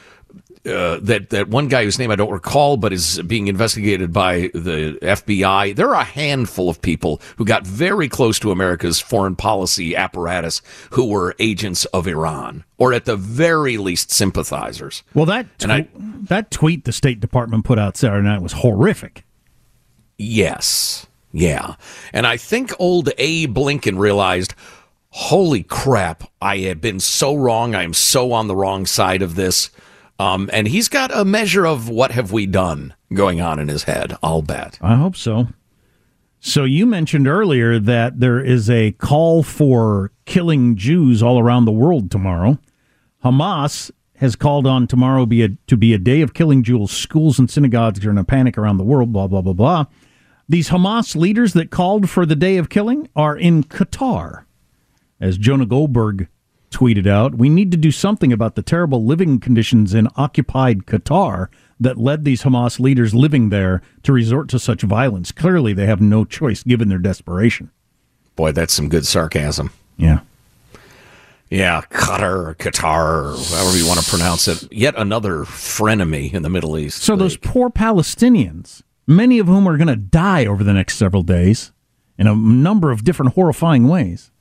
uh, 0.66 0.98
that 1.02 1.30
that 1.32 1.50
one 1.50 1.68
guy 1.68 1.84
whose 1.84 2.00
name 2.00 2.10
I 2.10 2.16
don't 2.16 2.32
recall, 2.32 2.78
but 2.78 2.94
is 2.94 3.22
being 3.24 3.48
investigated 3.48 4.14
by 4.14 4.50
the 4.54 4.98
FBI. 5.02 5.76
There 5.76 5.90
are 5.90 6.02
a 6.02 6.06
handful 6.06 6.70
of 6.70 6.82
people 6.82 7.22
who 7.36 7.44
got 7.44 7.68
very 7.68 8.08
close 8.08 8.40
to 8.40 8.52
America's 8.52 9.00
foreign 9.00 9.36
policy 9.36 9.96
apparatus 9.96 10.62
who 10.92 11.06
were 11.06 11.36
agents 11.40 11.84
of 11.86 12.08
Iran, 12.08 12.64
or 12.78 12.94
at 12.94 13.06
the 13.06 13.18
very 13.18 13.78
least 13.78 14.12
sympathizers. 14.12 15.04
Well, 15.14 15.26
that 15.26 15.60
tw- 15.60 15.70
I, 15.70 15.88
that 15.96 16.50
tweet 16.50 16.86
the 16.86 16.94
State 16.94 17.20
Department 17.20 17.66
put 17.66 17.78
out 17.78 17.98
Saturday 17.98 18.26
night 18.26 18.42
was 18.42 18.54
horrific. 18.54 19.26
Yes, 20.18 21.08
yeah, 21.34 21.76
and 22.14 22.26
I 22.26 22.38
think 22.38 22.72
old 22.80 23.10
Abe 23.18 23.58
Lincoln 23.58 23.98
realized 23.98 24.54
holy 25.16 25.62
crap, 25.62 26.24
I 26.42 26.58
have 26.60 26.82
been 26.82 27.00
so 27.00 27.36
wrong. 27.36 27.76
I 27.76 27.84
am 27.84 27.94
so 27.94 28.32
on 28.34 28.48
the 28.48 28.56
wrong 28.56 28.88
side 28.88 29.22
of 29.22 29.36
this. 29.36 29.70
Um, 30.18 30.50
and 30.52 30.68
he's 30.68 30.90
got 30.90 31.16
a 31.16 31.24
measure 31.24 31.68
of 31.68 31.88
what 31.88 32.12
have 32.12 32.32
we 32.32 32.48
done 32.48 32.96
going 33.14 33.40
on 33.40 33.60
in 33.60 33.68
his 33.68 33.84
head, 33.84 34.16
I'll 34.24 34.42
bet. 34.42 34.80
I 34.82 34.96
hope 34.96 35.16
so. 35.16 35.48
So 36.40 36.64
you 36.64 36.88
mentioned 36.88 37.28
earlier 37.28 37.78
that 37.78 38.20
there 38.20 38.44
is 38.44 38.72
a 38.72 38.92
call 38.94 39.44
for 39.44 40.12
killing 40.26 40.76
Jews 40.76 41.22
all 41.22 41.40
around 41.40 41.66
the 41.66 41.72
world 41.72 42.10
tomorrow. 42.10 42.58
Hamas 43.24 43.92
has 44.18 44.36
called 44.36 44.66
on 44.66 44.88
tomorrow 44.88 45.28
be 45.28 45.44
a, 45.44 45.50
to 45.68 45.78
be 45.78 45.94
a 45.94 46.00
day 46.00 46.22
of 46.22 46.34
killing 46.34 46.64
Jews. 46.64 46.90
Schools 46.90 47.38
and 47.38 47.52
synagogues 47.52 48.04
are 48.04 48.10
in 48.10 48.18
a 48.18 48.24
panic 48.24 48.58
around 48.58 48.78
the 48.78 48.84
world, 48.84 49.14
blah, 49.14 49.28
blah, 49.28 49.42
blah, 49.42 49.54
blah. 49.54 49.86
These 50.50 50.70
Hamas 50.70 51.16
leaders 51.16 51.54
that 51.54 51.70
called 51.70 52.10
for 52.10 52.26
the 52.26 52.36
day 52.36 52.58
of 52.58 52.70
killing 52.70 53.10
are 53.16 53.38
in 53.38 53.64
Qatar. 53.64 54.46
As 55.24 55.38
Jonah 55.38 55.66
Goldberg 55.66 56.28
tweeted 56.70 57.08
out, 57.08 57.36
we 57.36 57.48
need 57.48 57.72
to 57.72 57.78
do 57.78 57.92
something 57.92 58.34
about 58.34 58.56
the 58.56 58.62
terrible 58.62 59.06
living 59.06 59.40
conditions 59.40 59.94
in 59.94 60.10
occupied 60.18 60.86
Qatar 60.86 61.48
that 61.80 61.98
led 61.98 62.26
these 62.26 62.44
Hamas 62.44 62.78
leaders 62.78 63.16
living 63.16 63.48
there 63.48 63.82
to 64.04 64.12
resort 64.12 64.50
to 64.50 64.60
such 64.60 64.82
violence. 64.82 65.32
Clearly, 65.32 65.72
they 65.72 65.86
have 65.86 66.02
no 66.02 66.26
choice 66.26 66.62
given 66.62 66.90
their 66.90 67.00
desperation. 67.00 67.72
Boy, 68.36 68.52
that's 68.52 68.74
some 68.74 68.90
good 68.90 69.06
sarcasm. 69.06 69.72
Yeah. 69.96 70.20
Yeah, 71.50 71.84
Qatar 71.90 72.58
Qatar, 72.58 73.56
however 73.56 73.78
you 73.78 73.88
want 73.88 74.02
to 74.02 74.10
pronounce 74.10 74.50
it. 74.50 74.68
Yet 74.74 74.94
another 74.98 75.46
frenemy 75.46 76.34
in 76.34 76.42
the 76.42 76.50
Middle 76.50 76.78
East. 76.78 77.02
So, 77.02 77.16
those 77.16 77.38
poor 77.38 77.70
Palestinians, 77.70 78.82
many 79.08 79.40
of 79.40 79.48
whom 79.48 79.70
are 79.70 79.78
going 79.78 79.88
to 79.88 79.96
die 79.96 80.46
over 80.46 80.66
the 80.66 80.74
next 80.74 80.98
several 80.98 81.24
days 81.24 81.72
in 82.18 82.28
a 82.28 82.36
number 82.36 82.92
of 82.92 83.06
different 83.06 83.36
horrifying 83.36 83.88
ways 83.88 84.32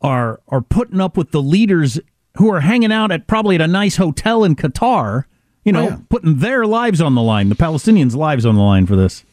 are 0.00 0.40
are 0.48 0.60
putting 0.60 1.00
up 1.00 1.16
with 1.16 1.30
the 1.30 1.42
leaders 1.42 2.00
who 2.36 2.52
are 2.52 2.60
hanging 2.60 2.92
out 2.92 3.10
at 3.10 3.26
probably 3.26 3.54
at 3.56 3.60
a 3.60 3.66
nice 3.66 3.96
hotel 3.96 4.44
in 4.44 4.56
Qatar, 4.56 5.24
you 5.64 5.72
know, 5.72 5.80
oh, 5.80 5.88
yeah. 5.88 5.98
putting 6.08 6.38
their 6.38 6.66
lives 6.66 7.00
on 7.00 7.14
the 7.14 7.22
line, 7.22 7.48
the 7.48 7.54
Palestinians' 7.54 8.14
lives 8.14 8.46
on 8.46 8.54
the 8.54 8.62
line 8.62 8.86
for 8.86 8.96
this. 8.96 9.24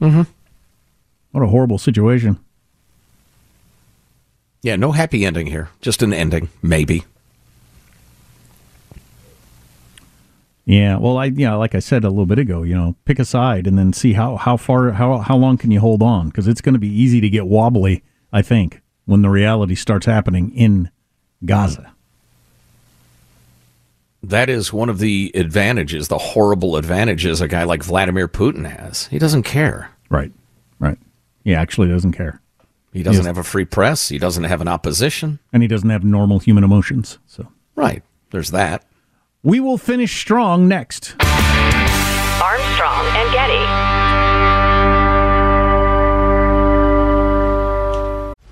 Mm-hmm. 0.00 0.22
What 1.32 1.44
a 1.44 1.48
horrible 1.48 1.78
situation. 1.78 2.38
Yeah, 4.62 4.76
no 4.76 4.92
happy 4.92 5.24
ending 5.24 5.46
here. 5.46 5.68
Just 5.80 6.02
an 6.02 6.12
ending, 6.12 6.48
maybe. 6.62 7.04
Yeah, 10.64 10.98
well, 10.98 11.16
I 11.16 11.26
yeah, 11.26 11.54
like 11.54 11.74
I 11.74 11.78
said 11.78 12.04
a 12.04 12.10
little 12.10 12.26
bit 12.26 12.38
ago, 12.38 12.62
you 12.62 12.74
know, 12.74 12.94
pick 13.06 13.18
a 13.18 13.24
side 13.24 13.66
and 13.66 13.78
then 13.78 13.92
see 13.94 14.12
how 14.12 14.36
how 14.36 14.56
far 14.56 14.92
how 14.92 15.18
how 15.18 15.36
long 15.36 15.56
can 15.56 15.70
you 15.70 15.80
hold 15.80 16.02
on 16.02 16.28
because 16.28 16.46
it's 16.46 16.60
going 16.60 16.74
to 16.74 16.78
be 16.78 16.88
easy 16.88 17.22
to 17.22 17.30
get 17.30 17.46
wobbly. 17.46 18.02
I 18.32 18.42
think 18.42 18.82
when 19.08 19.22
the 19.22 19.30
reality 19.30 19.74
starts 19.74 20.04
happening 20.04 20.54
in 20.54 20.90
Gaza. 21.42 21.94
That 24.22 24.50
is 24.50 24.70
one 24.70 24.90
of 24.90 24.98
the 24.98 25.32
advantages, 25.34 26.08
the 26.08 26.18
horrible 26.18 26.76
advantages 26.76 27.40
a 27.40 27.48
guy 27.48 27.64
like 27.64 27.82
Vladimir 27.82 28.28
Putin 28.28 28.68
has. 28.68 29.06
He 29.06 29.18
doesn't 29.18 29.44
care. 29.44 29.90
Right, 30.10 30.30
right. 30.78 30.98
He 31.42 31.54
actually 31.54 31.88
doesn't 31.88 32.12
care. 32.12 32.42
He 32.92 33.02
doesn't 33.02 33.22
he 33.22 33.26
have 33.26 33.38
a 33.38 33.44
free 33.44 33.64
press. 33.64 34.10
He 34.10 34.18
doesn't 34.18 34.44
have 34.44 34.60
an 34.60 34.68
opposition. 34.68 35.38
And 35.54 35.62
he 35.62 35.68
doesn't 35.68 35.88
have 35.88 36.04
normal 36.04 36.38
human 36.38 36.62
emotions. 36.62 37.18
So 37.26 37.50
Right. 37.76 38.02
There's 38.30 38.50
that. 38.50 38.84
We 39.42 39.58
will 39.58 39.78
finish 39.78 40.20
strong 40.20 40.68
next. 40.68 41.14
Armstrong 41.22 43.06
and 43.16 43.32
Getty. 43.32 43.97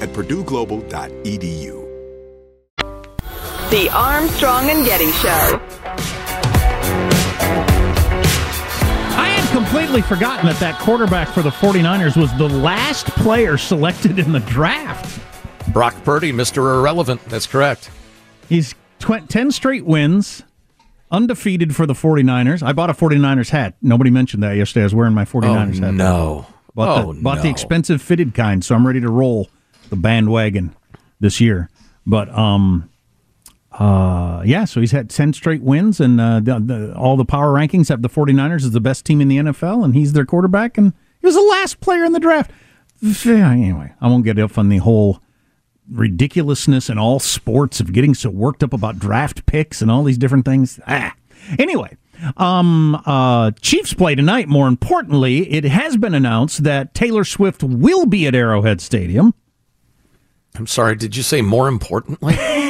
at 0.00 0.10
purdueglobal.edu. 0.10 1.86
The 3.70 3.90
Armstrong 3.90 4.70
and 4.70 4.86
Getty 4.86 5.10
Show. 5.10 5.60
I 9.18 9.28
had 9.28 9.50
completely 9.52 10.02
forgotten 10.02 10.46
that 10.46 10.60
that 10.60 10.78
quarterback 10.78 11.26
for 11.28 11.42
the 11.42 11.50
49ers 11.50 12.16
was 12.16 12.32
the 12.38 12.48
last 12.48 13.06
player 13.06 13.58
selected 13.58 14.20
in 14.20 14.30
the 14.30 14.38
draft. 14.40 15.20
Brock 15.72 15.96
Purdy, 16.04 16.30
Mr. 16.32 16.78
Irrelevant. 16.78 17.24
That's 17.24 17.48
correct. 17.48 17.90
He's 18.48 18.74
tw- 19.00 19.28
10 19.28 19.50
straight 19.50 19.84
wins, 19.84 20.44
undefeated 21.10 21.74
for 21.74 21.86
the 21.86 21.94
49ers. 21.94 22.62
I 22.62 22.72
bought 22.72 22.90
a 22.90 22.94
49ers 22.94 23.50
hat. 23.50 23.74
Nobody 23.82 24.10
mentioned 24.10 24.44
that 24.44 24.56
yesterday. 24.56 24.82
I 24.82 24.84
was 24.84 24.94
wearing 24.94 25.14
my 25.14 25.24
49ers 25.24 25.82
oh, 25.82 25.86
hat. 25.86 25.94
No. 25.94 26.46
Bought, 26.74 27.04
oh, 27.04 27.12
the, 27.14 27.20
bought 27.20 27.38
no. 27.38 27.42
the 27.42 27.48
expensive 27.48 28.00
fitted 28.00 28.32
kind, 28.32 28.64
so 28.64 28.74
I'm 28.74 28.86
ready 28.86 29.00
to 29.00 29.10
roll 29.10 29.48
the 29.90 29.96
bandwagon 29.96 30.74
this 31.20 31.40
year. 31.40 31.70
But 32.06 32.28
um, 32.36 32.88
uh, 33.72 34.42
yeah, 34.44 34.64
so 34.64 34.80
he's 34.80 34.92
had 34.92 35.10
10 35.10 35.32
straight 35.32 35.62
wins, 35.62 36.00
and 36.00 36.20
uh, 36.20 36.40
the, 36.40 36.58
the, 36.58 36.94
all 36.96 37.16
the 37.16 37.24
power 37.24 37.52
rankings 37.52 37.88
have 37.88 38.02
the 38.02 38.08
49ers 38.08 38.64
as 38.64 38.70
the 38.70 38.80
best 38.80 39.04
team 39.04 39.20
in 39.20 39.28
the 39.28 39.38
NFL, 39.38 39.84
and 39.84 39.94
he's 39.94 40.12
their 40.12 40.24
quarterback, 40.24 40.78
and 40.78 40.92
he 41.20 41.26
was 41.26 41.34
the 41.34 41.42
last 41.42 41.80
player 41.80 42.04
in 42.04 42.12
the 42.12 42.20
draft. 42.20 42.50
Anyway, 43.02 43.92
I 44.00 44.08
won't 44.08 44.24
get 44.24 44.38
up 44.38 44.56
on 44.56 44.68
the 44.68 44.78
whole 44.78 45.20
ridiculousness 45.90 46.88
in 46.88 46.98
all 46.98 47.20
sports 47.20 47.80
of 47.80 47.92
getting 47.92 48.14
so 48.14 48.30
worked 48.30 48.62
up 48.62 48.72
about 48.72 48.98
draft 48.98 49.46
picks 49.46 49.82
and 49.82 49.90
all 49.90 50.02
these 50.02 50.18
different 50.18 50.44
things. 50.44 50.80
Ah. 50.86 51.14
Anyway, 51.58 51.96
um, 52.36 53.00
uh, 53.06 53.50
Chiefs 53.60 53.94
play 53.94 54.14
tonight. 54.14 54.48
More 54.48 54.68
importantly, 54.68 55.50
it 55.52 55.64
has 55.64 55.96
been 55.96 56.14
announced 56.14 56.64
that 56.64 56.94
Taylor 56.94 57.24
Swift 57.24 57.62
will 57.62 58.06
be 58.06 58.26
at 58.26 58.34
Arrowhead 58.34 58.80
Stadium. 58.80 59.34
I'm 60.58 60.66
sorry, 60.66 60.96
did 60.96 61.16
you 61.16 61.22
say 61.22 61.42
more 61.42 61.68
importantly? 61.68 62.36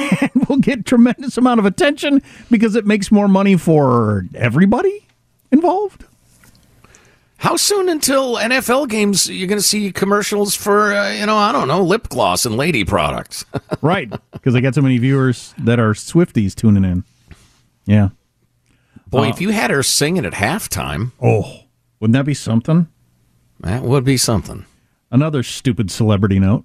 will 0.49 0.59
get 0.59 0.87
tremendous 0.87 1.37
amount 1.37 1.61
of 1.61 1.67
attention 1.67 2.23
because 2.51 2.77
it 2.77 2.87
makes 2.87 3.11
more 3.11 3.29
money 3.29 3.57
for 3.57 4.25
everybody 4.35 5.07
involved. 5.51 6.05
How 7.39 7.57
soon 7.57 7.89
until 7.89 8.37
NFL 8.37 8.89
games 8.89 9.29
you're 9.29 9.47
going 9.49 9.59
to 9.59 9.63
see 9.63 9.93
commercials 9.93 10.55
for, 10.55 10.95
uh, 10.95 11.13
you 11.13 11.27
know, 11.27 11.37
I 11.37 11.53
don't 11.53 11.69
know, 11.69 11.83
lip 11.83 12.09
gloss 12.09 12.47
and 12.47 12.57
lady 12.57 12.83
products? 12.83 13.45
right, 13.83 14.11
because 14.33 14.55
I 14.55 14.61
got 14.61 14.75
so 14.75 14.81
many 14.81 14.97
viewers 14.99 15.55
that 15.59 15.79
are 15.79 15.93
Swifties 15.93 16.55
tuning 16.55 16.85
in. 16.85 17.05
Yeah. 17.85 18.09
Boy, 19.09 19.27
uh, 19.27 19.29
if 19.29 19.41
you 19.41 19.51
had 19.51 19.71
her 19.71 19.83
singing 19.83 20.25
at 20.25 20.33
halftime. 20.33 21.13
Oh, 21.23 21.65
wouldn't 22.01 22.15
that 22.15 22.25
be 22.25 22.35
something? 22.35 22.89
That 23.61 23.83
would 23.83 24.05
be 24.05 24.17
something. 24.17 24.65
Another 25.11 25.43
stupid 25.43 25.91
celebrity 25.91 26.39
note. 26.39 26.65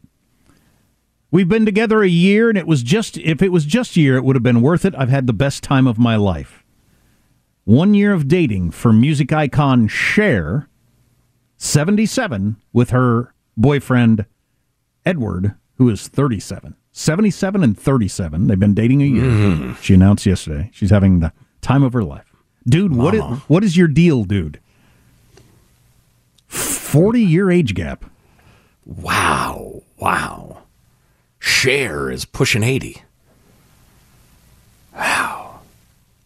We've 1.32 1.47
been 1.47 1.65
together 1.65 2.03
a 2.03 2.09
year, 2.09 2.49
and 2.49 2.57
it 2.57 2.67
was 2.67 2.84
just, 2.84 3.17
if 3.17 3.41
it 3.41 3.53
was 3.53 3.65
just 3.65 3.95
a 3.95 4.01
year, 4.01 4.17
it 4.17 4.23
would 4.25 4.36
have 4.36 4.43
been 4.43 4.61
worth 4.61 4.84
it. 4.84 4.93
I've 4.97 5.09
had 5.09 5.27
the 5.27 5.34
best 5.34 5.63
time 5.63 5.88
of 5.88 5.97
my 5.97 6.17
life. 6.17 6.63
One 7.63 7.93
year 7.93 8.11
of 8.11 8.27
dating 8.27 8.71
for 8.71 8.91
music 8.91 9.32
icon 9.32 9.88
Cher, 9.88 10.67
77, 11.55 12.57
with 12.73 12.89
her 12.89 13.34
boyfriend 13.55 14.25
Edward, 15.05 15.55
who 15.77 15.89
is 15.89 16.09
37. 16.09 16.75
77 16.91 17.63
and 17.63 17.79
37. 17.79 18.47
They've 18.47 18.59
been 18.59 18.73
dating 18.73 19.01
a 19.01 19.05
year. 19.05 19.23
Mm. 19.23 19.77
She 19.77 19.93
announced 19.93 20.25
yesterday 20.25 20.69
she's 20.73 20.89
having 20.89 21.21
the 21.21 21.32
time 21.61 21.84
of 21.84 21.93
her 21.93 22.03
life. 22.03 22.36
Dude, 22.67 22.93
what 22.95 23.15
is, 23.15 23.23
what 23.47 23.63
is 23.63 23.77
your 23.77 23.88
deal, 23.88 24.25
dude? 24.25 24.59
40 26.47 27.21
year 27.21 27.49
age 27.49 27.73
gap. 27.73 28.03
Wow. 28.86 29.84
Wow. 29.97 30.51
Cher 31.52 32.10
is 32.10 32.26
pushing 32.26 32.64
80. 32.64 33.04
Wow. 34.95 35.60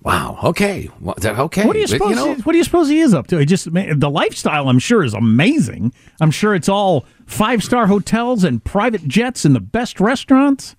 Wow. 0.01 0.39
Okay. 0.43 0.89
Okay. 1.03 1.65
What 1.65 1.73
do 1.73 1.79
you 1.79 1.87
suppose? 1.87 2.09
You 2.11 2.15
know, 2.15 2.35
he, 2.35 2.41
what 2.43 2.51
do 2.53 2.57
you 2.59 2.63
suppose 2.63 2.87
he 2.89 2.99
is 2.99 3.13
up 3.13 3.27
to? 3.27 3.37
He 3.39 3.45
just 3.45 3.73
the 3.73 4.09
lifestyle. 4.09 4.69
I'm 4.69 4.79
sure 4.79 5.03
is 5.03 5.15
amazing. 5.15 5.93
I'm 6.21 6.31
sure 6.31 6.53
it's 6.53 6.69
all 6.69 7.05
five 7.25 7.63
star 7.63 7.87
hotels 7.87 8.43
and 8.43 8.63
private 8.63 9.07
jets 9.07 9.45
and 9.45 9.55
the 9.55 9.59
best 9.59 9.99
restaurants. 9.99 10.75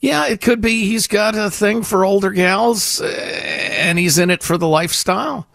Yeah, 0.00 0.26
it 0.26 0.40
could 0.40 0.60
be 0.62 0.86
he's 0.86 1.06
got 1.06 1.36
a 1.36 1.50
thing 1.50 1.82
for 1.82 2.04
older 2.04 2.30
gals, 2.30 3.00
uh, 3.00 3.06
and 3.06 3.98
he's 3.98 4.18
in 4.18 4.30
it 4.30 4.42
for 4.42 4.56
the 4.56 4.66
lifestyle. 4.66 5.46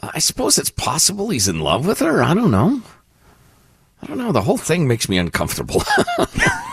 I 0.00 0.20
suppose 0.20 0.56
it's 0.56 0.70
possible 0.70 1.30
he's 1.30 1.48
in 1.48 1.60
love 1.60 1.84
with 1.84 1.98
her. 1.98 2.22
I 2.22 2.32
don't 2.32 2.50
know. 2.50 2.80
I 4.02 4.06
don't 4.06 4.18
know. 4.18 4.32
The 4.32 4.42
whole 4.42 4.56
thing 4.56 4.88
makes 4.88 5.08
me 5.08 5.18
uncomfortable. 5.18 5.82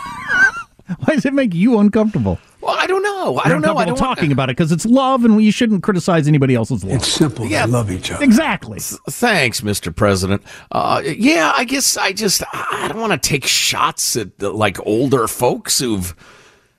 Why 1.04 1.14
does 1.14 1.24
it 1.24 1.34
make 1.34 1.54
you 1.54 1.78
uncomfortable? 1.78 2.38
Well, 2.60 2.76
I 2.78 2.86
don't 2.86 3.02
know. 3.02 3.38
I 3.42 3.48
don't 3.48 3.62
know. 3.62 3.76
I 3.76 3.84
don't 3.84 3.96
talking 3.96 4.24
want... 4.24 4.32
about 4.32 4.50
it 4.50 4.56
because 4.56 4.72
it's 4.72 4.84
love, 4.84 5.24
and 5.24 5.42
you 5.42 5.52
shouldn't 5.52 5.82
criticize 5.82 6.28
anybody 6.28 6.54
else's 6.54 6.84
love. 6.84 6.96
It's 6.96 7.08
simple. 7.08 7.46
Yeah. 7.46 7.66
They 7.66 7.72
love 7.72 7.90
each 7.90 8.10
other. 8.10 8.22
Exactly. 8.22 8.78
Thanks, 8.80 9.62
Mr. 9.62 9.94
President. 9.94 10.42
Uh, 10.70 11.02
yeah, 11.04 11.52
I 11.56 11.64
guess 11.64 11.96
I 11.96 12.12
just 12.12 12.42
I 12.52 12.88
don't 12.88 13.00
want 13.00 13.12
to 13.12 13.28
take 13.28 13.46
shots 13.46 14.16
at 14.16 14.38
the, 14.38 14.50
like 14.50 14.84
older 14.86 15.26
folks 15.26 15.78
who've 15.78 16.14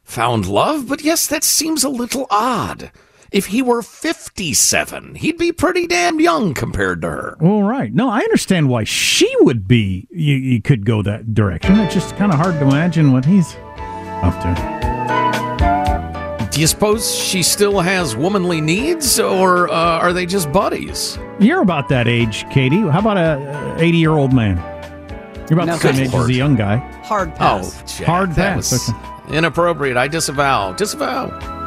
found 0.04 0.46
love, 0.46 0.88
but 0.88 1.02
yes, 1.04 1.28
that 1.28 1.44
seems 1.44 1.84
a 1.84 1.90
little 1.90 2.28
odd. 2.30 2.92
If 3.32 3.46
he 3.46 3.62
were 3.62 3.82
57, 3.82 5.16
he'd 5.16 5.38
be 5.38 5.54
pretty 5.54 5.88
damn 5.88 6.20
young 6.20 6.54
compared 6.54 7.02
to 7.02 7.10
her. 7.10 7.38
Well, 7.40 7.64
right. 7.64 7.94
No, 7.94 8.10
I 8.10 8.20
understand 8.20 8.68
why 8.68 8.84
she 8.84 9.34
would 9.40 9.70
be. 9.70 10.06
You, 10.12 10.36
you 10.36 10.62
could 10.62 10.86
go 10.86 11.02
that 11.04 11.34
direction. 11.34 11.80
It's 11.80 11.94
just 11.94 12.18
kind 12.18 12.34
of 12.34 12.38
hard 12.38 12.56
to 12.56 12.64
imagine 12.64 13.14
what 13.14 13.24
he's 13.24 13.56
up 14.24 14.34
to. 14.42 14.72
Do 16.52 16.60
you 16.60 16.68
suppose 16.68 17.16
she 17.16 17.44
still 17.44 17.80
has 17.80 18.16
womanly 18.16 18.60
needs, 18.60 19.20
or 19.20 19.70
uh, 19.70 19.74
are 19.74 20.12
they 20.12 20.26
just 20.26 20.52
buddies? 20.52 21.18
You're 21.40 21.62
about 21.62 21.88
that 21.90 22.08
age, 22.08 22.46
Katie. 22.50 22.82
How 22.82 23.00
about 23.00 23.18
a 23.18 23.76
80 23.80 23.98
year 23.98 24.12
old 24.12 24.34
man? 24.34 24.58
You're 25.50 25.60
about 25.60 25.68
no, 25.68 25.78
the 25.78 25.80
same 25.80 25.96
age 26.08 26.14
as 26.14 26.28
a 26.28 26.34
young 26.34 26.56
guy. 26.56 26.78
Hard 27.04 27.36
pass. 27.36 27.82
Oh, 27.82 27.86
Jack, 27.86 28.06
hard 28.08 28.36
pass. 28.36 28.90
Okay. 28.90 29.38
Inappropriate. 29.38 29.98
I 29.98 30.08
disavow. 30.08 30.74
Disavow. 30.74 31.61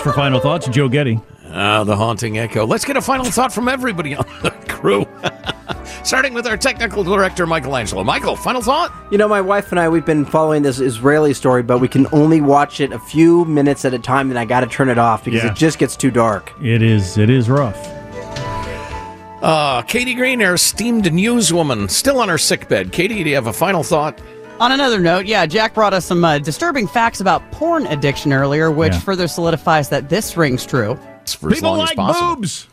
For 0.00 0.12
Final 0.12 0.40
Thoughts, 0.40 0.68
Joe 0.68 0.88
Getty. 0.88 1.20
Ah, 1.52 1.84
the 1.84 1.96
haunting 1.96 2.38
echo. 2.38 2.64
Let's 2.64 2.84
get 2.84 2.96
a 2.96 3.02
final 3.02 3.24
thought 3.26 3.52
from 3.52 3.68
everybody 3.68 4.14
on 4.14 4.24
the 4.42 4.50
crew. 4.68 5.06
Starting 6.04 6.32
with 6.32 6.46
our 6.46 6.56
technical 6.56 7.04
director, 7.04 7.46
Michelangelo. 7.46 8.02
Michael, 8.04 8.36
final 8.36 8.62
thought? 8.62 8.92
You 9.10 9.18
know, 9.18 9.28
my 9.28 9.40
wife 9.40 9.70
and 9.70 9.78
I, 9.78 9.88
we've 9.88 10.06
been 10.06 10.24
following 10.24 10.62
this 10.62 10.80
Israeli 10.80 11.34
story, 11.34 11.62
but 11.62 11.78
we 11.78 11.88
can 11.88 12.06
only 12.12 12.40
watch 12.40 12.80
it 12.80 12.92
a 12.92 12.98
few 12.98 13.44
minutes 13.44 13.84
at 13.84 13.92
a 13.92 13.98
time, 13.98 14.30
and 14.30 14.38
I 14.38 14.44
got 14.44 14.60
to 14.60 14.66
turn 14.66 14.88
it 14.88 14.98
off 14.98 15.24
because 15.24 15.44
yeah. 15.44 15.50
it 15.50 15.56
just 15.56 15.78
gets 15.78 15.96
too 15.96 16.10
dark. 16.10 16.52
It 16.62 16.82
is. 16.82 17.18
It 17.18 17.28
is 17.28 17.50
rough. 17.50 17.76
Uh, 19.42 19.82
Katie 19.82 20.14
Green, 20.14 20.42
our 20.42 20.54
esteemed 20.54 21.04
newswoman, 21.04 21.90
still 21.90 22.20
on 22.20 22.28
her 22.28 22.38
sickbed. 22.38 22.92
Katie, 22.92 23.22
do 23.22 23.30
you 23.30 23.34
have 23.34 23.46
a 23.46 23.52
final 23.52 23.82
thought? 23.82 24.20
On 24.60 24.72
another 24.72 25.00
note, 25.00 25.24
yeah, 25.24 25.46
Jack 25.46 25.72
brought 25.72 25.94
us 25.94 26.04
some 26.04 26.22
uh, 26.22 26.38
disturbing 26.38 26.86
facts 26.86 27.22
about 27.22 27.50
porn 27.50 27.86
addiction 27.86 28.30
earlier, 28.30 28.70
which 28.70 28.92
yeah. 28.92 29.00
further 29.00 29.26
solidifies 29.26 29.88
that 29.88 30.10
this 30.10 30.36
rings 30.36 30.66
true. 30.66 30.98
For 31.26 31.48
People 31.48 31.78
like 31.78 31.96
boobs. 31.96 32.50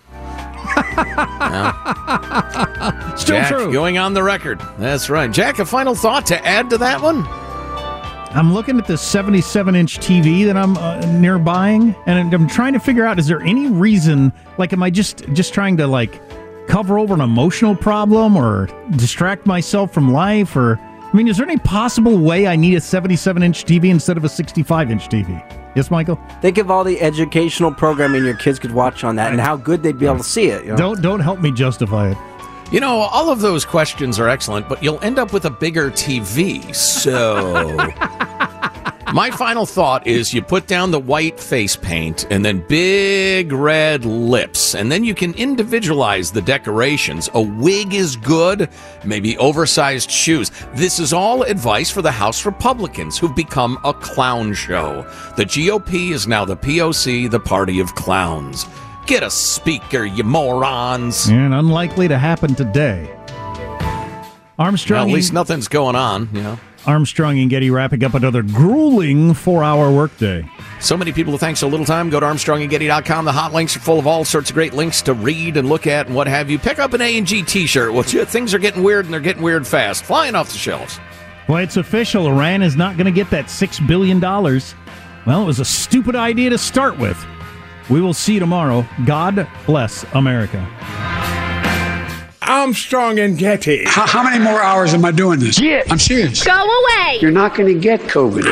Still 3.15 3.37
Jack, 3.37 3.47
true. 3.47 3.71
Going 3.71 3.97
on 3.97 4.13
the 4.13 4.21
record. 4.21 4.59
That's 4.77 5.09
right. 5.09 5.31
Jack, 5.31 5.59
a 5.59 5.65
final 5.65 5.95
thought 5.95 6.25
to 6.25 6.45
add 6.45 6.69
to 6.71 6.77
that 6.79 7.01
one? 7.01 7.25
I'm 8.35 8.53
looking 8.53 8.77
at 8.77 8.85
this 8.85 9.01
77 9.01 9.73
inch 9.73 9.99
TV 9.99 10.45
that 10.45 10.57
I'm 10.57 10.77
uh, 10.77 10.99
near 11.19 11.39
buying, 11.39 11.95
and 12.05 12.35
I'm 12.35 12.49
trying 12.49 12.73
to 12.73 12.81
figure 12.81 13.05
out 13.05 13.17
is 13.17 13.27
there 13.27 13.41
any 13.41 13.69
reason, 13.69 14.33
like, 14.57 14.73
am 14.73 14.83
I 14.83 14.89
just 14.89 15.19
just 15.31 15.53
trying 15.53 15.77
to 15.77 15.87
like 15.87 16.21
cover 16.67 16.99
over 16.99 17.13
an 17.13 17.21
emotional 17.21 17.75
problem 17.75 18.35
or 18.35 18.67
distract 18.97 19.45
myself 19.45 19.93
from 19.93 20.11
life, 20.11 20.53
or 20.57 20.77
I 21.13 21.15
mean, 21.15 21.27
is 21.27 21.37
there 21.37 21.47
any 21.47 21.57
possible 21.57 22.17
way 22.17 22.47
I 22.47 22.55
need 22.55 22.75
a 22.75 22.81
77 22.81 23.41
inch 23.41 23.63
TV 23.63 23.89
instead 23.89 24.17
of 24.17 24.25
a 24.25 24.29
65 24.29 24.91
inch 24.91 25.07
TV? 25.07 25.41
Yes, 25.75 25.89
Michael. 25.89 26.19
Think 26.41 26.57
of 26.57 26.69
all 26.69 26.83
the 26.83 26.99
educational 27.01 27.71
programming 27.71 28.25
your 28.25 28.35
kids 28.35 28.59
could 28.59 28.73
watch 28.73 29.03
on 29.03 29.15
that, 29.15 29.31
and 29.31 29.39
how 29.39 29.55
good 29.55 29.83
they'd 29.83 29.97
be 29.97 30.05
able 30.05 30.17
to 30.17 30.23
see 30.23 30.47
it. 30.47 30.63
You 30.65 30.71
know? 30.71 30.77
Don't 30.77 31.01
don't 31.01 31.19
help 31.19 31.39
me 31.39 31.51
justify 31.51 32.11
it. 32.11 32.17
You 32.71 32.81
know, 32.81 32.97
all 32.97 33.29
of 33.29 33.39
those 33.39 33.63
questions 33.63 34.19
are 34.19 34.27
excellent, 34.27 34.67
but 34.67 34.83
you'll 34.83 35.01
end 35.01 35.19
up 35.19 35.31
with 35.31 35.45
a 35.45 35.49
bigger 35.49 35.89
TV. 35.89 36.75
So 36.75 37.77
My 39.13 39.31
final 39.31 39.65
thought 39.65 40.05
is 40.05 40.33
you 40.33 40.41
put 40.41 40.67
down 40.67 40.91
the 40.91 40.99
white 40.99 41.39
face 41.39 41.77
paint 41.77 42.27
and 42.29 42.43
then 42.43 42.65
big 42.67 43.53
red 43.53 44.03
lips, 44.03 44.75
and 44.75 44.91
then 44.91 45.05
you 45.05 45.15
can 45.15 45.33
individualize 45.35 46.29
the 46.29 46.41
decorations. 46.41 47.29
A 47.33 47.41
wig 47.41 47.93
is 47.93 48.17
good, 48.17 48.69
maybe 49.05 49.37
oversized 49.37 50.11
shoes. 50.11 50.51
This 50.73 50.99
is 50.99 51.13
all 51.13 51.43
advice 51.43 51.89
for 51.89 52.01
the 52.01 52.11
House 52.11 52.45
Republicans 52.45 53.17
who've 53.17 53.35
become 53.35 53.79
a 53.85 53.93
clown 53.93 54.53
show. 54.53 55.03
The 55.37 55.45
GOP 55.45 56.11
is 56.11 56.27
now 56.27 56.43
the 56.43 56.57
POC, 56.57 57.31
the 57.31 57.39
party 57.39 57.79
of 57.79 57.95
clowns. 57.95 58.65
Get 59.05 59.23
a 59.23 59.29
speaker, 59.29 60.03
you 60.03 60.25
morons. 60.25 61.29
And 61.29 61.53
unlikely 61.53 62.09
to 62.09 62.17
happen 62.17 62.55
today. 62.55 63.09
Armstrong. 64.59 64.97
Well, 64.97 65.09
at 65.09 65.13
least 65.13 65.31
nothing's 65.31 65.69
going 65.69 65.95
on, 65.95 66.27
you 66.33 66.43
know. 66.43 66.59
Armstrong 66.87 67.37
and 67.39 67.49
Getty 67.49 67.69
wrapping 67.69 68.03
up 68.03 68.13
another 68.13 68.41
grueling 68.41 69.33
four 69.33 69.63
hour 69.63 69.91
workday. 69.91 70.49
So 70.79 70.95
many 70.95 71.11
people 71.11 71.33
to 71.33 71.39
thank 71.39 71.57
so 71.57 71.67
little 71.67 71.85
time. 71.85 72.09
Go 72.09 72.19
to 72.19 72.25
ArmstrongandGetty.com. 72.25 73.25
The 73.25 73.31
hot 73.31 73.53
links 73.53 73.75
are 73.75 73.79
full 73.79 73.99
of 73.99 74.07
all 74.07 74.23
sorts 74.23 74.49
of 74.49 74.53
great 74.53 74.73
links 74.73 75.01
to 75.03 75.13
read 75.13 75.57
and 75.57 75.67
look 75.67 75.85
at 75.85 76.07
and 76.07 76.15
what 76.15 76.27
have 76.27 76.49
you. 76.49 76.57
Pick 76.57 76.79
up 76.79 76.93
an 76.93 77.01
A&G 77.01 77.43
t-shirt. 77.43 77.93
Well, 77.93 78.03
things 78.03 78.53
are 78.53 78.59
getting 78.59 78.83
weird 78.83 79.05
and 79.05 79.13
they're 79.13 79.21
getting 79.21 79.43
weird 79.43 79.67
fast. 79.67 80.05
Flying 80.05 80.33
off 80.33 80.51
the 80.51 80.57
shelves. 80.57 80.99
Well, 81.49 81.57
it's 81.57 81.77
official. 81.77 82.27
Iran 82.27 82.61
is 82.61 82.75
not 82.75 82.95
going 82.95 83.05
to 83.05 83.11
get 83.11 83.29
that 83.31 83.45
$6 83.45 83.87
billion 83.87 84.19
Well, 84.19 85.41
it 85.41 85.45
was 85.45 85.59
a 85.59 85.65
stupid 85.65 86.15
idea 86.15 86.49
to 86.51 86.57
start 86.57 86.97
with. 86.97 87.21
We 87.89 88.01
will 88.01 88.13
see 88.13 88.35
you 88.35 88.39
tomorrow. 88.39 88.85
God 89.05 89.47
bless 89.65 90.03
America. 90.13 91.16
Armstrong 92.47 93.19
and 93.19 93.37
Getty. 93.37 93.83
How, 93.85 94.05
how 94.07 94.23
many 94.23 94.39
more 94.43 94.61
hours 94.61 94.93
am 94.93 95.03
I 95.05 95.11
doing 95.11 95.39
this? 95.39 95.59
Yeah. 95.59 95.83
I'm 95.89 95.99
serious. 95.99 96.43
Go 96.43 96.53
away. 96.53 97.17
You're 97.21 97.31
not 97.31 97.55
going 97.55 97.73
to 97.73 97.79
get 97.79 98.01
COVID. 98.01 98.49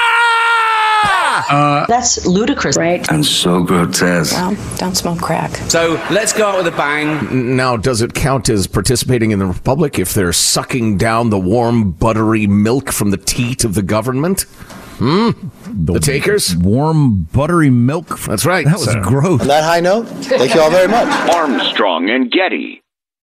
Uh, 1.47 1.85
That's 1.87 2.25
ludicrous, 2.25 2.77
right? 2.77 3.07
and 3.11 3.23
so 3.25 3.61
grotesque. 3.61 4.33
Well, 4.33 4.57
don't 4.77 4.95
smoke 4.95 5.19
crack. 5.19 5.55
So 5.69 5.93
let's 6.09 6.33
go 6.33 6.47
out 6.47 6.57
with 6.63 6.73
a 6.73 6.75
bang. 6.75 7.55
Now, 7.55 7.77
does 7.77 8.01
it 8.01 8.13
count 8.13 8.49
as 8.49 8.67
participating 8.67 9.31
in 9.31 9.39
the 9.39 9.45
Republic 9.45 9.99
if 9.99 10.13
they're 10.13 10.33
sucking 10.33 10.97
down 10.97 11.29
the 11.29 11.37
warm, 11.37 11.91
buttery 11.91 12.47
milk 12.47 12.91
from 12.91 13.11
the 13.11 13.17
teat 13.17 13.63
of 13.63 13.75
the 13.75 13.83
government? 13.83 14.41
Hmm? 14.97 15.31
The, 15.65 15.99
takers? 15.99 16.55
Warm, 16.55 17.23
buttery 17.33 17.69
milk. 17.69 18.17
That's 18.19 18.45
right. 18.45 18.65
That 18.65 18.75
was 18.79 18.85
So- 18.85 19.01
gross. 19.01 19.41
On 19.41 19.47
that 19.47 19.63
high 19.65 19.81
note, 19.81 20.07
thank 20.07 20.55
you 20.55 20.61
all 20.61 20.71
very 20.71 20.87
much. 20.87 21.07
Armstrong 21.31 22.09
and 22.09 22.31
Getty. 22.31 22.81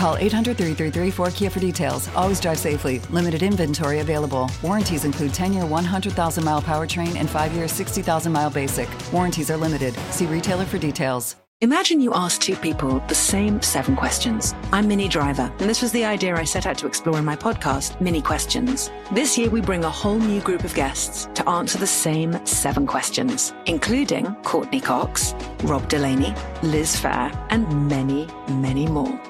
Call 0.00 0.16
800 0.16 0.56
333 0.56 1.10
4KIA 1.26 1.52
for 1.52 1.60
details. 1.60 2.08
Always 2.16 2.40
drive 2.40 2.58
safely. 2.58 3.00
Limited 3.10 3.42
inventory 3.42 3.98
available. 4.00 4.50
Warranties 4.62 5.04
include 5.04 5.34
10 5.34 5.52
year 5.52 5.66
100,000 5.66 6.42
mile 6.42 6.62
powertrain 6.62 7.16
and 7.16 7.28
5 7.28 7.52
year 7.52 7.68
60,000 7.68 8.32
mile 8.32 8.48
basic. 8.48 8.88
Warranties 9.12 9.50
are 9.50 9.58
limited. 9.58 9.94
See 10.10 10.24
retailer 10.24 10.64
for 10.64 10.78
details. 10.78 11.36
Imagine 11.60 12.00
you 12.00 12.14
ask 12.14 12.40
two 12.40 12.56
people 12.56 13.00
the 13.08 13.14
same 13.14 13.60
seven 13.60 13.94
questions. 13.94 14.54
I'm 14.72 14.88
Minnie 14.88 15.06
Driver, 15.06 15.52
and 15.58 15.68
this 15.68 15.82
was 15.82 15.92
the 15.92 16.06
idea 16.06 16.34
I 16.34 16.44
set 16.44 16.64
out 16.64 16.78
to 16.78 16.86
explore 16.86 17.18
in 17.18 17.24
my 17.26 17.36
podcast, 17.36 18.00
Minnie 18.00 18.22
Questions. 18.22 18.90
This 19.12 19.36
year, 19.36 19.50
we 19.50 19.60
bring 19.60 19.84
a 19.84 19.90
whole 19.90 20.18
new 20.18 20.40
group 20.40 20.64
of 20.64 20.74
guests 20.74 21.28
to 21.34 21.46
answer 21.46 21.76
the 21.76 21.86
same 21.86 22.46
seven 22.46 22.86
questions, 22.86 23.52
including 23.66 24.34
Courteney 24.36 24.80
Cox, 24.80 25.34
Rob 25.64 25.86
Delaney, 25.90 26.34
Liz 26.62 26.96
Phair, 26.96 27.30
and 27.50 27.90
many, 27.90 28.26
many 28.48 28.86
more. 28.86 29.29